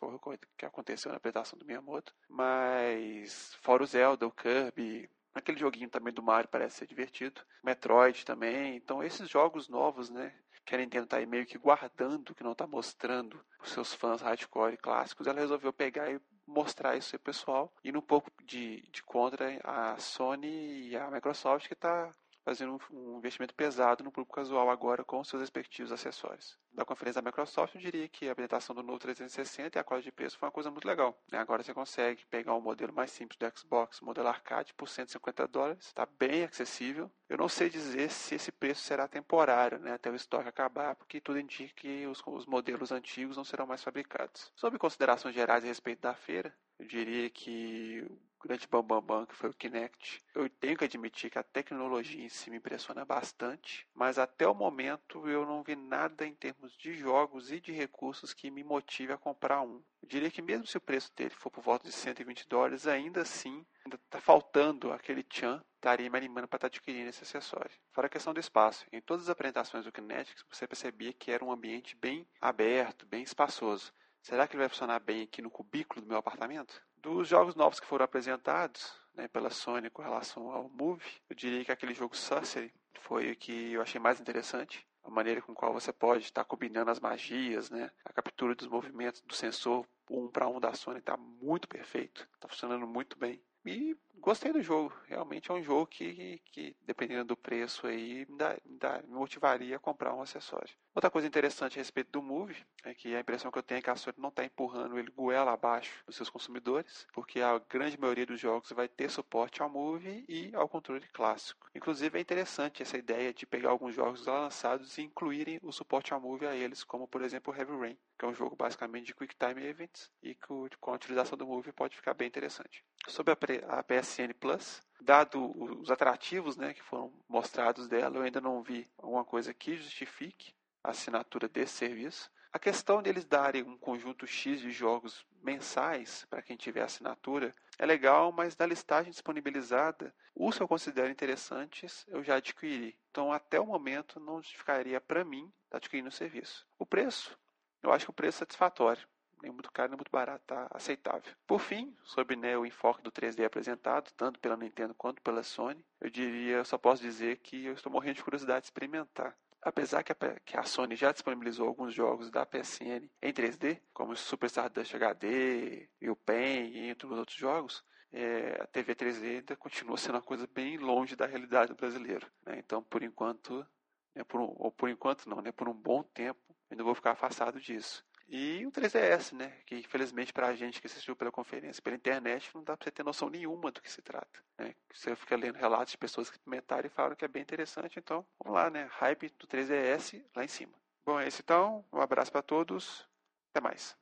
[0.56, 2.14] que aconteceu na apresentação do Miyamoto.
[2.28, 7.40] Mas, fora o Zelda, o Kirby, aquele joguinho também do Mario parece ser divertido.
[7.62, 8.76] Metroid também.
[8.76, 10.32] Então, esses jogos novos, né,
[10.64, 14.22] que a Nintendo está aí meio que guardando, que não está mostrando os seus fãs
[14.22, 17.72] hardcore clássicos, ela resolveu pegar e mostrar isso ao pessoal.
[17.82, 22.10] E um pouco de, de contra a Sony e a Microsoft, que está
[22.44, 26.58] fazendo um, investimento pesado no público casual agora com seus respectivos acessórios.
[26.72, 30.02] Da conferência da Microsoft, eu diria que a apresentação do novo 360 e a cola
[30.02, 31.18] de preço foi uma coisa muito legal.
[31.32, 31.38] Né?
[31.38, 35.86] Agora você consegue pegar um modelo mais simples do Xbox, modelo arcade, por 150 dólares.
[35.86, 37.10] Está bem acessível.
[37.28, 41.20] Eu não sei dizer se esse preço será temporário, né, até o estoque acabar, porque
[41.20, 44.52] tudo indica que os, os modelos antigos não serão mais fabricados.
[44.54, 48.06] Sobre considerações gerais a respeito da feira, eu diria que
[48.46, 50.20] grande bambambam bam, bam, que foi o Kinect.
[50.34, 54.54] Eu tenho que admitir que a tecnologia em si me impressiona bastante, mas até o
[54.54, 59.12] momento eu não vi nada em termos de jogos e de recursos que me motive
[59.12, 59.82] a comprar um.
[60.02, 63.22] Eu diria que mesmo se o preço dele for por volta de 120 dólares, ainda
[63.22, 67.70] assim ainda está faltando aquele chan estaria me animando para estar tá adquirindo esse acessório.
[67.92, 68.86] Fora a questão do espaço.
[68.90, 73.22] Em todas as apresentações do Kinect, você percebia que era um ambiente bem aberto, bem
[73.22, 73.92] espaçoso.
[74.22, 76.82] Será que ele vai funcionar bem aqui no cubículo do meu apartamento?
[77.04, 81.62] Dos jogos novos que foram apresentados né, pela Sony com relação ao Move, eu diria
[81.62, 84.86] que aquele jogo Sorcery foi o que eu achei mais interessante.
[85.02, 87.90] A maneira com qual você pode estar combinando as magias, né?
[88.06, 92.48] A captura dos movimentos do sensor um para um da Sony está muito perfeito, está
[92.48, 93.38] funcionando muito bem.
[93.66, 93.94] E
[94.24, 94.92] gostei do jogo.
[95.06, 99.14] Realmente é um jogo que, que dependendo do preço aí, me, dá, me, dá, me,
[99.14, 100.74] motivaria a comprar um acessório.
[100.94, 103.82] Outra coisa interessante a respeito do Move é que a impressão que eu tenho é
[103.82, 108.00] que a Sony não está empurrando ele goela abaixo dos seus consumidores, porque a grande
[108.00, 111.68] maioria dos jogos vai ter suporte ao Move e ao controle clássico.
[111.74, 116.20] Inclusive é interessante essa ideia de pegar alguns jogos lançados e incluírem o suporte ao
[116.20, 119.34] Move a eles, como por exemplo Heavy Rain, que é um jogo basicamente de Quick
[119.36, 122.84] Time Events e que com a utilização do Move pode ficar bem interessante.
[123.08, 123.82] Sobre a, a
[124.14, 129.24] PSN Plus, dado os atrativos né, que foram mostrados dela, eu ainda não vi alguma
[129.24, 132.30] coisa que justifique a assinatura desse serviço.
[132.52, 137.84] A questão deles darem um conjunto X de jogos mensais para quem tiver assinatura é
[137.84, 142.96] legal, mas da listagem disponibilizada, os que eu considero interessantes eu já adquiri.
[143.10, 146.64] Então, até o momento, não justificaria para mim adquirir o serviço.
[146.78, 147.36] O preço,
[147.82, 149.08] eu acho que o preço é satisfatório
[149.44, 151.32] nem muito caro nem muito barato, tá aceitável.
[151.46, 155.84] Por fim, sobre né, o enfoque do 3D apresentado, tanto pela Nintendo quanto pela Sony,
[156.00, 159.36] eu diria, eu só posso dizer que eu estou morrendo de curiosidade de experimentar.
[159.60, 164.12] Apesar que a, que a Sony já disponibilizou alguns jogos da PSN em 3D, como
[164.12, 168.94] o Super Stardust HD e o PEN, e entre os outros jogos, é, a TV
[168.94, 172.30] 3D ainda continua sendo uma coisa bem longe da realidade do brasileiro.
[172.46, 172.58] Né?
[172.58, 173.66] Então, por enquanto,
[174.14, 176.40] né, por um, ou por enquanto não, né, por um bom tempo,
[176.70, 178.04] ainda vou ficar afastado disso.
[178.26, 179.50] E o 3DS, né?
[179.66, 182.90] Que infelizmente para a gente que assistiu pela conferência, pela internet, não dá para você
[182.90, 184.42] ter noção nenhuma do que se trata.
[184.58, 184.74] Né?
[184.92, 187.98] Você fica lendo relatos de pessoas que experimentaram e falaram que é bem interessante.
[187.98, 188.88] Então, vamos lá, né?
[188.92, 190.72] Hype do 3DS lá em cima.
[191.04, 191.84] Bom, é isso então.
[191.92, 193.06] Um abraço para todos.
[193.50, 193.96] Até mais.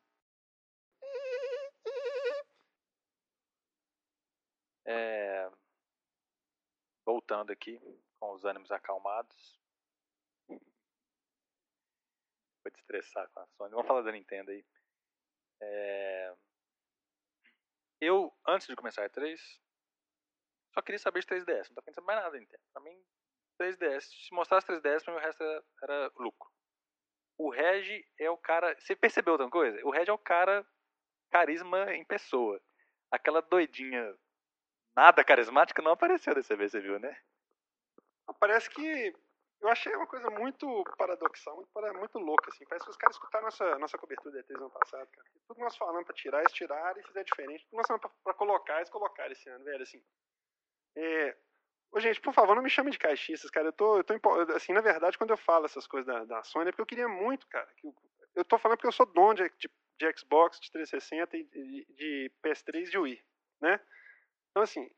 [4.85, 5.51] É...
[7.05, 7.81] Voltando aqui,
[8.21, 9.62] com os ânimos acalmados.
[12.73, 13.71] Te estressar com a Sony.
[13.71, 14.65] Vamos falar da Nintendo aí.
[15.61, 16.35] É...
[18.01, 19.39] Eu, antes de começar a E3,
[20.73, 21.71] só queria saber de 3DS.
[21.71, 22.63] Não querendo saber mais nada da Nintendo.
[22.73, 23.01] Pra mim,
[23.61, 24.01] 3DS.
[24.01, 26.51] Se mostrasse 3DS, pra mim o resto era, era lucro.
[27.39, 28.75] O Reg é o cara.
[28.79, 29.79] Você percebeu outra coisa?
[29.85, 30.67] O Reg é o cara
[31.31, 32.61] carisma em pessoa.
[33.11, 34.17] Aquela doidinha
[34.95, 37.17] nada carismática não apareceu dessa vez, você viu, né?
[38.39, 39.15] Parece que
[39.63, 42.65] eu achei uma coisa muito paradoxal, muito, muito louca, assim.
[42.67, 45.27] Parece que os caras escutaram nossa, nossa cobertura de E3 ano passado, cara.
[45.47, 47.61] Tudo que nós falamos pra tirar, eles tiraram e fizeram diferente.
[47.65, 50.03] Tudo que nós falamos pra, pra colocar, eles colocaram esse ano, velho, assim.
[50.97, 51.37] É...
[51.93, 53.69] Ô, gente, por favor, não me chame de caixistas, cara.
[53.69, 54.15] Eu tô, eu tô
[54.55, 57.09] assim, na verdade, quando eu falo essas coisas da, da Sony, é porque eu queria
[57.09, 57.69] muito, cara.
[57.77, 57.95] Que eu,
[58.35, 61.87] eu tô falando porque eu sou dono de, de, de Xbox, de 360 e de,
[61.95, 63.25] de PS3 e de Wii,
[63.61, 63.81] né?
[64.51, 64.91] Então, assim,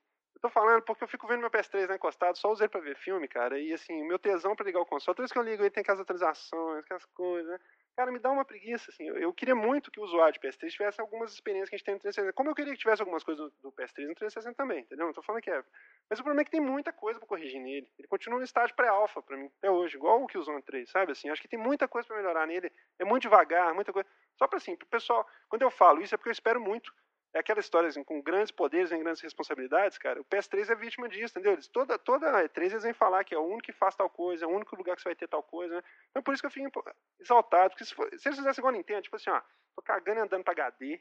[0.45, 3.27] tô falando porque eu fico vendo meu PS3 lá encostado, só usei pra ver filme,
[3.27, 3.59] cara.
[3.59, 5.81] E assim, meu tesão pra ligar o console, toda vez que eu ligo ele tem
[5.81, 7.59] aquelas atualizações, aquelas coisas, né?
[7.97, 9.09] Cara, me dá uma preguiça, assim.
[9.09, 11.87] Eu, eu queria muito que o usuário de PS3 tivesse algumas experiências que a gente
[11.87, 12.33] tem no 360.
[12.35, 15.07] Como eu queria que tivesse algumas coisas do, do PS3 no 360 também, entendeu?
[15.07, 15.65] Não tô falando que é.
[16.11, 17.89] Mas o problema é que tem muita coisa pra corrigir nele.
[17.99, 21.13] Ele continua no estágio pré-alpha pra mim, até hoje, igual o Killzone 3, sabe?
[21.13, 22.71] Assim, acho que tem muita coisa pra melhorar nele.
[22.99, 24.09] É muito devagar, muita coisa.
[24.37, 26.93] Só pra assim, pro pessoal, quando eu falo isso é porque eu espero muito
[27.35, 30.21] é aquela história assim, com grandes poderes e grandes responsabilidades, cara.
[30.21, 31.55] O PS3 é vítima disso, entendeu?
[31.55, 34.45] Eles, toda, toda E3 eles vêm falar que é o único que faz tal coisa,
[34.45, 35.83] é o único lugar que você vai ter tal coisa, né?
[36.11, 36.85] Então por isso que eu fico
[37.19, 37.71] exaltado.
[37.71, 39.41] Porque se, for, se eles fizessem igual a Nintendo, tipo assim, ó,
[39.75, 41.01] tô cagando e andando pra HD,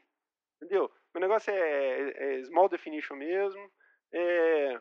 [0.60, 0.90] entendeu?
[1.14, 3.70] Meu negócio é, é, é small definition mesmo,
[4.12, 4.80] é,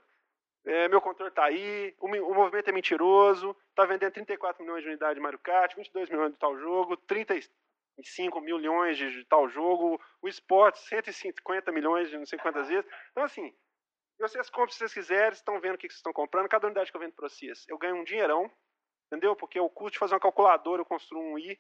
[0.66, 4.90] é, meu controle tá aí, o, o, movimento é mentiroso, tá vendendo 34 milhões de
[4.90, 7.36] unidades de Mario Kart, 22 milhões de tal jogo, 30,
[8.02, 12.90] 5 milhões de tal jogo, o esporte 150 milhões de não sei quantas vezes.
[13.12, 13.54] Então, assim,
[14.20, 16.98] vocês compram se vocês quiserem, estão vendo o que vocês estão comprando, cada unidade que
[16.98, 18.50] eu vendo para vocês, eu ganho um dinheirão,
[19.08, 19.36] entendeu?
[19.36, 21.60] Porque o custo de fazer uma calculadora, eu construo um i.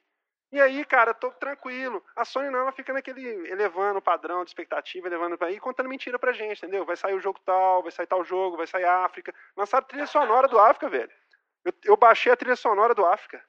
[0.51, 2.03] E aí, cara, eu tô tranquilo.
[2.15, 5.89] A Sony não, ela fica naquele elevando o padrão de expectativa, elevando para aí, contando
[5.89, 6.85] mentira pra gente, entendeu?
[6.85, 9.33] Vai sair o jogo tal, vai sair tal jogo, vai sair África.
[9.57, 11.11] Lançaram trilha sonora do África, velho.
[11.65, 13.43] Eu, eu baixei a trilha sonora do África.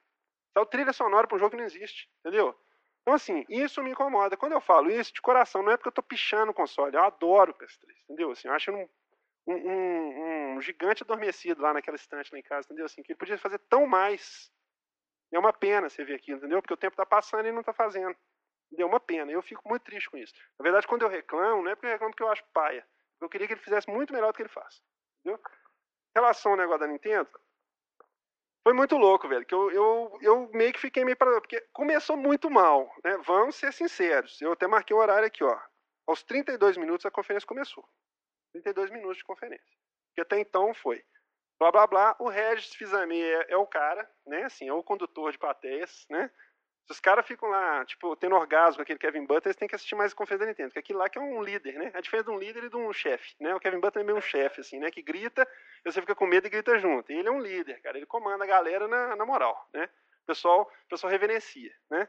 [0.51, 2.57] Saiu trilha sonora para um jogo que não existe, entendeu?
[3.05, 4.35] Então, assim, isso me incomoda.
[4.35, 6.95] Quando eu falo isso, de coração, não é porque eu estou pichando o console.
[6.95, 8.31] Eu adoro o PS3, entendeu?
[8.31, 8.89] Assim, eu acho um,
[9.45, 12.85] um, um, gigante adormecido lá naquela estante lá em casa, entendeu?
[12.85, 14.51] Assim, que ele podia fazer tão mais.
[15.31, 16.63] É uma pena você ver aquilo, entendeu?
[16.63, 18.15] Porque o tempo está passando e ele não está fazendo.
[18.71, 18.87] Entendeu?
[18.87, 19.31] É uma pena.
[19.31, 20.33] Eu fico muito triste com isso.
[20.57, 22.83] Na verdade, quando eu reclamo, não é porque eu reclamo porque eu acho paia.
[23.21, 24.81] Eu queria que ele fizesse muito melhor do que ele faz.
[25.19, 25.39] Entendeu?
[25.39, 27.29] Em relação ao negócio da Nintendo,
[28.65, 29.45] foi muito louco, velho.
[29.45, 33.15] Que eu, eu, eu meio que fiquei meio para Porque começou muito mal, né?
[33.23, 34.41] Vamos ser sinceros.
[34.41, 35.55] Eu até marquei o horário aqui, ó.
[36.07, 37.87] Aos 32 minutos a conferência começou.
[38.53, 39.77] 32 minutos de conferência.
[40.15, 41.03] Que até então foi.
[41.59, 42.15] Blá blá blá.
[42.19, 44.45] O Regis Fizami é, é o cara, né?
[44.45, 46.31] Assim, é o condutor de plateias, né?
[46.85, 49.73] Se os caras ficam lá, tipo, tendo orgasmo com aquele Kevin Butler, eles têm que
[49.73, 51.91] assistir mais a conferência da Nintendo, porque aquilo lá que é um líder, né?
[51.95, 53.55] A diferença de um líder e de um chefe, né?
[53.55, 54.91] O Kevin Butler é meio um chefe, assim, né?
[54.91, 55.47] Que grita,
[55.83, 57.11] você fica com medo e grita junto.
[57.11, 57.97] E ele é um líder, cara.
[57.97, 59.89] Ele comanda a galera na, na moral, né?
[60.23, 62.07] O pessoal, o pessoal reverencia, né?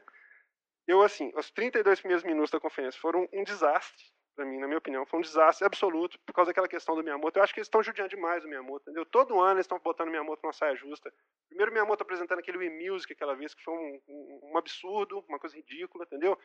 [0.87, 4.05] Eu, assim, os 32 primeiros minutos da conferência foram um desastre,
[4.37, 7.39] para mim, na minha opinião, foi um desastre absoluto por causa daquela questão do Miyamoto.
[7.39, 9.03] Eu acho que eles estão judiando demais do Miyamoto, entendeu?
[9.03, 11.11] Todo ano eles estão botando o Miyamoto numa saia justa.
[11.47, 15.25] Primeiro o Miyamoto apresentando aquele Wii Music aquela vez, que foi um, um, um absurdo,
[15.27, 16.39] uma coisa ridícula, entendeu?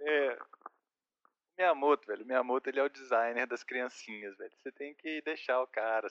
[0.00, 0.38] É...
[1.58, 4.52] Miyamoto, velho, Miyamoto ele é o designer das criancinhas, velho.
[4.56, 6.08] Você tem que deixar o cara.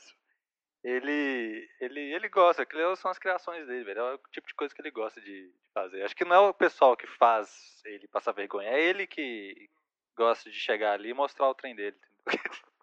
[0.84, 4.00] Ele, ele, ele gosta, aquilo são as criações dele, velho.
[4.00, 6.04] É o tipo de coisa que ele gosta de fazer.
[6.04, 9.68] Acho que não é o pessoal que faz ele passar vergonha, é ele que
[10.20, 11.98] gosta de chegar ali e mostrar o trem dele.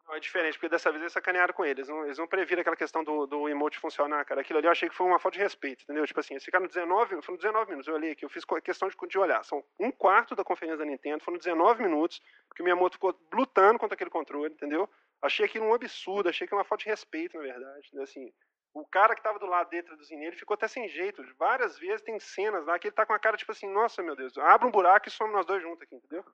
[0.09, 1.89] É diferente, porque dessa vez eles sacanearam com eles.
[1.89, 4.41] Não, eles não previram aquela questão do, do emote funcionar, cara.
[4.41, 6.07] Aquilo ali eu achei que foi uma falta de respeito, entendeu?
[6.07, 7.89] Tipo assim, eles ficaram 19, foram 19 minutos.
[7.89, 9.45] Eu olhei aqui, eu fiz questão de, de olhar.
[9.45, 12.23] São um quarto da conferência da Nintendo, foram 19 minutos
[12.55, 14.89] que o Miyamoto ficou lutando contra aquele controle, entendeu?
[15.21, 17.89] Achei aquilo um absurdo, achei que uma falta de respeito, na verdade.
[17.89, 18.05] Entendeu?
[18.05, 18.33] Assim,
[18.73, 21.25] o cara que estava do lado dele traduzindo ele ficou até sem jeito.
[21.37, 24.15] Várias vezes tem cenas lá que ele tá com a cara tipo assim, nossa meu
[24.15, 26.25] Deus, abre um buraco e somos nós dois juntos aqui, entendeu?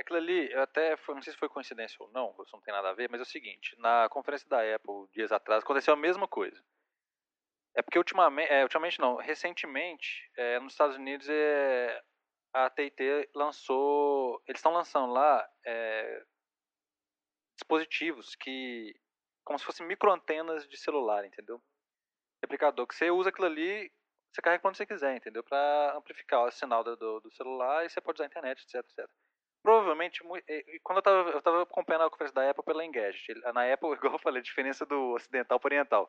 [0.00, 2.72] Aquilo ali, eu até foi, não sei se foi coincidência ou não, isso não tem
[2.72, 5.96] nada a ver, mas é o seguinte, na conferência da Apple, dias atrás, aconteceu a
[5.96, 6.62] mesma coisa.
[7.74, 12.02] É porque ultimamente, é, ultimamente não, recentemente, é, nos Estados Unidos, é,
[12.52, 16.24] a T&T lançou, eles estão lançando lá é,
[17.56, 18.94] dispositivos que,
[19.44, 21.60] como se fossem microantenas de celular, entendeu?
[22.42, 23.92] Replicador, que você usa aquilo ali,
[24.32, 25.42] você carrega quando você quiser, entendeu?
[25.42, 29.08] Para amplificar o sinal do, do celular e você pode usar a internet, etc, etc
[29.68, 30.22] provavelmente,
[30.82, 34.14] quando eu tava, eu tava acompanhando a conferência da Apple pela Engage, na Apple, igual
[34.14, 36.08] eu falei, a diferença do ocidental para oriental.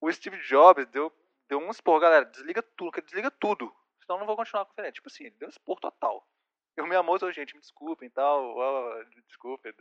[0.00, 1.12] O Steve Jobs deu,
[1.48, 4.94] deu um expor, galera, desliga tudo, desliga tudo, senão eu não vou continuar a conferência.
[4.94, 6.26] Tipo assim, deu um expor total.
[6.76, 8.56] Eu me amo, gente, me desculpem e tal,
[9.28, 9.72] desculpa,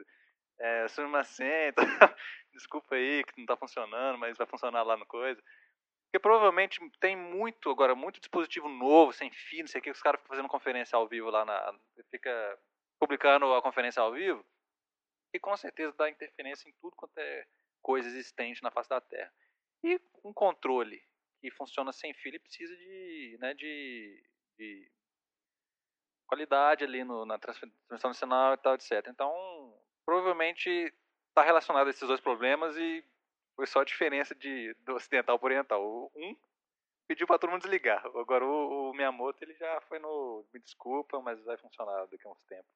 [0.60, 1.82] é, uma senta,
[2.54, 5.42] desculpa aí que não tá funcionando, mas vai funcionar lá no coisa.
[6.06, 10.02] Porque provavelmente tem muito, agora, muito dispositivo novo, sem fio, não sei o que, os
[10.02, 11.74] caras ficam fazendo conferência ao vivo lá na.
[12.12, 12.60] Fica
[13.00, 14.46] publicando a conferência ao vivo,
[15.34, 17.48] e com certeza dá interferência em tudo quanto é
[17.82, 19.34] coisa existente na face da Terra.
[19.84, 21.02] E um controle
[21.40, 24.24] que funciona sem fio, ele precisa de, né, de,
[24.58, 24.92] de
[26.28, 29.08] qualidade ali no, na transmissão nacional e tal, etc.
[29.08, 29.32] Então,
[30.06, 30.94] provavelmente
[31.30, 33.04] está relacionado a esses dois problemas e
[33.56, 36.12] foi só a diferença de, do ocidental para o oriental.
[36.16, 36.36] Um
[37.08, 38.06] pediu para todo mundo desligar.
[38.06, 42.32] Agora o, o Miyamoto ele já foi no me desculpa, mas vai funcionar daqui a
[42.32, 42.72] uns tempos.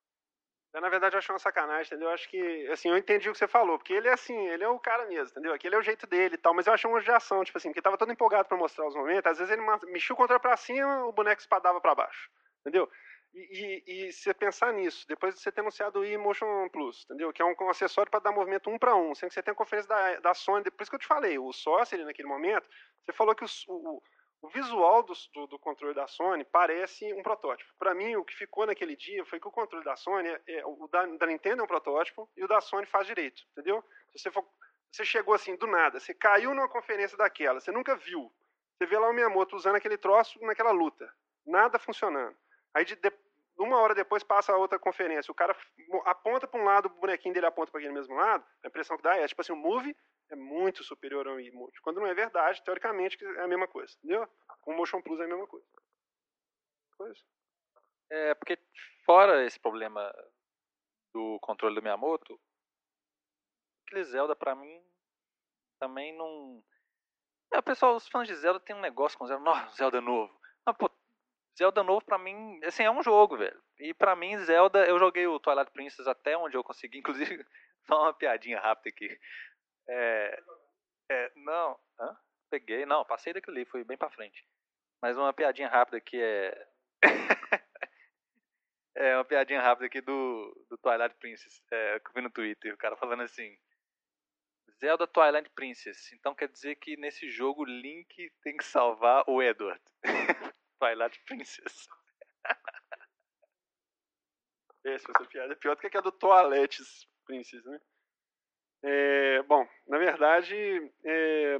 [0.74, 2.08] Na verdade, eu acho uma sacanagem, entendeu?
[2.08, 4.64] Eu acho que, assim, eu entendi o que você falou, porque ele é assim, ele
[4.64, 5.54] é o cara mesmo, entendeu?
[5.54, 7.82] Aquele é o jeito dele e tal, mas eu achei uma judiação, tipo assim, porque
[7.82, 11.06] tava todo empolgado para mostrar os momentos, às vezes ele mexia o controle pra cima,
[11.06, 12.28] o boneco espadava para baixo,
[12.62, 12.90] entendeu?
[13.36, 17.32] E, e, e, você pensar nisso, depois de você ter anunciado o eMotion Plus, entendeu?
[17.32, 19.52] Que é um, um acessório para dar movimento um para um, sendo que você tem
[19.52, 22.28] a conferência da, da Sony, por isso que eu te falei, o sócio ali naquele
[22.28, 22.68] momento,
[23.04, 24.02] você falou que o, o
[24.44, 27.72] o visual do, do, do, controle da Sony parece um protótipo.
[27.80, 30.65] Para mim, o que ficou naquele dia foi que o controle da Sony, é, é,
[30.65, 33.82] o da, da, Nintendo é um protótipo e o da Sony faz direito, entendeu?
[34.11, 34.45] Se você, for,
[34.91, 38.30] você chegou assim do nada, você caiu numa conferência daquela, você nunca viu.
[38.78, 41.10] Você vê lá o Miyamoto usando aquele troço naquela luta,
[41.45, 42.36] nada funcionando.
[42.74, 43.14] Aí de, de,
[43.57, 45.56] uma hora depois passa a outra conferência, o cara
[46.03, 49.03] aponta para um lado, o bonequinho dele aponta para aquele mesmo lado, a impressão que
[49.03, 49.95] dá é tipo assim, o Move
[50.30, 51.82] é muito superior ao emote.
[51.82, 54.28] Quando não é verdade, teoricamente é a mesma coisa, entendeu?
[54.62, 55.66] Com o Motion Plus é a mesma coisa.
[58.10, 58.58] É, porque
[59.06, 60.14] fora esse problema
[61.14, 62.40] do controle do Miyamoto,
[63.86, 64.82] aquele Zelda pra mim
[65.80, 66.64] também não...
[67.52, 70.34] É, pessoal, os fãs de Zelda tem um negócio com Zelda, nossa, Zelda novo.
[70.66, 70.90] Mas, pô,
[71.58, 73.62] Zelda novo pra mim, assim, é um jogo, velho.
[73.80, 77.45] E pra mim, Zelda, eu joguei o Twilight Princess até onde eu consegui, inclusive,
[77.86, 79.20] só uma piadinha rápida aqui.
[79.88, 80.44] É,
[81.10, 82.18] é, não, hã?
[82.50, 84.48] peguei, não, passei daquilo ali, fui bem pra frente.
[85.02, 86.68] Mas uma piadinha rápida aqui é.
[88.96, 92.74] é uma piadinha rápida aqui do, do Twilight Princess, é, que eu vi no Twitter,
[92.74, 93.58] o cara falando assim.
[94.80, 96.12] Zelda Twilight Princess.
[96.14, 99.82] Então quer dizer que nesse jogo Link tem que salvar o Edward.
[100.80, 101.88] Twilight Princess.
[104.86, 106.84] Essa, essa piada é pior do que a do Toilette
[107.26, 107.80] Princess, né?
[108.84, 109.12] É,
[110.24, 111.58] verdade, é,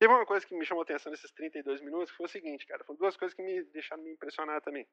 [0.00, 2.82] teve uma coisa que me chamou atenção nesses 32 minutos, que foi o seguinte, cara,
[2.84, 4.86] foram duas coisas que me deixaram me impressionar também.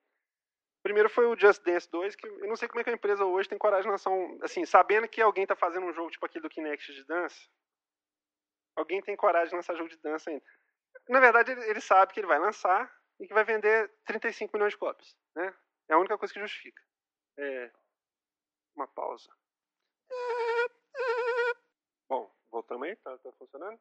[0.83, 3.25] Primeiro foi o Just Dance 2, que eu não sei como é que a empresa
[3.25, 6.25] hoje tem coragem de lançar um, assim, sabendo que alguém está fazendo um jogo tipo
[6.25, 7.39] aquele do Kinect de dança,
[8.75, 10.45] alguém tem coragem de lançar jogo de dança ainda.
[11.09, 14.77] Na verdade, ele, sabe que ele vai lançar e que vai vender 35 milhões de
[14.77, 15.55] cópias, né?
[15.89, 16.81] É a única coisa que justifica.
[17.37, 17.71] É,
[18.75, 19.29] uma pausa.
[20.09, 20.50] Bom,
[22.51, 23.79] voltamos aí, tá, tá funcionando?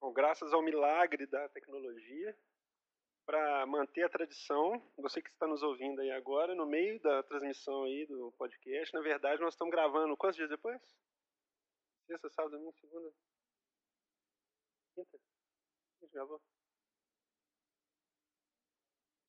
[0.00, 2.36] Bom, graças ao milagre da tecnologia,
[3.26, 7.84] para manter a tradição, você que está nos ouvindo aí agora, no meio da transmissão
[7.84, 10.80] aí do podcast, na verdade nós estamos gravando quantos dias depois?
[12.06, 13.12] Sexta, sábado, domingo, segunda?
[14.94, 15.16] Quinta?
[15.16, 16.40] A gente gravou?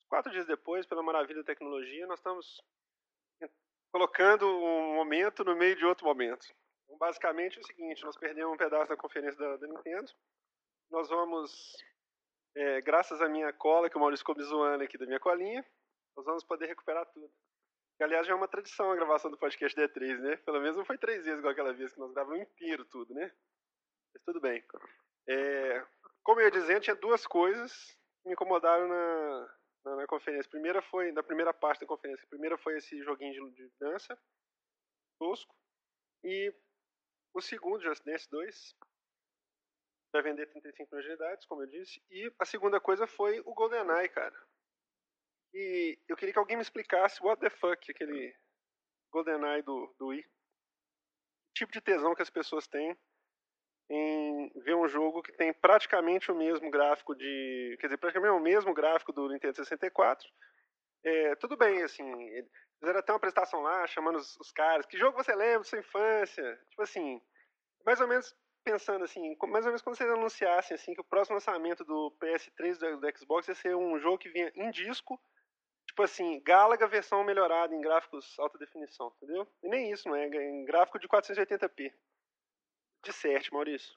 [0.09, 2.61] Quatro dias depois, pela maravilha da tecnologia, nós estamos
[3.91, 6.47] colocando um momento no meio de outro momento.
[6.91, 10.11] Então, basicamente é o seguinte, nós perdemos um pedaço da conferência da, da Nintendo.
[10.89, 11.77] Nós vamos,
[12.53, 15.65] é, graças à minha cola, que o Maurício ficou me zoando aqui da minha colinha,
[16.17, 17.31] nós vamos poder recuperar tudo.
[17.95, 20.35] Que, aliás, já é uma tradição a gravação do podcast D3, né?
[20.37, 23.31] Pelo menos não foi três vezes igual aquela vez que nós gravamos inteiro tudo, né?
[24.13, 24.61] Mas tudo bem.
[25.29, 25.85] É,
[26.23, 27.71] como eu ia dizendo, tinha duas coisas
[28.21, 29.55] que me incomodaram na,
[29.85, 30.45] na, na, conferência.
[30.45, 33.71] A primeira foi, na primeira parte da conferência, a primeira foi esse joguinho de, de
[33.79, 34.19] dança,
[35.17, 35.55] tosco.
[36.23, 36.53] E
[37.33, 38.75] o segundo, Just Dance 2,
[40.11, 42.01] vai vender 35 milhões de unidades, como eu disse.
[42.09, 44.35] E a segunda coisa foi o GoldenEye, cara.
[45.53, 48.35] E eu queria que alguém me explicasse what the fuck aquele
[49.11, 50.23] GoldenEye do, do Wii.
[50.23, 52.97] Que tipo de tesão que as pessoas têm
[53.89, 57.77] em ver um jogo que tem praticamente o mesmo gráfico de.
[57.79, 60.29] Quer dizer, praticamente o mesmo gráfico do Nintendo 64.
[61.03, 62.03] É, tudo bem, assim,
[62.81, 64.87] Fizeram até uma apresentação lá, chamando os, os, caras.
[64.87, 66.59] Que jogo você lembra da sua infância?
[66.71, 67.21] Tipo assim,
[67.85, 71.35] mais ou menos pensando assim, mais ou menos quando vocês anunciassem assim, que o próximo
[71.35, 75.19] lançamento do PS3 do, do Xbox ia ser um jogo que vinha em disco,
[75.85, 79.47] tipo assim, Galaga versão melhorada em gráficos alta definição, entendeu?
[79.61, 80.25] E nem isso, não é?
[80.25, 81.93] Em gráfico de 480p.
[83.03, 83.95] De certo, Maurício.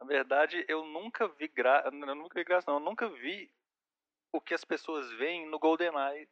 [0.00, 1.82] Na verdade, eu nunca vi gra...
[1.84, 2.78] eu nunca vi graça, não.
[2.78, 3.52] Eu nunca vi
[4.32, 6.28] o que as pessoas veem no GoldenEye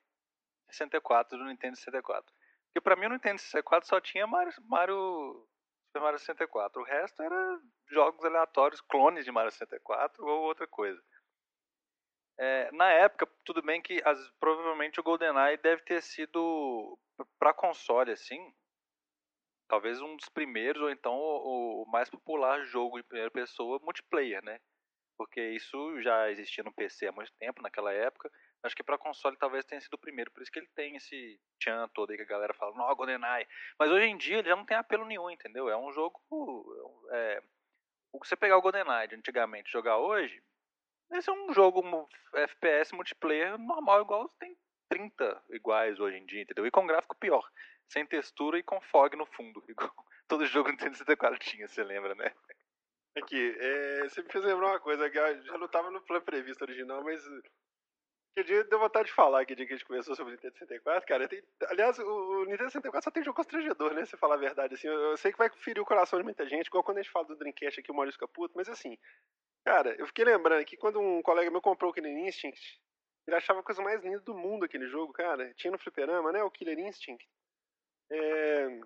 [0.71, 2.33] 64 do Nintendo 64.
[2.67, 5.49] Porque pra mim o Nintendo 64 só tinha Mario, Mario
[5.89, 6.81] Super Mario 64.
[6.81, 11.03] O resto era jogos aleatórios, clones de Mario 64 ou outra coisa.
[12.39, 16.97] É, na época, tudo bem que as, provavelmente o GoldenEye deve ter sido
[17.39, 18.55] para console assim,
[19.67, 24.45] talvez um dos primeiros ou então o, o, mais popular jogo em primeira pessoa multiplayer,
[24.45, 24.61] né?
[25.17, 28.31] Porque isso já existia no PC há muito tempo naquela época.
[28.63, 31.41] Acho que para console talvez tenha sido o primeiro, por isso que ele tem esse
[31.63, 33.47] chan todo aí que a galera fala, não, GoldenEye.
[33.79, 35.69] Mas hoje em dia ele já não tem apelo nenhum, entendeu?
[35.69, 36.21] É um jogo.
[37.11, 37.43] É,
[38.13, 40.43] você pegar o GoldenEye de antigamente jogar hoje,
[41.13, 44.57] esse é um jogo FPS multiplayer normal, igual tem
[44.89, 46.67] 30 iguais hoje em dia, entendeu?
[46.67, 47.49] E com gráfico pior,
[47.89, 49.93] sem textura e com fog no fundo, igual
[50.27, 52.33] todo jogo Nintendo 64 tinha, você lembra, né?
[53.17, 56.63] Aqui, é, você me fez lembrar uma coisa que já não estava no plano previsto
[56.63, 57.23] original, mas
[58.37, 60.57] que dia deu vontade de falar que dia que a gente começou sobre o Nintendo
[60.59, 61.29] 64, cara.
[61.29, 64.05] Tem, aliás, o, o, Nintendo 64 só tem jogo constrangedor, né?
[64.05, 64.87] Se falar a verdade, assim.
[64.87, 67.13] Eu, eu, sei que vai ferir o coração de muita gente, igual quando a gente
[67.13, 68.97] fala do Dreamcast aqui, o Maurício Caputo, mas assim,
[69.69, 72.81] Cara, eu fiquei lembrando que quando um colega meu comprou o Killer Instinct,
[73.27, 75.53] ele achava a coisa mais linda do mundo aquele jogo, cara.
[75.55, 76.43] Tinha no fliperama, né?
[76.43, 77.29] O Killer Instinct.
[78.11, 78.81] É...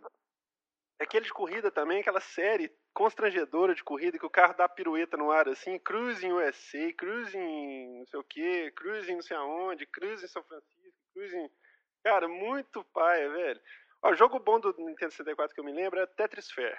[1.00, 5.30] Aquele de corrida também, aquela série constrangedora de corrida que o carro dá pirueta no
[5.30, 10.42] ar assim, Cruising USA, Cruising não sei o que, Cruising não sei aonde, Cruising São
[10.44, 11.50] Francisco, Cruising...
[12.04, 13.60] Cara, muito paia, velho.
[14.02, 16.76] O jogo bom do Nintendo 64 que eu me lembro é Tetris Fair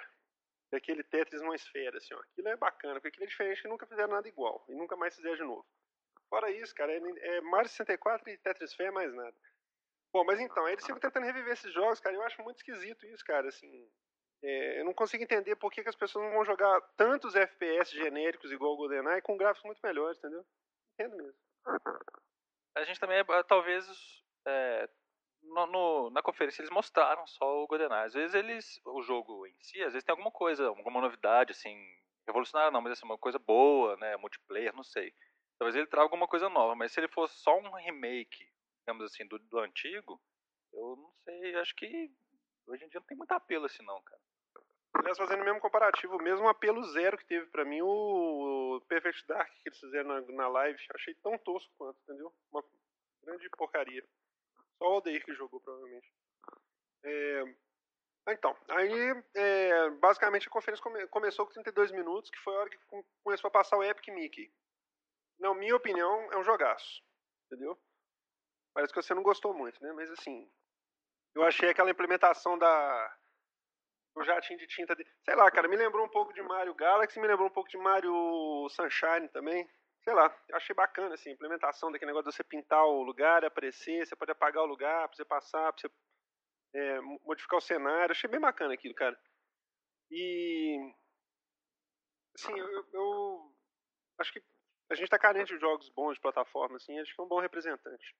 [0.74, 2.20] daquele Tetris numa esfera, assim, ó.
[2.20, 4.64] Aquilo é bacana, porque aquilo é diferente que nunca fizeram nada igual.
[4.68, 5.64] E nunca mais fizeram de novo.
[6.28, 9.34] Fora isso, cara, é, é Mario 64 e Tetris Fair mais nada.
[10.14, 13.24] Bom, mas então, eles ficam tentando reviver esses jogos, cara, eu acho muito esquisito isso,
[13.24, 13.90] cara, assim...
[14.44, 17.90] É, eu não consigo entender por que, que, as pessoas não vão jogar tantos FPS
[17.90, 20.44] genéricos igual o GoldenEye com gráficos muito melhores, entendeu?
[20.92, 21.34] Entendo mesmo.
[22.76, 23.88] A gente também, é, talvez,
[24.46, 24.88] é,
[25.42, 28.04] no, no, na conferência eles mostraram só o GoldenEye.
[28.04, 31.76] Às vezes eles, o jogo em si, às vezes tem alguma coisa, alguma novidade, assim,
[32.24, 35.12] revolucionária não, mas assim, uma coisa boa, né, multiplayer, não sei.
[35.58, 38.53] Talvez ele traga alguma coisa nova, mas se ele fosse só um remake,
[38.84, 40.20] digamos assim, do, do antigo,
[40.72, 42.12] eu não sei, acho que
[42.66, 44.20] hoje em dia não tem muito apelo assim não, cara.
[44.94, 49.26] Aliás, fazendo o mesmo comparativo, o mesmo apelo zero que teve para mim o Perfect
[49.26, 52.32] Dark que eles fizeram na, na live, achei tão tosco quanto, entendeu?
[52.52, 52.62] Uma
[53.24, 54.06] grande porcaria.
[54.78, 56.12] Só o Aldeir que jogou, provavelmente.
[57.02, 57.54] É...
[58.28, 62.70] Então, aí é, basicamente a conferência come começou com 32 minutos, que foi a hora
[62.70, 62.78] que
[63.22, 64.50] começou a passar o Epic Mickey.
[65.38, 67.02] Na minha opinião, é um jogaço.
[67.46, 67.78] Entendeu?
[68.74, 69.92] Parece que você não gostou muito, né?
[69.92, 70.50] Mas assim,
[71.34, 73.16] eu achei aquela implementação da.
[74.16, 75.06] O jatinho de tinta de.
[75.24, 77.78] Sei lá, cara, me lembrou um pouco de Mario Galaxy, me lembrou um pouco de
[77.78, 79.68] Mario Sunshine também
[80.04, 83.42] sei lá, eu achei bacana assim, a implementação daquele negócio de você pintar o lugar,
[83.44, 85.90] aparecer, você pode apagar o lugar, pra você passar, pra você
[86.74, 88.12] é, modificar o cenário.
[88.12, 89.18] Achei bem bacana aquilo, cara.
[90.10, 90.92] E.
[92.36, 93.54] Assim, eu, eu
[94.18, 94.42] acho que
[94.90, 97.40] a gente tá carente de jogos bons de plataforma, assim, acho que é um bom
[97.40, 98.14] representante.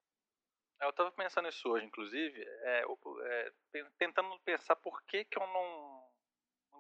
[0.81, 3.53] Eu tava pensando nisso hoje, inclusive, é, é,
[3.99, 6.05] tentando pensar por que, que eu não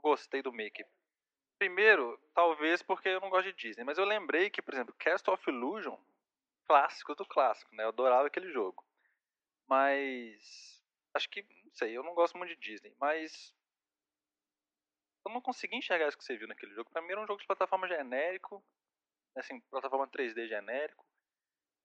[0.03, 0.85] gostei do Mickey.
[1.59, 5.29] Primeiro, talvez porque eu não gosto de Disney, mas eu lembrei que, por exemplo, Cast
[5.31, 5.97] of Illusion,
[6.67, 7.85] clássico do clássico, né?
[7.85, 8.85] Eu adorava aquele jogo.
[9.67, 10.83] Mas
[11.15, 13.55] acho que, não sei, eu não gosto muito de Disney, mas
[15.25, 16.91] eu não consegui enxergar isso que você viu naquele jogo.
[16.91, 18.63] Pra mim era um jogo de plataforma genérico,
[19.37, 21.07] assim, plataforma 3D genérico.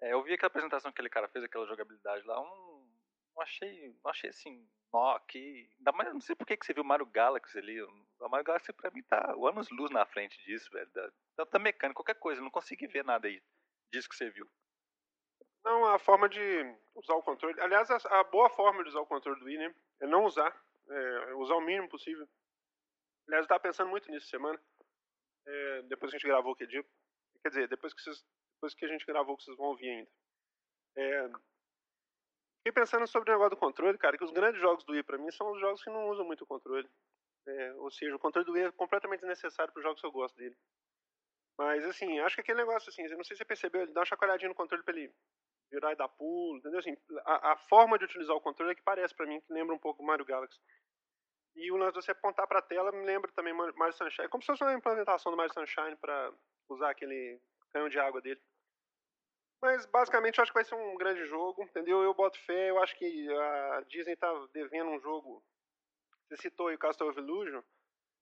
[0.01, 2.89] É, eu vi aquela apresentação que aquele cara fez, aquela jogabilidade lá, um,
[3.35, 5.69] não achei, achei assim, nó, que.
[5.77, 7.81] Ainda mais, não sei por que, você viu Mario Galaxy ali.
[7.81, 10.89] O Mario Galaxy pra mim tá o anos luz na frente disso, velho.
[10.91, 12.41] Da, tanto da mecânica, qualquer coisa.
[12.41, 13.41] Não consegui ver nada aí
[13.91, 14.49] disso que você viu.
[15.63, 16.39] Não, a forma de
[16.95, 17.59] usar o controle.
[17.61, 19.75] Aliás, a, a boa forma de usar o controle do Wii, né?
[20.01, 20.55] É não usar.
[20.89, 22.27] É, usar o mínimo possível.
[23.27, 24.59] Aliás, eu tava pensando muito nisso semana.
[25.45, 26.83] É, depois que a gente gravou que dia.
[27.41, 28.25] Quer dizer, depois que, vocês,
[28.59, 30.09] depois que a gente gravou que vocês vão ouvir ainda.
[30.97, 31.29] É,
[32.59, 35.17] Fiquei pensando sobre o negócio do controle, cara, que os grandes jogos do Wii pra
[35.17, 36.87] mim são os jogos que não usam muito o controle.
[37.47, 40.11] É, ou seja, o controle do Wii é completamente desnecessário para os jogos que eu
[40.11, 40.55] gosto dele.
[41.57, 44.05] Mas assim, acho que aquele negócio assim, não sei se você percebeu, ele dá uma
[44.05, 45.11] chacoalhadinha no controle pra ele
[45.71, 46.79] virar e dar pulo, entendeu?
[46.79, 49.73] Assim, a, a forma de utilizar o controle é que parece para mim, que lembra
[49.73, 50.59] um pouco o Mario Galaxy.
[51.55, 54.25] E o lance de você apontar para a tela me lembra também Mario Sunshine.
[54.25, 56.33] É como se fosse uma implementação do Mario Sunshine para
[56.69, 58.41] usar aquele canhão de água dele.
[59.61, 62.01] Mas basicamente eu acho que vai ser um grande jogo, entendeu?
[62.01, 65.43] Eu boto fé, eu acho que a Disney tá devendo um jogo.
[66.27, 67.61] Você citou aí o Castle of Illusion.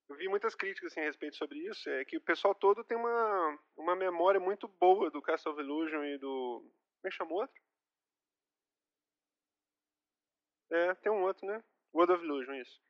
[0.10, 1.90] Eu vi muitas críticas assim, a respeito sobre isso.
[1.90, 6.04] É que o pessoal todo tem uma, uma memória muito boa do Castle of Illusion
[6.06, 6.62] e do.
[6.62, 7.62] Como é que chamou outro?
[10.72, 11.64] É, tem um outro, né?
[11.94, 12.82] World of Illusion, isso.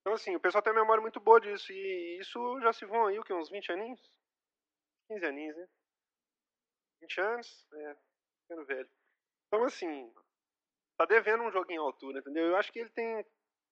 [0.00, 1.72] Então, assim, o pessoal tem uma memória muito boa disso.
[1.72, 3.32] E isso já se vão aí, o que?
[3.32, 4.00] Uns 20 aninhos?
[5.08, 5.68] 15 aninhos, né?
[7.02, 7.96] 20 anos, é,
[8.42, 8.88] ficando velho.
[9.48, 10.12] Então, assim,
[10.96, 12.46] tá devendo um joguinho à altura, entendeu?
[12.46, 13.24] Eu acho que ele tem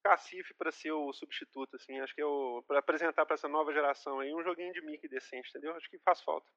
[0.02, 2.00] cacife para ser o substituto, assim.
[2.00, 2.24] Acho que é
[2.66, 5.74] para apresentar para essa nova geração aí um joguinho de Mickey decente, entendeu?
[5.74, 6.50] Acho que faz falta.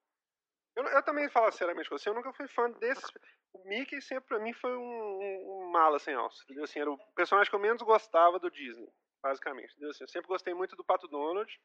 [0.76, 3.06] Eu, eu também falo sinceramente com você, eu nunca fui fã desses.
[3.54, 6.64] O Mickey sempre pra mim foi um, um, um mala sem alça, entendeu?
[6.64, 8.92] Assim, era o personagem que eu menos gostava do Disney,
[9.22, 9.72] basicamente.
[9.74, 9.92] Entendeu?
[9.92, 11.62] Assim, eu sempre gostei muito do Pato Donald,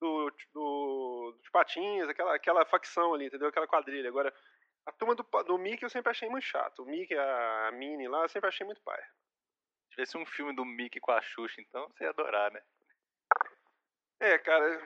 [0.00, 3.48] do, do, dos Patinhas, aquela, aquela facção ali, entendeu?
[3.48, 4.08] Aquela quadrilha.
[4.08, 4.34] Agora,
[4.86, 6.82] a turma do, do Mickey eu sempre achei muito chato.
[6.82, 9.00] O Mickey, a, a Minnie lá, eu sempre achei muito pai.
[9.02, 12.62] Se tivesse um filme do Mickey com a Xuxa, então você ia adorar, né?
[14.20, 14.82] É, cara,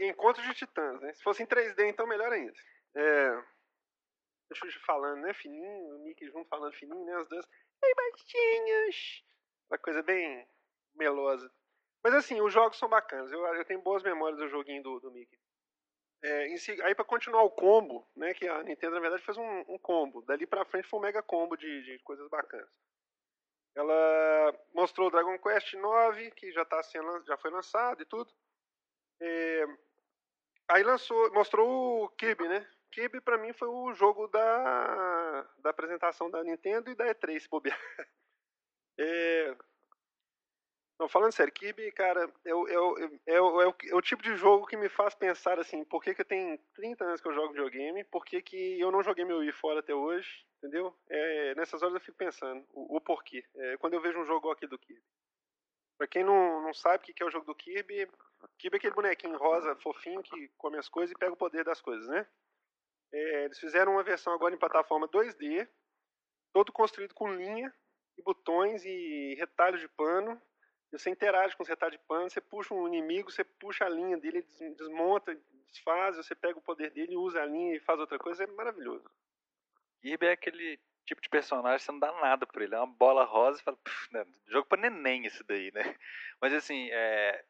[0.00, 1.12] Encontro de Titãs, né?
[1.14, 2.52] Se fosse em 3D, então melhor ainda.
[2.94, 3.44] É,
[4.50, 5.34] o Xuxa falando, né?
[5.34, 7.16] Fininho, o Mickey junto falando fininho, né?
[7.16, 7.46] As duas.
[7.82, 9.24] Ei, baixinhos!
[9.70, 10.46] Uma coisa bem
[10.94, 11.50] melosa.
[12.04, 13.32] Mas assim, os jogos são bacanas.
[13.32, 15.38] Eu, eu tenho boas memórias do joguinho do, do Mickey.
[16.22, 16.46] É,
[16.84, 18.34] aí para continuar o combo, né?
[18.34, 20.22] Que a Nintendo na verdade fez um, um combo.
[20.22, 22.70] Dali pra frente foi um mega combo de, de coisas bacanas.
[23.74, 28.30] Ela mostrou o Dragon Quest 9, que já tá sendo, já foi lançado e tudo.
[29.20, 29.64] É,
[30.68, 32.66] aí lançou, mostrou o Kirby, né?
[32.92, 37.48] Kirby pra mim foi o jogo da, da apresentação da Nintendo e da E3, se
[37.48, 37.78] bobear.
[38.96, 39.56] É,
[40.98, 42.68] não, falando sério, Kirby, cara, é o,
[43.26, 43.38] é,
[43.94, 47.20] o, tipo de jogo que me faz pensar assim, por que, que tenho 30 anos
[47.20, 50.46] que eu jogo videogame, por que, que eu não joguei meu Wii fora até hoje,
[50.58, 50.96] entendeu?
[51.08, 53.44] É, nessas horas eu fico pensando, o, o porquê.
[53.56, 55.02] É, quando eu vejo um jogo aqui do Kirby.
[55.96, 58.08] Pra quem não, não sabe o que é o jogo do Kirby,
[58.58, 61.80] Kirby é aquele bonequinho rosa, fofinho, que come as coisas e pega o poder das
[61.80, 62.26] coisas, né?
[63.12, 65.68] É, eles fizeram uma versão agora em plataforma 2D,
[66.52, 67.72] todo construído com linha
[68.18, 70.40] e botões e retalhos de pano.
[70.98, 74.16] Você interage com os retalhos de pano, você puxa um inimigo, você puxa a linha
[74.16, 74.46] dele,
[74.76, 78.46] desmonta, desfaz, você pega o poder dele, usa a linha e faz outra coisa, é
[78.46, 79.10] maravilhoso.
[80.00, 82.74] Kirby é aquele tipo de personagem, você não dá nada por ele.
[82.74, 83.78] É uma bola rosa e fala,
[84.12, 85.82] né, jogo pra neném esse daí, né?
[86.40, 87.44] Mas assim, é...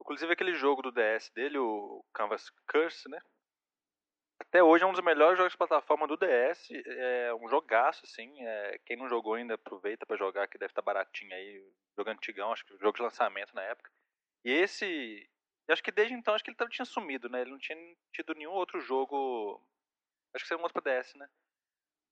[0.00, 3.20] Inclusive aquele jogo do DS dele, o Canvas Curse, né?
[4.52, 6.68] Até hoje é um dos melhores jogos de plataforma do DS.
[6.84, 8.30] É um jogaço, assim.
[8.46, 8.78] É...
[8.84, 11.66] Quem não jogou ainda, aproveita para jogar, que deve estar tá baratinho aí.
[11.96, 13.90] Jogo antigão, acho que jogo de lançamento na época.
[14.44, 15.26] E esse.
[15.70, 17.40] Acho que desde então, acho que ele tinha sumido, né?
[17.40, 17.78] Ele não tinha
[18.12, 19.58] tido nenhum outro jogo.
[20.34, 21.26] Acho que saiu um outro pra DS, né?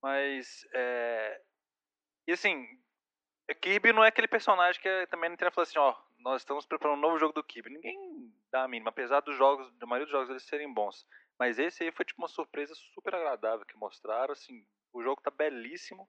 [0.03, 1.43] Mas, é...
[2.27, 2.67] E assim,
[3.61, 6.65] Kirby não é aquele personagem que é, também a Nintendo falou assim, ó, nós estamos
[6.65, 7.69] preparando um novo jogo do Kirby.
[7.69, 11.07] Ninguém dá a mínima, apesar dos jogos, da maioria dos jogos eles serem bons.
[11.41, 14.63] Mas esse aí foi tipo uma surpresa super agradável que mostraram, assim,
[14.93, 16.07] o jogo tá belíssimo,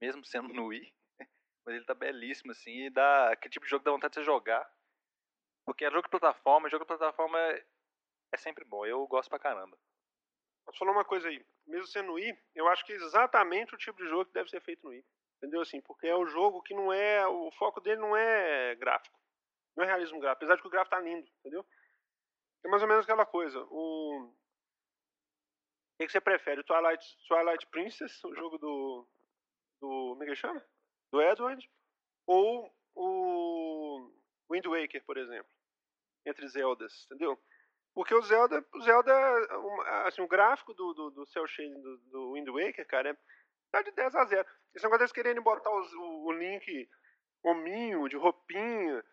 [0.00, 0.90] mesmo sendo no Wii.
[1.66, 4.24] Mas ele tá belíssimo, assim, e dá aquele tipo de jogo dá vontade de você
[4.24, 4.66] jogar.
[5.66, 7.66] Porque é jogo de plataforma, jogo de plataforma é,
[8.32, 9.78] é sempre bom, eu gosto pra caramba.
[10.64, 11.44] Posso falar uma coisa aí?
[11.66, 14.48] Mesmo sendo no Wii, eu acho que é exatamente o tipo de jogo que deve
[14.48, 15.04] ser feito no Wii.
[15.36, 15.60] Entendeu?
[15.60, 17.26] Assim, porque é o jogo que não é.
[17.26, 19.18] O foco dele não é gráfico.
[19.76, 20.38] Não é realismo gráfico.
[20.38, 21.66] Apesar de que o gráfico tá lindo, entendeu?
[22.64, 23.60] É mais ou menos aquela coisa.
[23.70, 24.32] O.
[25.98, 26.60] Que, que você prefere?
[26.60, 29.08] O Twilight, Twilight Princess, o jogo do.
[29.80, 29.88] Do.
[30.10, 30.64] Como é que chama?
[31.10, 31.70] Do Edward?
[32.26, 34.10] Ou o.
[34.50, 35.50] Wind Waker, por exemplo.
[36.26, 37.38] Entre Zeldas, entendeu?
[37.94, 39.12] Porque o Zelda, o Zelda,
[40.06, 43.16] assim, o gráfico do, do, do Cell Shading do, do Wind Waker, cara, é
[43.70, 44.48] tá de 10 a 0.
[44.74, 46.88] Esse negócio deles querendo botar os, o, o Link
[47.42, 49.04] hominho, de roupinha,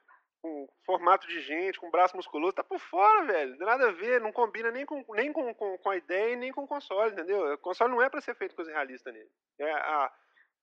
[0.41, 3.57] com formato de gente, com braço musculoso, tá por fora, velho.
[3.57, 6.52] Não nada a ver, não combina nem com, nem com, com, com a ideia nem
[6.52, 7.53] com o console, entendeu?
[7.53, 9.30] O console não é para ser feito coisa realista nele.
[9.57, 10.14] É a,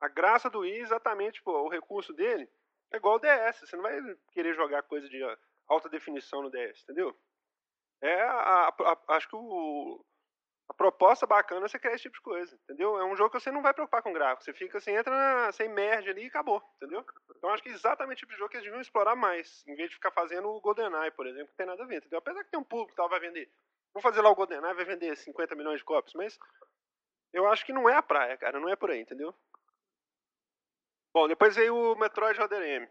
[0.00, 2.48] a graça do Wii, exatamente, pô, o recurso dele
[2.92, 3.60] é igual o DS.
[3.60, 4.00] Você não vai
[4.32, 5.20] querer jogar coisa de
[5.68, 7.16] alta definição no DS, entendeu?
[8.02, 10.04] É a, a, a, acho que o,
[10.68, 12.98] a proposta bacana é você criar esse tipo de coisa, entendeu?
[12.98, 15.52] É um jogo que você não vai preocupar com gráfico, você fica, você entra, na,
[15.52, 17.04] você emerge ali e acabou, entendeu?
[17.36, 19.76] Então acho que é exatamente o tipo de jogo que eles deviam explorar mais, em
[19.76, 22.18] vez de ficar fazendo o GoldenEye, por exemplo, que não tem nada a ver, entendeu?
[22.18, 23.48] Apesar que tem um público que tal vai vender,
[23.94, 26.38] vamos fazer lá o GoldenEye, vai vender 50 milhões de cópias, mas
[27.32, 29.32] eu acho que não é a praia, cara, não é por aí, entendeu?
[31.14, 32.88] Bom, depois veio o Metroid Other M.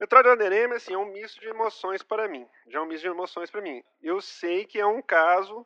[0.00, 3.02] Metroid Other M, assim, é um misto de emoções para mim, já é um misto
[3.04, 3.84] de emoções para mim.
[4.02, 5.64] Eu sei que é um caso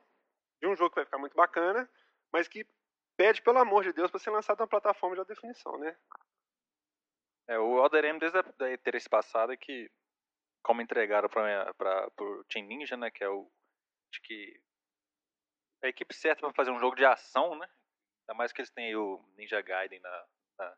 [0.64, 1.88] de um jogo que vai ficar muito bacana,
[2.32, 2.66] mas que
[3.16, 5.96] pede, pelo amor de Deus, para ser lançado na plataforma de alta definição, né?
[7.46, 9.90] É, o Elder M desde a passado é que,
[10.62, 13.50] como entregaram para o Team Ninja, né, que é o
[14.10, 14.58] acho que
[15.82, 17.68] a equipe certa para fazer um jogo de ação, né?
[18.22, 20.26] Ainda mais que eles têm o Ninja Gaiden na,
[20.58, 20.76] na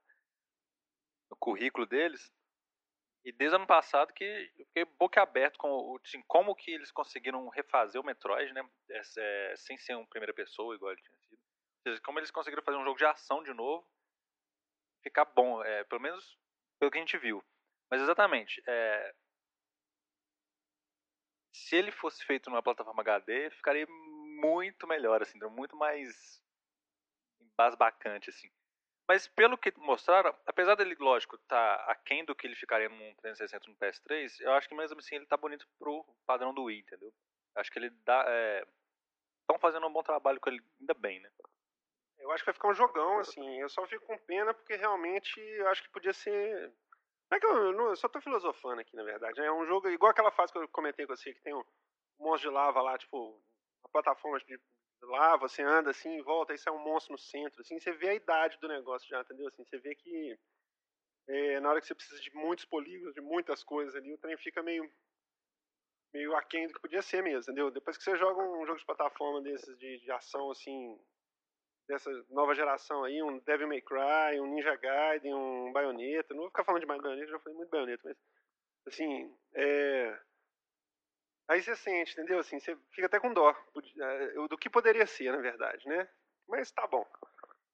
[1.30, 2.32] no currículo deles.
[3.26, 4.22] E desde o ano passado que
[4.56, 8.62] eu fiquei boca aberto com assim, como que eles conseguiram refazer o Metroid, né?
[8.88, 11.42] É, sem ser um primeira pessoa, igual ele tinha sido.
[11.82, 13.84] Seja, como eles conseguiram fazer um jogo de ação de novo,
[15.02, 16.38] ficar bom, é, pelo menos
[16.78, 17.42] pelo que a gente viu.
[17.90, 19.12] Mas exatamente, é,
[21.52, 26.40] se ele fosse feito numa plataforma HD, ficaria muito melhor, assim, muito mais
[27.40, 28.48] embasbacante, assim.
[29.08, 33.70] Mas pelo que mostraram, apesar dele, lógico, tá aquém do que ele ficaria num 360
[33.70, 37.12] no PS3, eu acho que mesmo assim ele tá bonito pro padrão do Wii, entendeu?
[37.54, 38.20] Acho que ele dá.
[39.40, 39.58] Estão é...
[39.60, 41.30] fazendo um bom trabalho com ele, ainda bem, né?
[42.18, 43.60] Eu acho que vai ficar um jogão, assim.
[43.60, 46.72] Eu só fico com pena porque realmente eu acho que podia ser.
[47.30, 49.40] Não é que eu, eu só tô filosofando aqui, na verdade.
[49.40, 49.46] Né?
[49.46, 51.64] É um jogo igual aquela fase que eu comentei com você, que tem um
[52.18, 53.40] monstro de lava lá, tipo,
[53.84, 54.60] a plataforma de
[55.02, 58.10] lá, você anda assim em volta, aí sai um monstro no centro, assim, você vê
[58.10, 59.48] a idade do negócio já, entendeu?
[59.48, 60.38] Assim, você vê que
[61.28, 64.36] é, na hora que você precisa de muitos polígonos, de muitas coisas ali, o trem
[64.36, 64.90] fica meio
[66.14, 67.70] meio aquém do que podia ser mesmo, entendeu?
[67.70, 70.98] Depois que você joga um jogo de plataforma desses de, de ação, assim,
[71.86, 76.48] dessa nova geração aí, um Devil May Cry, um Ninja Gaiden, um Bayonetta, não vou
[76.48, 78.16] ficar falando de mais Bayonetta, já falei muito Bayonetta, mas,
[78.86, 80.18] assim, é
[81.48, 82.40] Aí você sente, entendeu?
[82.40, 86.08] Assim, você fica até com dó é, do que poderia ser, na verdade, né?
[86.48, 87.06] Mas tá bom.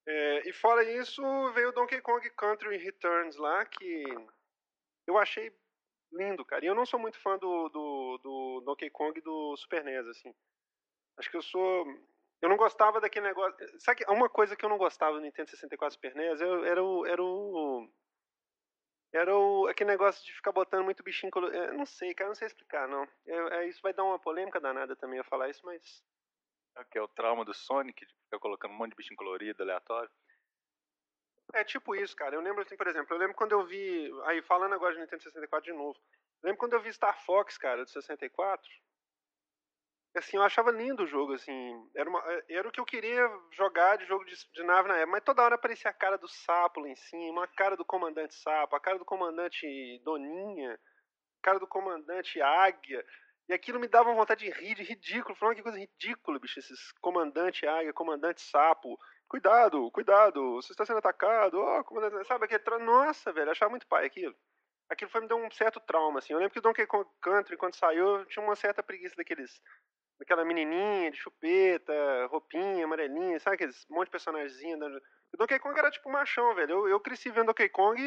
[0.07, 1.23] É, e fora isso,
[1.53, 4.05] veio o Donkey Kong Country Returns lá, que
[5.07, 5.53] eu achei
[6.13, 6.65] lindo, cara.
[6.65, 10.35] E eu não sou muito fã do, do, do Donkey Kong do Super NES, assim.
[11.19, 11.87] Acho que eu sou.
[12.41, 13.57] Eu não gostava daquele negócio.
[13.81, 17.07] Sabe uma coisa que eu não gostava do Nintendo 64 Super NES era, era, o,
[17.07, 17.89] era o
[19.13, 21.63] era o, aquele negócio de ficar botando muito bichinho colorido.
[21.63, 23.07] É, não sei, cara, não sei explicar, não.
[23.27, 26.03] É, é, isso vai dar uma polêmica danada também a falar isso, mas.
[26.77, 29.63] É que é o trauma do Sonic, de ficar colocando um monte de bichinho colorido,
[29.63, 30.11] aleatório.
[31.53, 32.35] É tipo isso, cara.
[32.35, 34.11] Eu lembro assim, por exemplo, eu lembro quando eu vi.
[34.25, 35.99] Aí, falando agora de Nintendo 64 de novo.
[36.43, 38.71] Eu lembro quando eu vi Star Fox, cara, do 64
[40.19, 43.97] assim, eu achava lindo o jogo, assim, era, uma, era o que eu queria jogar
[43.97, 46.81] de jogo de, de, nave na época, mas toda hora aparecia a cara do sapo
[46.81, 49.67] lá em cima, a cara do comandante sapo, a cara do comandante
[50.05, 53.05] Doninha, a cara do comandante Águia,
[53.49, 56.93] e aquilo me dava vontade de rir, de ridículo, falando que coisa ridícula, bicho, esses
[57.01, 58.99] comandante Águia, comandante sapo,
[59.29, 64.07] cuidado, cuidado, você está sendo atacado, oh, comandante, sabe, aquele, nossa, velho, achava muito pai
[64.07, 64.35] aquilo.
[64.93, 66.35] Aquilo foi me deu um certo trauma, assim.
[66.35, 69.59] Eu lembro que o Donkey Kong Country, quando saiu, tinha uma certa preguiça daqueles
[70.23, 71.93] aquela menininha de chupeta,
[72.27, 74.79] roupinha, amarelinha, sabe aqueles monte de personagemzinho.
[75.33, 76.73] O Donkey Kong era tipo machão, velho.
[76.73, 78.01] Eu, eu cresci vendo Donkey Kong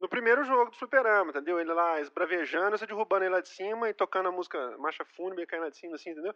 [0.00, 1.60] no primeiro jogo do Fliperama, entendeu?
[1.60, 5.46] Ele lá esbravejando, você derrubando ele lá de cima e tocando a música Marcha Fúnebre
[5.46, 6.34] caindo lá de cima, assim, entendeu?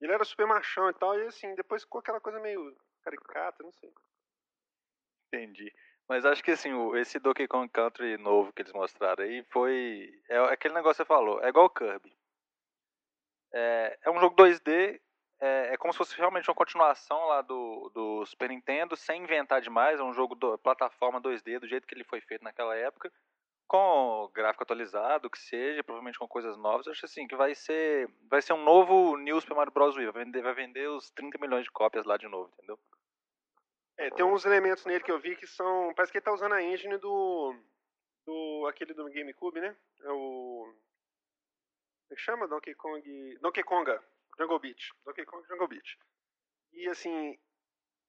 [0.00, 3.72] Ele era super machão e tal, e assim, depois ficou aquela coisa meio caricata, não
[3.72, 3.92] sei.
[5.32, 5.72] Entendi.
[6.08, 10.10] Mas acho que assim, esse Donkey Kong Country novo que eles mostraram aí foi.
[10.28, 12.12] É aquele negócio que você falou, é igual o Kirby.
[13.56, 15.00] É, é um jogo 2D,
[15.40, 19.60] é, é, como se fosse realmente uma continuação lá do, do Super Nintendo, sem inventar
[19.60, 23.12] demais, é um jogo do, plataforma 2D, do jeito que ele foi feito naquela época,
[23.68, 28.10] com gráfico atualizado, que seja, provavelmente com coisas novas, eu acho assim, que vai ser,
[28.28, 29.96] vai ser um novo New Super Mario Bros.
[29.96, 32.78] Wii, vai vender, vai vender os 30 milhões de cópias lá de novo, entendeu?
[33.96, 36.54] É, tem uns elementos nele que eu vi que são, parece que ele tá usando
[36.54, 37.54] a engine do,
[38.26, 39.76] do aquele do GameCube, né?
[40.02, 40.43] É o
[42.08, 42.48] que chama?
[42.48, 43.38] Donkey Kong.
[43.40, 44.02] Donkey Konga,
[44.38, 44.92] Jungle Beach.
[45.04, 45.98] Donkey Kong Jungle Beach.
[46.72, 47.38] E assim,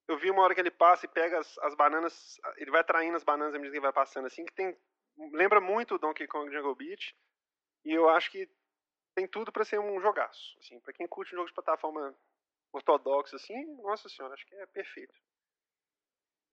[0.07, 3.15] eu vi uma hora que ele passa e pega as, as bananas, ele vai traindo
[3.15, 4.77] as bananas à medida que vai passando, assim, que tem.
[5.31, 7.15] Lembra muito o Donkey Kong Jungle Beach.
[7.84, 8.49] E eu acho que
[9.13, 10.57] tem tudo para ser um jogaço.
[10.59, 12.15] Assim, para quem curte um jogo de plataforma
[12.73, 15.13] ortodoxo, assim, nossa senhora, acho que é perfeito.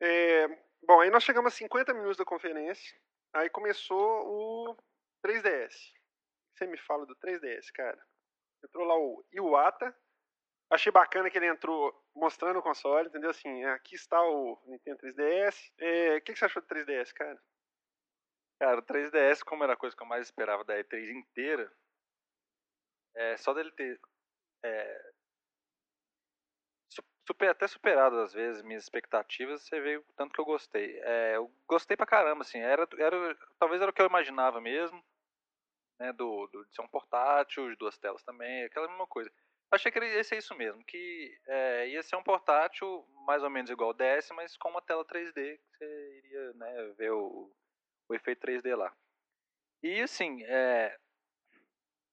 [0.00, 0.48] É,
[0.82, 2.96] bom, aí nós chegamos a 50 minutos da conferência.
[3.32, 4.76] Aí começou o
[5.24, 5.92] 3DS
[6.62, 8.00] você me fala do 3DS, cara?
[8.64, 9.94] Entrou lá o Iwata.
[10.70, 13.30] Achei bacana que ele entrou mostrando o console, entendeu?
[13.30, 15.72] Assim, aqui está o Nintendo 3DS.
[15.78, 17.42] É, o que, que você achou do 3DS, cara?
[18.60, 21.70] Cara, o 3DS, como era a coisa que eu mais esperava da E3 inteira,
[23.14, 24.00] é, só dele ter
[24.64, 25.12] é,
[27.26, 30.98] super, até superado às vezes minhas expectativas, você vê o tanto que eu gostei.
[31.00, 35.04] É, eu gostei pra caramba, assim, era, era, talvez era o que eu imaginava mesmo
[36.02, 39.30] né, do, do, de ser um portátil, duas telas também, aquela mesma coisa.
[39.70, 43.70] Achei que ia ser isso mesmo, que é, ia ser um portátil mais ou menos
[43.70, 47.50] igual ao DS, mas com uma tela 3D, que você iria né, ver o,
[48.08, 48.92] o efeito 3D lá.
[49.82, 50.96] E assim, é,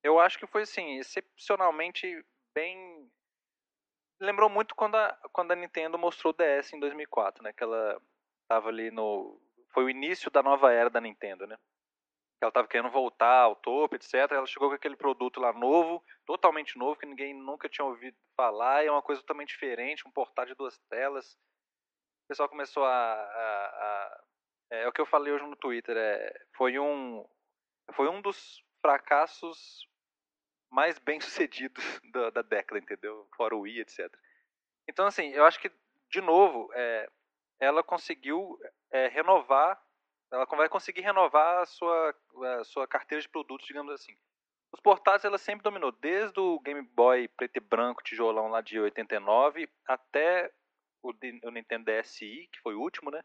[0.04, 3.12] eu acho que foi assim, excepcionalmente bem.
[4.22, 7.54] Lembrou muito quando a, quando a Nintendo mostrou o DS em 2004, né?
[7.54, 8.02] Que ela
[8.48, 9.42] tava ali no.
[9.74, 11.58] Foi o início da nova era da Nintendo, né?
[12.42, 14.14] Ela estava querendo voltar ao topo, etc.
[14.32, 18.84] Ela chegou com aquele produto lá novo, totalmente novo, que ninguém nunca tinha ouvido falar,
[18.84, 21.34] e é uma coisa totalmente diferente, um portátil de duas telas.
[22.26, 23.14] O pessoal começou a.
[23.14, 24.24] a, a
[24.72, 27.28] é, é, o que eu falei hoje no Twitter, é, foi, um,
[27.94, 29.88] foi um dos fracassos
[30.72, 33.28] mais bem sucedidos da, da década, entendeu?
[33.36, 34.08] Fora o Wii, etc.
[34.88, 35.72] Então, assim, eu acho que,
[36.10, 37.10] de novo, é,
[37.60, 38.58] ela conseguiu
[38.92, 39.82] é, renovar
[40.32, 42.16] ela vai conseguir renovar a sua,
[42.60, 44.16] a sua carteira de produtos, digamos assim.
[44.72, 48.80] Os portáteis ela sempre dominou, desde o Game Boy preto e branco tijolão lá de
[48.80, 50.52] 89 até
[51.02, 51.12] o,
[51.52, 53.22] Nintendo DSi, que foi o último, né?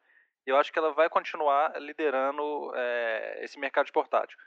[0.47, 4.39] Eu acho que ela vai continuar liderando é, esse mercado de portátil.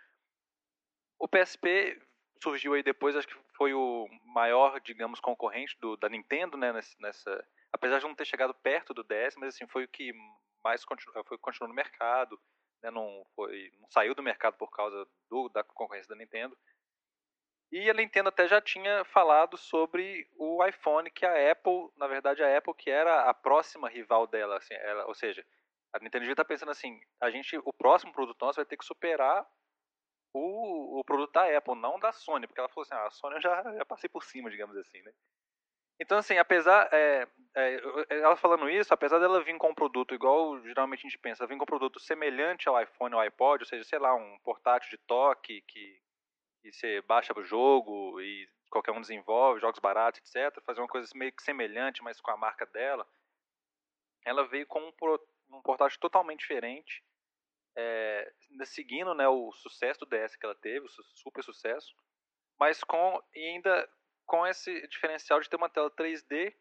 [1.19, 1.99] O PSP
[2.41, 6.71] surgiu aí depois, acho que foi o maior, digamos, concorrente do, da Nintendo, né?
[6.99, 10.11] Nessa, apesar de não ter chegado perto do DS, mas assim foi o que
[10.67, 12.39] mais continu, foi, continuou no mercado,
[12.83, 16.57] né, não, foi, não saiu do mercado por causa do, da concorrência da Nintendo.
[17.71, 22.43] E a Nintendo até já tinha falado sobre o iPhone, que a Apple, na verdade
[22.43, 25.45] a Apple que era a próxima rival dela, assim, ela, ou seja,
[25.93, 28.77] a Nintendo devia estar tá pensando assim, a gente, o próximo produto nosso vai ter
[28.77, 29.45] que superar
[30.33, 33.35] o, o produto da Apple, não da Sony, porque ela falou assim, ah, a Sony
[33.35, 35.13] eu já, já passei por cima, digamos assim, né?
[35.99, 36.89] Então, assim, apesar.
[36.91, 41.17] É, é, ela falando isso, apesar dela vir com um produto igual geralmente a gente
[41.17, 44.37] pensa, vir com um produto semelhante ao iPhone ou iPod, ou seja, sei lá, um
[44.43, 45.99] portátil de toque que,
[46.61, 50.61] que você baixa o jogo e qualquer um desenvolve, jogos baratos, etc.
[50.63, 53.07] Fazer uma coisa meio que semelhante, mas com a marca dela.
[54.23, 54.93] Ela veio com um,
[55.57, 57.03] um portátil totalmente diferente,
[57.75, 58.31] é,
[58.65, 61.95] seguindo né, o sucesso do DS que ela teve, o super sucesso,
[62.59, 63.89] mas com ainda
[64.27, 66.53] com esse diferencial de ter uma tela 3D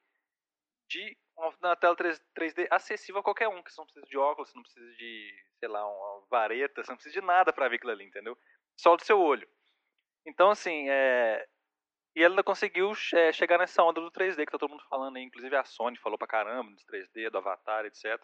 [0.88, 4.48] de uma tela 3, d acessível a qualquer um, que você não precisa de óculos,
[4.48, 7.76] você não precisa de, sei lá, uma vareta, você não precisa de nada para ver
[7.76, 8.38] aquilo ali, entendeu?
[8.78, 9.46] Só do seu olho.
[10.24, 11.46] Então, assim, é...
[12.14, 15.22] E ela conseguiu é, chegar nessa onda do 3D que tá todo mundo falando aí,
[15.22, 18.18] inclusive a Sony falou pra caramba do 3D, do Avatar, etc.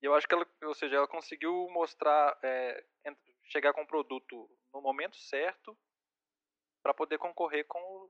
[0.00, 2.84] E eu acho que ela, ou seja, ela conseguiu mostrar, é,
[3.50, 5.76] chegar com o produto no momento certo
[6.84, 8.08] para poder concorrer com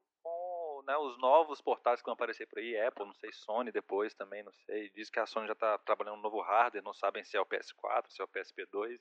[0.86, 4.42] né, os novos portais que vão aparecer por aí, Apple, não sei, Sony depois também,
[4.42, 4.90] não sei.
[4.90, 7.46] Diz que a Sony já está trabalhando um novo hardware, não sabem se é o
[7.46, 8.98] PS4, se é o PSP2.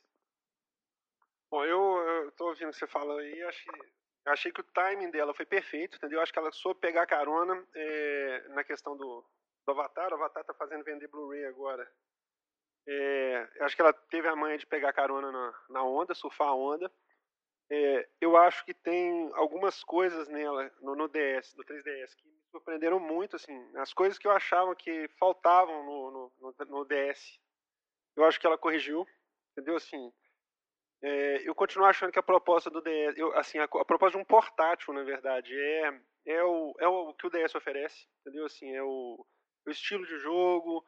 [1.51, 3.71] Bom, eu, estou ouvindo você fala aí, achei,
[4.25, 6.19] achei que o timing dela foi perfeito, entendeu?
[6.19, 9.23] Acho que ela soube pegar carona é, na questão do,
[9.65, 10.11] do Avatar.
[10.11, 11.87] O Avatar está fazendo vender Blu-ray agora.
[12.87, 16.55] É, acho que ela teve a manha de pegar carona na, na onda, surfar a
[16.55, 16.91] onda.
[17.69, 22.33] É, eu acho que tem algumas coisas nela, no, no, DS, no 3DS, que me
[22.51, 27.39] surpreenderam muito, assim, as coisas que eu achava que faltavam no, no, no DS.
[28.15, 29.07] Eu acho que ela corrigiu,
[29.51, 29.75] entendeu?
[29.75, 30.11] Assim,
[31.01, 34.21] é, eu continuo achando que a proposta do DS, eu, assim, a, a, proposta de
[34.21, 38.45] um portátil, na verdade, é, é, o, é o que o DS oferece, entendeu?
[38.45, 39.25] Assim, é o,
[39.65, 40.85] o estilo de jogo,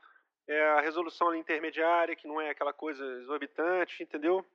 [0.47, 4.45] é a resolução intermediária, que não é aquela coisa exorbitante, entendeu?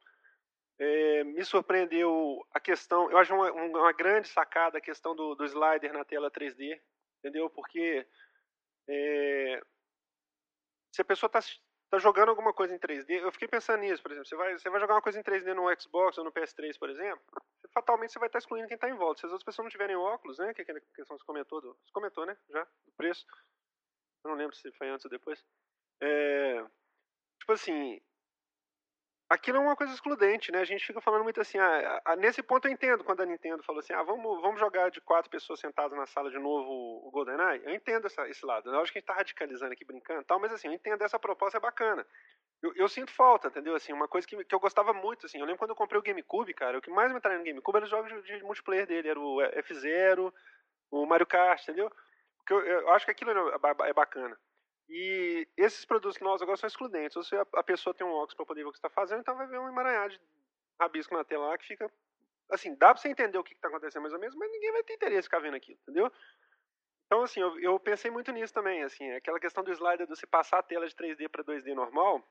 [0.82, 5.44] É, me surpreendeu a questão, eu acho uma, uma grande sacada a questão do, do,
[5.44, 6.81] slider na tela 3D,
[7.19, 7.51] entendeu?
[7.51, 8.07] Porque
[8.89, 9.61] é,
[10.90, 11.40] se a pessoa está
[11.90, 14.70] tá jogando alguma coisa em 3D, eu fiquei pensando nisso, por exemplo, você vai, você
[14.70, 17.23] vai jogar uma coisa em 3D no Xbox ou no PS3, por exemplo,
[17.74, 19.20] fatalmente você vai estar excluindo quem está em volta.
[19.20, 21.61] Se as outras pessoas não tiverem óculos, né, que é aquela questão que você comentou,
[21.61, 23.27] do, você comentou, né, já, do preço,
[24.24, 25.44] eu não lembro se foi antes ou depois.
[26.02, 26.65] É,
[27.39, 28.01] tipo assim,
[29.31, 30.59] aquilo é uma coisa excludente, né?
[30.59, 33.62] A gente fica falando muito assim, ah, ah, nesse ponto eu entendo quando a Nintendo
[33.62, 36.69] falou assim, ah, vamos, vamos jogar de quatro pessoas sentadas na sala de novo
[37.07, 37.62] o GoldenEye.
[37.65, 38.69] Eu entendo essa, esse lado.
[38.69, 41.19] Eu acho que a gente tá radicalizando aqui, brincando tal, mas assim, eu entendo essa
[41.19, 42.05] proposta, é bacana.
[42.61, 43.77] Eu, eu, sinto falta, entendeu?
[43.77, 46.02] Assim, uma coisa que, que eu gostava muito, assim, eu lembro quando eu comprei o
[46.02, 48.86] GameCube, cara, o que mais me atraiu no GameCube era os jogos de, de multiplayer
[48.86, 50.35] dele, era o F-Zero,
[50.90, 51.90] o Mario Kart, entendeu?
[52.51, 54.36] Eu, eu acho que aquilo é, é bacana.
[54.93, 57.17] E esses produtos novos agora são excludentes.
[57.17, 59.37] Ou se a, pessoa tem um óculos para poder ver o que está fazendo, então
[59.37, 60.21] vai ver um emaranhado de
[60.81, 61.91] rabisco na tela lá que fica.
[62.51, 64.83] Assim, dá para você entender o que está acontecendo mais ou menos, mas ninguém vai
[64.83, 66.11] ter interesse em ficar vendo aquilo, entendeu?
[67.07, 70.27] Então, assim, eu, eu, pensei muito nisso também, assim, aquela questão do slider de você
[70.27, 72.29] passar a tela de 3D para 2D normal,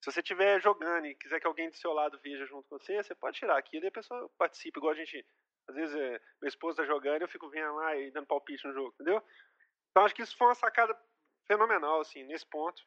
[0.00, 3.02] se você estiver jogando e quiser que alguém do seu lado veja junto com você,
[3.02, 5.26] você pode tirar aquilo e a pessoa participa, igual a gente,
[5.68, 8.66] às vezes, é, meu esposo tá jogando e eu fico vendo lá e dando palpite
[8.66, 9.20] no jogo, entendeu?
[9.90, 10.96] Então, acho que isso foi uma sacada
[11.48, 12.82] fenomenal, assim, nesse ponto.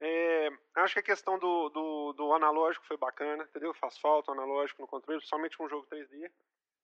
[0.00, 3.72] É, acho que a questão do, do, do, analógico foi bacana, entendeu?
[3.74, 6.28] Faz falta o analógico no controle, principalmente com um jogo 3D.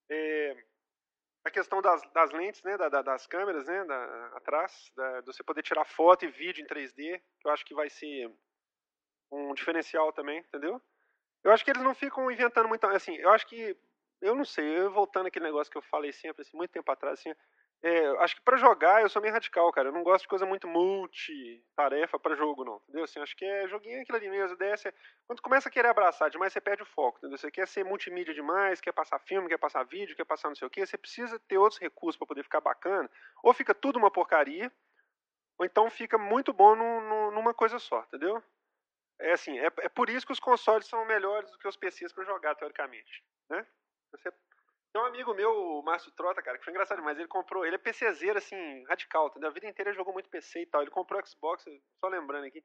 [0.09, 0.65] É,
[1.45, 5.63] a questão das, das lentes, né, da, das câmeras, né, da, atrás, da, você poder
[5.63, 8.31] tirar foto e vídeo em 3D, que eu acho que vai ser
[9.33, 10.81] um diferencial também, entendeu?
[11.43, 12.85] Eu acho que eles não ficam inventando muito.
[12.87, 13.77] Assim, eu acho que.
[14.21, 17.21] Eu não sei, eu voltando aquele negócio que eu falei sempre, assim, muito tempo atrás,
[17.21, 17.33] assim.
[17.81, 19.89] É, acho que para jogar eu sou meio radical, cara.
[19.89, 22.81] Eu não gosto de coisa muito multi-tarefa para jogo, não.
[22.85, 23.05] Entendeu?
[23.05, 24.57] Assim, acho que é joguinho aquilo ali mesmo.
[24.61, 24.95] A é,
[25.27, 27.19] quando começa a querer abraçar demais, você perde o foco.
[27.19, 27.39] Entendeu?
[27.39, 30.67] Você quer ser multimídia demais, quer passar filme, quer passar vídeo, quer passar não sei
[30.67, 30.85] o que.
[30.85, 33.09] Você precisa ter outros recursos para poder ficar bacana.
[33.43, 34.73] Ou fica tudo uma porcaria,
[35.57, 38.43] ou então fica muito bom no, no, numa coisa só, entendeu?
[39.21, 42.13] É assim, é, é por isso que os consoles são melhores do que os PCs
[42.13, 43.25] para jogar, teoricamente.
[43.51, 43.67] Né?
[44.13, 44.33] Você
[44.99, 47.17] tem um amigo meu, o Márcio Trota, cara, que foi engraçado demais.
[47.17, 49.49] Ele comprou, ele é PCzeiro, assim, radical, entendeu?
[49.49, 50.83] A vida inteira jogou muito PC e tal.
[50.83, 51.65] Ele comprou Xbox,
[52.01, 52.65] só lembrando aqui.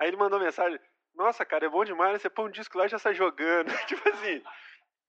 [0.00, 0.80] Aí ele mandou mensagem:
[1.14, 2.18] Nossa, cara, é bom demais, né?
[2.18, 3.68] Você põe um disco lá e já sai jogando.
[3.86, 4.42] tipo assim.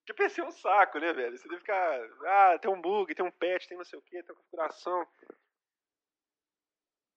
[0.05, 1.37] Que PC é um saco, né, velho?
[1.37, 2.09] Você deve ficar.
[2.25, 5.07] Ah, tem um bug, tem um patch, tem não sei o que, tem uma configuração.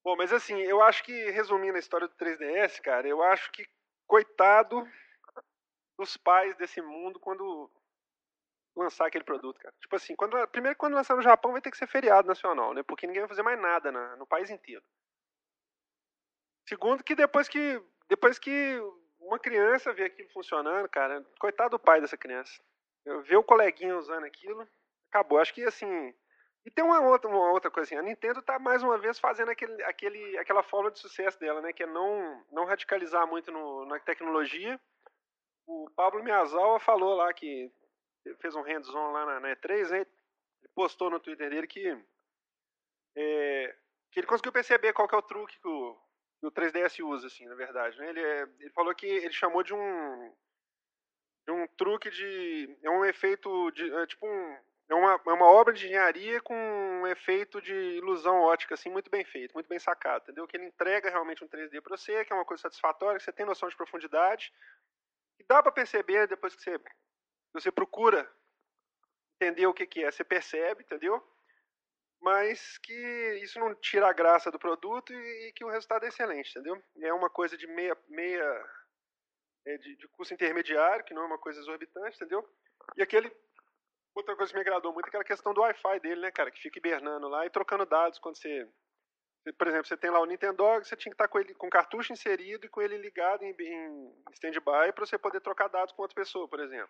[0.02, 3.66] Bom, mas assim, eu acho que, resumindo a história do 3DS, cara, eu acho que,
[4.06, 4.86] coitado
[5.98, 7.70] dos pais desse mundo quando
[8.76, 9.74] lançar aquele produto, cara.
[9.80, 12.82] Tipo assim, quando, primeiro quando lançar no Japão vai ter que ser feriado nacional, né?
[12.82, 14.82] Porque ninguém vai fazer mais nada na, no país inteiro.
[16.68, 18.80] Segundo que depois que depois que
[19.18, 22.62] uma criança vê aquilo funcionando, cara, coitado do pai dessa criança.
[23.04, 24.66] Eu ver o coleguinha usando aquilo,
[25.10, 25.38] acabou.
[25.38, 26.14] Acho que assim,
[26.64, 29.50] e tem uma outra, uma outra coisa assim, a Nintendo tá mais uma vez fazendo
[29.50, 31.72] aquele, aquele, aquela fórmula de sucesso dela, né?
[31.72, 34.80] Que é não, não radicalizar muito no, na tecnologia.
[35.66, 37.70] O Pablo Miyazawa falou lá que
[38.40, 39.98] fez um hands-on lá na, na E3, né?
[39.98, 41.86] Ele postou no Twitter dele que,
[43.16, 43.76] é,
[44.10, 45.98] que ele conseguiu perceber qual que é o truque que o,
[46.40, 47.98] que o 3DS usa, assim, na verdade.
[47.98, 48.08] Né?
[48.08, 50.34] Ele, é, ele falou que ele chamou de um
[51.46, 55.46] de um truque de é um efeito de é tipo um é uma, é uma
[55.46, 59.78] obra de engenharia com um efeito de ilusão ótica assim muito bem feito, muito bem
[59.78, 60.46] sacado, entendeu?
[60.46, 63.32] Que ele entrega realmente um 3D para você, que é uma coisa satisfatória, que você
[63.32, 64.52] tem noção de profundidade,
[65.38, 66.78] e dá para perceber depois que você
[67.54, 68.28] você procura
[69.36, 71.22] entender o que, que é, você percebe, entendeu?
[72.20, 76.08] Mas que isso não tira a graça do produto e, e que o resultado é
[76.08, 76.82] excelente, entendeu?
[77.00, 78.66] É uma coisa de meia, meia
[79.66, 82.46] é, de, de custo intermediário, que não é uma coisa exorbitante, entendeu?
[82.96, 83.30] E aquele
[84.14, 86.60] outra coisa que me agradou muito é aquela questão do Wi-Fi dele, né, cara, que
[86.60, 88.68] fica hibernando lá e trocando dados quando você
[89.52, 92.12] por exemplo, você tem lá o Nintendo, você tinha que estar com ele com cartucho
[92.14, 96.14] inserido e com ele ligado em, em stand-by para você poder trocar dados com outra
[96.14, 96.88] pessoa, por exemplo.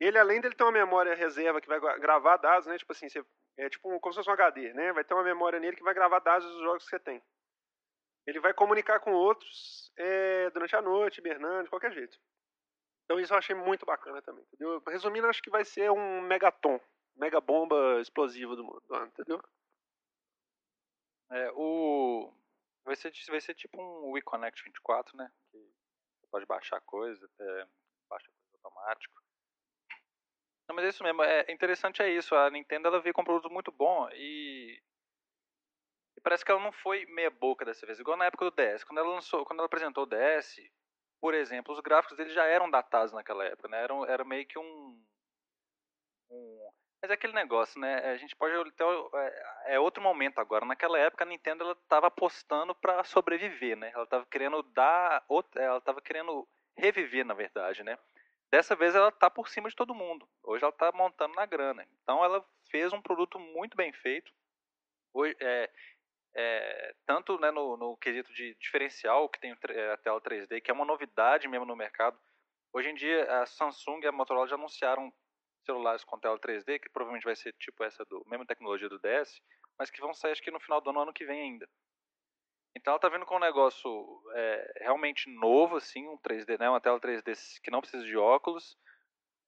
[0.00, 2.78] Ele, além dele ter uma memória reserva que vai gravar dados, né?
[2.78, 3.22] Tipo assim, você,
[3.58, 4.94] é tipo como se fosse um HD, né?
[4.94, 7.22] Vai ter uma memória nele que vai gravar dados dos jogos que você tem.
[8.26, 12.18] Ele vai comunicar com outros é, durante a noite, hibernando, de qualquer jeito.
[13.04, 14.82] Então isso eu achei muito bacana também, entendeu?
[14.88, 16.80] Resumindo, acho que vai ser um megaton,
[17.16, 19.42] mega bomba explosiva do mundo, entendeu?
[21.32, 22.32] É, o...
[22.84, 25.30] Vai ser, vai ser tipo um WeConnect 24, né?
[25.50, 27.68] Que você pode baixar coisa, até
[28.08, 29.19] baixa coisa automático.
[30.70, 31.20] Não, mas é isso mesmo.
[31.24, 32.32] É interessante é isso.
[32.32, 34.80] A Nintendo ela veio com um produto muito bom e...
[36.16, 37.98] e parece que ela não foi meia boca dessa vez.
[37.98, 38.84] Igual na época do DS.
[38.84, 40.60] Quando ela lançou, quando ela apresentou o DS,
[41.20, 43.82] por exemplo, os gráficos dele já eram datados naquela época, né?
[43.82, 45.04] Era, era meio que um,
[46.30, 46.70] um
[47.02, 48.12] mas é aquele negócio, né?
[48.12, 48.84] A gente pode ter
[49.64, 50.64] é, é outro momento agora.
[50.64, 53.90] Naquela época a Nintendo ela estava apostando para sobreviver, né?
[53.92, 55.24] Ela estava querendo dar,
[55.56, 57.98] ela estava querendo reviver, na verdade, né?
[58.50, 60.28] Dessa vez ela está por cima de todo mundo.
[60.42, 61.86] Hoje ela está montando na grana.
[62.02, 64.32] Então ela fez um produto muito bem feito.
[65.14, 65.70] Hoje, é,
[66.34, 70.74] é, tanto né, no, no, quesito de diferencial que tem a tela 3D, que é
[70.74, 72.18] uma novidade mesmo no mercado.
[72.72, 75.12] Hoje em dia a Samsung e a Motorola já anunciaram
[75.64, 79.40] celulares com tela 3D, que provavelmente vai ser tipo essa do mesma tecnologia do DS,
[79.78, 81.68] mas que vão sair acho que no final do ano, ano que vem ainda.
[82.74, 86.80] Então ela está vindo com um negócio é, realmente novo, assim, um 3D, né, uma
[86.80, 88.78] tela 3D que não precisa de óculos.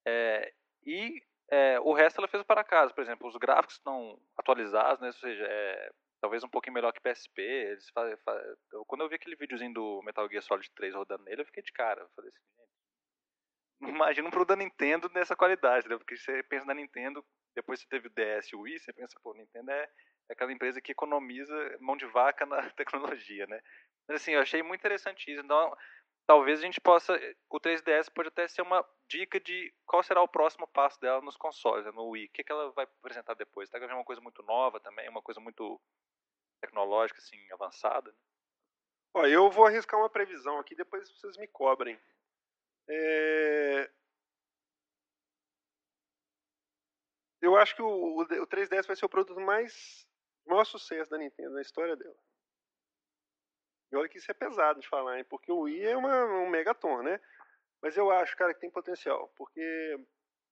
[0.05, 0.53] É,
[0.85, 5.09] e é, o resto ela fez para casa, por exemplo, os gráficos estão atualizados, né,
[5.09, 7.43] ou seja, é, talvez um pouquinho melhor que PSP.
[7.43, 11.43] Eles fazem, fazem, quando eu vi aquele videozinho do Metal Gear Solid 3 rodando nele,
[11.43, 12.01] eu fiquei de cara.
[12.01, 12.62] Eu falei assim,
[13.83, 15.97] imagina um produto da Nintendo nessa qualidade, né?
[15.97, 19.19] Porque você pensa na Nintendo, depois você teve o DS e o Wii, você pensa,
[19.23, 19.89] pô, Nintendo é
[20.29, 23.61] é aquela empresa que economiza mão de vaca na tecnologia, né?
[24.09, 25.43] Mas assim, eu achei muito interessante isso.
[25.43, 25.77] Então,
[26.27, 27.19] talvez a gente possa.
[27.51, 31.37] O 3DS pode até ser uma dica de qual será o próximo passo dela nos
[31.37, 32.27] consoles, né, no Wii.
[32.27, 33.69] O que, que ela vai apresentar depois?
[33.69, 35.81] Tá uma coisa muito nova também, uma coisa muito
[36.61, 38.11] tecnológica, assim, avançada.
[38.11, 38.17] Né?
[39.15, 42.01] Ó, eu vou arriscar uma previsão aqui, depois vocês me cobrem.
[42.89, 43.91] É...
[47.41, 50.07] Eu acho que o, o 3DS vai ser o produto mais
[50.47, 52.17] maior sucesso da Nintendo na história dela.
[53.91, 55.25] E olha que isso é pesado de falar, hein?
[55.29, 57.21] Porque o Wii é uma, um megaton, né?
[57.83, 59.99] Mas eu acho, cara, que tem potencial, porque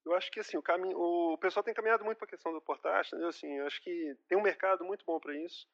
[0.05, 2.61] eu acho que assim o caminho, o pessoal tem caminhado muito para a questão do
[2.61, 3.29] portátil, entendeu?
[3.29, 5.67] Assim, eu acho que tem um mercado muito bom para isso.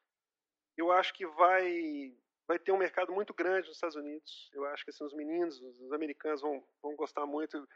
[0.78, 2.16] Eu acho que vai
[2.48, 4.50] vai ter um mercado muito grande nos Estados Unidos.
[4.54, 7.68] Eu acho que assim, os meninos, os americanos vão, vão gostar muito.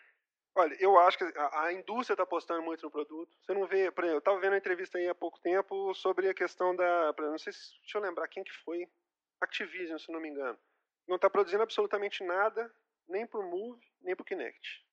[0.55, 3.31] Olha, eu acho que a, a indústria está apostando muito no produto.
[3.41, 6.29] Você não vê, por exemplo, eu estava vendo uma entrevista aí há pouco tempo sobre
[6.29, 8.87] a questão da, não sei se, deixa eu lembrar quem que foi,
[9.41, 10.57] Activision, se não me engano.
[11.07, 12.73] Não está produzindo absolutamente nada,
[13.07, 14.85] nem para o Move, nem para o Kinect.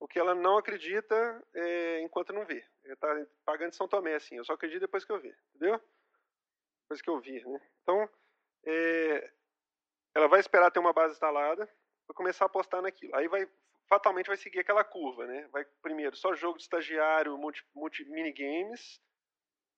[0.00, 2.62] O que ela não acredita é, enquanto não vê.
[2.84, 4.36] Está pagando de São Tomé, assim.
[4.36, 5.80] Eu só acredito depois que eu ver, entendeu?
[6.82, 7.60] Depois que eu vir, né?
[7.82, 8.08] Então,
[8.66, 9.30] é,
[10.14, 11.66] ela vai esperar ter uma base instalada,
[12.06, 13.14] vai começar a apostar naquilo.
[13.16, 13.48] Aí vai
[13.88, 15.46] fatalmente vai seguir aquela curva, né?
[15.52, 19.00] Vai primeiro só jogo de estagiário, multi, multi minigames.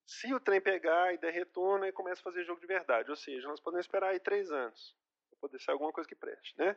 [0.06, 3.10] Se o trem pegar e der retorno, aí começa a fazer jogo de verdade.
[3.10, 4.96] Ou seja, nós podemos esperar aí três anos
[5.30, 6.76] para poder ser alguma coisa que preste, né?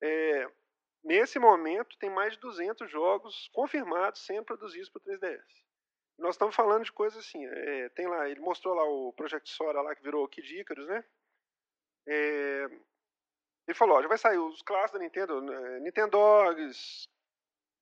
[0.00, 0.48] É,
[1.02, 5.64] nesse momento, tem mais de 200 jogos confirmados sendo produzidos para o 3DS.
[6.16, 9.82] Nós estamos falando de coisas assim, é, tem lá, ele mostrou lá o Project Sora
[9.82, 11.04] lá que virou Kid Icarus, né?
[12.06, 12.66] É,
[13.66, 17.04] ele falou, ó, já vai sair os clássicos da Nintendo, né, Nintendo Dogs,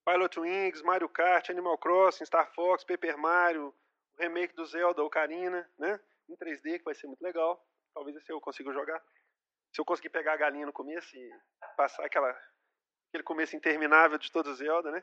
[0.05, 5.69] Pilot Wings, Mario Kart, Animal Crossing, Star Fox, Paper Mario, o remake do Zelda, Ocarina,
[5.79, 5.99] né?
[6.29, 7.65] Em 3D, que vai ser muito legal.
[7.95, 9.01] Talvez esse eu consiga jogar.
[9.73, 11.31] Se eu conseguir pegar a galinha no começo e
[11.77, 12.31] passar aquela,
[13.09, 15.03] aquele começo interminável de todo o Zelda, né?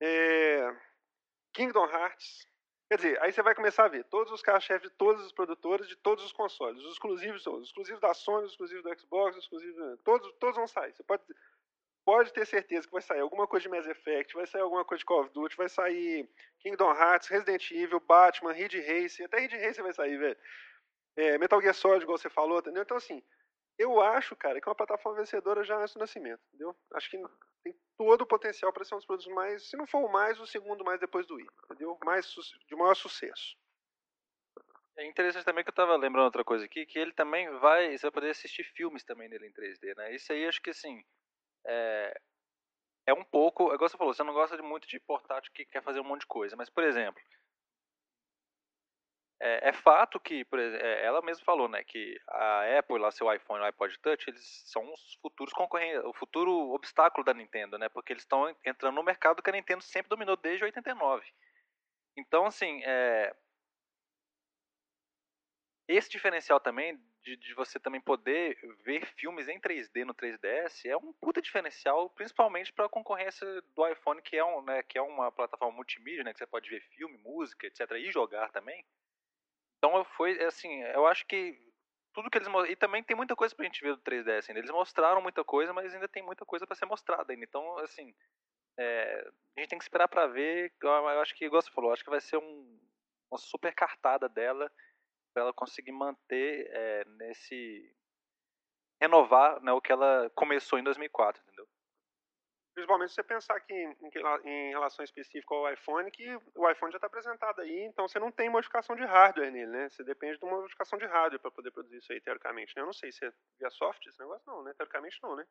[0.00, 0.76] É,
[1.52, 2.46] Kingdom Hearts,
[2.90, 5.86] Quer dizer, aí você vai começar a ver todos os carros-chefes de todos os produtores
[5.86, 6.82] de todos os consoles.
[6.82, 10.00] Os exclusivos são os exclusivos da Sony, os exclusivos do Xbox, os exclusivos.
[10.02, 10.92] Todos, todos vão sair.
[10.92, 11.22] Você pode,
[12.04, 14.98] pode ter certeza que vai sair alguma coisa de Mass Effect, vai sair alguma coisa
[14.98, 19.56] de Call of Duty, vai sair Kingdom Hearts, Resident Evil, Batman, Ridge Race, até Ridge
[19.56, 20.36] Race vai sair, velho.
[21.14, 22.82] É, Metal Gear Solid, igual você falou, entendeu?
[22.82, 23.22] Então, assim,
[23.78, 26.74] eu acho, cara, que é uma plataforma vencedora já antes do nascimento, entendeu?
[26.92, 27.22] Acho que
[27.62, 30.40] tem todo o potencial para ser um dos produtos mais, se não for o mais,
[30.40, 31.98] o segundo mais depois do Wii, entendeu?
[32.02, 32.26] Mais
[32.66, 33.54] de maior sucesso.
[34.96, 38.06] É interessante também que eu estava lembrando outra coisa aqui, que ele também vai, você
[38.06, 40.14] vai poder assistir filmes também nele em 3D, né?
[40.14, 41.04] Isso aí acho que assim,
[41.66, 42.18] é,
[43.06, 45.82] é um pouco, igual você falou, você não gosta de muito de portátil que quer
[45.82, 47.22] fazer um monte de coisa, mas por exemplo,
[49.40, 53.10] é, é, fato que, por exemplo, é, ela mesma falou, né, que a Apple, lá
[53.10, 57.78] seu iPhone o iPod Touch, eles são os futuros concorrentes, o futuro obstáculo da Nintendo,
[57.78, 61.26] né, porque eles estão entrando no mercado que a Nintendo sempre dominou desde 89.
[62.18, 63.34] Então, assim, é...
[65.88, 70.96] esse diferencial também de, de, você também poder ver filmes em 3D no 3DS é
[70.96, 75.02] um puta diferencial, principalmente para a concorrência do iPhone, que é, um, né, que é
[75.02, 78.84] uma plataforma multimídia, né, que você pode ver filme, música, etc, e jogar também.
[79.80, 81.58] Então foi assim, eu acho que
[82.12, 84.60] tudo que eles e também tem muita coisa pra gente ver do 3DS ainda.
[84.60, 87.44] Eles mostraram muita coisa, mas ainda tem muita coisa para ser mostrada ainda.
[87.44, 88.14] Então, assim,
[88.78, 89.26] é,
[89.56, 90.72] a gente tem que esperar para ver.
[90.82, 92.80] Eu acho que, igual você falou, acho que vai ser um,
[93.30, 94.70] uma super cartada dela
[95.32, 97.96] para ela conseguir manter é, nesse
[99.00, 101.66] renovar né, o que ela começou em 2004, entendeu?
[102.80, 103.94] Principalmente se você pensar aqui em,
[104.44, 108.32] em relação específica ao iPhone, que o iPhone já está apresentado aí, então você não
[108.32, 109.90] tem modificação de hardware nele, né?
[109.90, 112.74] Você depende de uma modificação de hardware para poder produzir isso aí, teoricamente.
[112.74, 112.80] Né?
[112.80, 114.72] Eu não sei se é via software esse negócio, não, né?
[114.72, 115.44] Teoricamente não, né?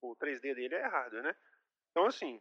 [0.00, 1.34] O 3D dele é hardware, né?
[1.90, 2.40] Então, assim,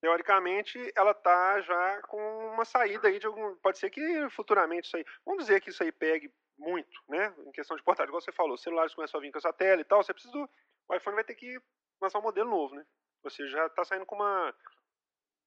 [0.00, 2.18] teoricamente ela tá já com
[2.48, 3.54] uma saída aí de algum.
[3.58, 5.04] Pode ser que futuramente isso aí.
[5.24, 7.32] Vamos dizer que isso aí pegue muito, né?
[7.46, 9.84] Em questão de portátil, igual você falou, celulares começam a vir com essa tela e
[9.84, 10.50] tal, você precisa do.
[10.88, 11.60] O iPhone vai ter que
[12.00, 12.84] lançar um modelo novo, né?
[13.22, 14.54] Você já está saindo com uma,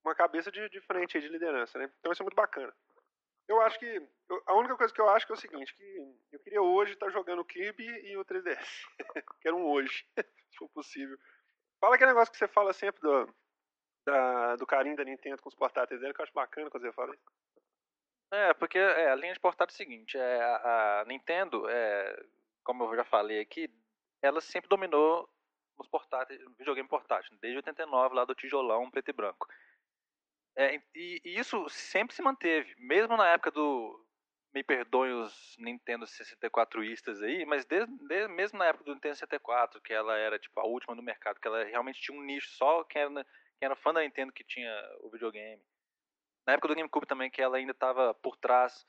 [0.03, 1.91] uma cabeça de, de frente de liderança, né?
[1.99, 2.73] Então isso é muito bacana.
[3.47, 3.85] Eu acho que.
[4.29, 6.93] Eu, a única coisa que eu acho que é o seguinte, que eu queria hoje
[6.93, 8.85] estar tá jogando o Kirby e o 3DS.
[9.41, 10.05] Quero um hoje,
[10.51, 11.17] se for possível.
[11.79, 13.33] Fala aquele negócio que você fala sempre do,
[14.05, 16.91] da, do carinho da Nintendo com os portáteis dela, que eu acho bacana quando você
[16.91, 17.25] fala isso.
[18.31, 22.23] É, porque é, a linha de portátil é o seguinte, é, a, a Nintendo, é,
[22.63, 23.67] como eu já falei aqui,
[24.21, 25.27] ela sempre dominou
[25.79, 29.47] nos portáteis, videogame portátil, desde 89 lá do tijolão preto e branco.
[30.55, 34.05] É, e, e, isso sempre se manteve, mesmo na época do
[34.53, 39.79] me perdoem os Nintendo 64istas aí, mas desde, desde, mesmo na época do Nintendo 64,
[39.81, 42.83] que ela era tipo a última do mercado, que ela realmente tinha um nicho só
[42.83, 45.61] quem era, quem era fã da Nintendo que tinha o videogame.
[46.47, 48.85] Na época do GameCube também, que ela ainda estava por trás.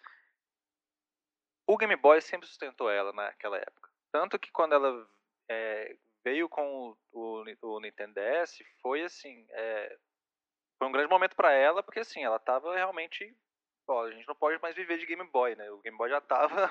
[1.67, 3.91] O Game Boy sempre sustentou ela naquela época.
[4.11, 5.07] Tanto que quando ela
[5.49, 9.97] é, veio com o, o, o Nintendo DS foi assim, é,
[10.79, 13.37] foi um grande momento para ela, porque assim, ela tava realmente,
[13.89, 15.71] ó, a gente não pode mais viver de Game Boy, né?
[15.71, 16.71] O Game Boy já tava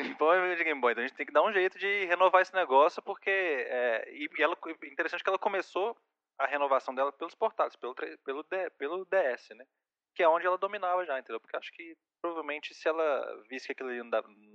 [0.18, 0.92] Põe de Game Boy.
[0.92, 3.30] Então a gente tem que dar um jeito de renovar esse negócio, porque.
[3.30, 5.96] É, e, ela, interessante que ela começou
[6.38, 7.94] a renovação dela pelos portáteis, pelo,
[8.24, 8.44] pelo,
[8.78, 9.64] pelo DS, né?
[10.14, 11.40] Que é onde ela dominava já, entendeu?
[11.40, 13.90] Porque acho que provavelmente se ela visse que aquilo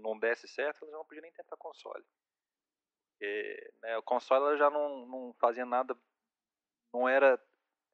[0.02, 2.04] não desse certo, ela já não podia nem tentar console.
[3.16, 5.98] Porque, né, o console já não, não fazia nada,
[6.94, 7.42] não era.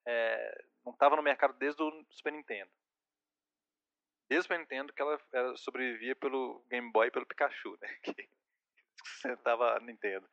[0.06, 2.72] É, não estava no mercado desde o Super Nintendo.
[4.28, 7.88] Desde o Super Nintendo que ela, ela sobrevivia pelo Game Boy e pelo Pikachu, né?
[9.04, 10.28] Que sustentava a Nintendo.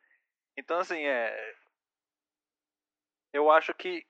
[0.57, 1.55] Então, assim, é.
[3.31, 4.05] Eu acho que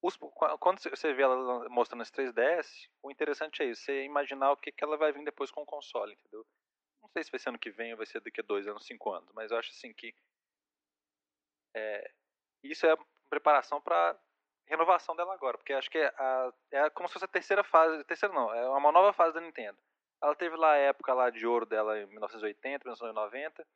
[0.00, 0.16] os,
[0.60, 4.70] quando você vê ela mostrando esse 3DS, o interessante é isso, você imaginar o que,
[4.70, 6.46] que ela vai vir depois com o console, entendeu?
[7.08, 8.84] Não sei se vai ser ano que vem ou vai ser daqui a dois anos,
[8.84, 10.14] cinco anos, mas eu acho assim que
[11.74, 12.10] é,
[12.62, 12.96] isso é
[13.30, 14.18] preparação para
[14.66, 18.04] renovação dela agora, porque acho que é, a, é como se fosse a terceira fase,
[18.04, 19.78] terceira não, é uma nova fase da Nintendo.
[20.22, 23.66] Ela teve lá a época lá de ouro dela em 1980, 1990.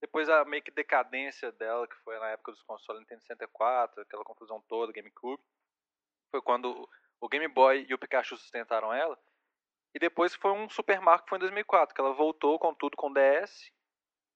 [0.00, 4.24] Depois a meio que decadência dela, que foi na época dos consoles Nintendo 64, aquela
[4.24, 5.42] confusão toda, GameCube.
[6.30, 6.88] Foi quando
[7.20, 9.18] o Game Boy e o Pikachu sustentaram ela.
[9.94, 12.96] E depois foi um super marco que foi em 2004, que ela voltou com tudo
[12.96, 13.72] com DS.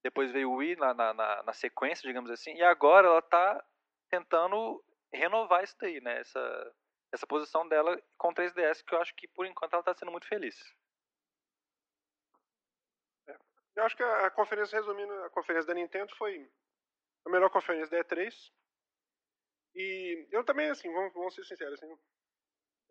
[0.02, 2.54] Depois veio o Wii na, na, na, na sequência, digamos assim.
[2.54, 3.64] E agora ela está
[4.10, 6.18] tentando renovar isso daí, né?
[6.20, 6.74] Essa,
[7.12, 10.26] essa posição dela com 3DS, que eu acho que por enquanto ela está sendo muito
[10.26, 10.56] feliz.
[13.28, 13.36] É.
[13.76, 16.50] Eu acho que a, conferência, resumindo, a conferência da Nintendo foi
[17.26, 18.34] a melhor conferência da E3.
[19.74, 21.98] E eu também, assim, vamos, vamos ser sinceros, assim,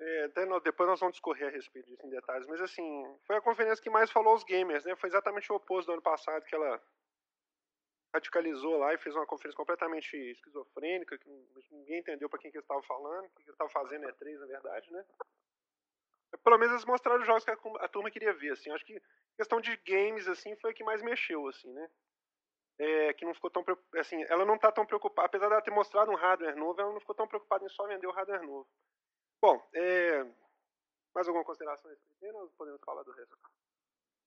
[0.04, 0.28] é,
[0.64, 3.90] depois nós vamos discorrer a respeito disso em detalhes, mas assim, foi a conferência que
[3.90, 4.96] mais falou aos gamers, né?
[4.96, 6.82] Foi exatamente o oposto do ano passado, que ela
[8.12, 11.30] radicalizou lá e fez uma conferência completamente esquizofrênica, que
[11.70, 14.40] ninguém entendeu para quem que eles estavam falando, o que eles estavam fazendo é três
[14.40, 15.06] na verdade, né?
[16.44, 18.72] Pelo menos eles mostraram os jogos que a, a turma queria ver, assim.
[18.72, 19.00] Acho que
[19.38, 21.90] questão de games, assim, foi a que mais mexeu, assim, né?
[22.80, 23.64] É, que não ficou tão
[23.98, 27.00] assim, ela não está tão preocupada, apesar dela ter mostrado um hardware novo, ela não
[27.00, 28.68] ficou tão preocupada em só vender o hardware novo.
[29.42, 30.24] Bom, é,
[31.16, 33.38] mais alguma consideração a esse ou podemos falar do resto?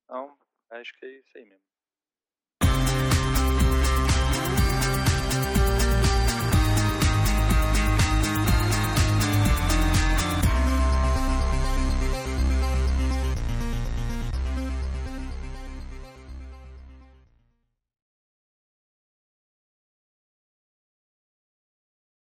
[0.08, 0.36] Não,
[0.70, 1.73] acho que é isso aí mesmo.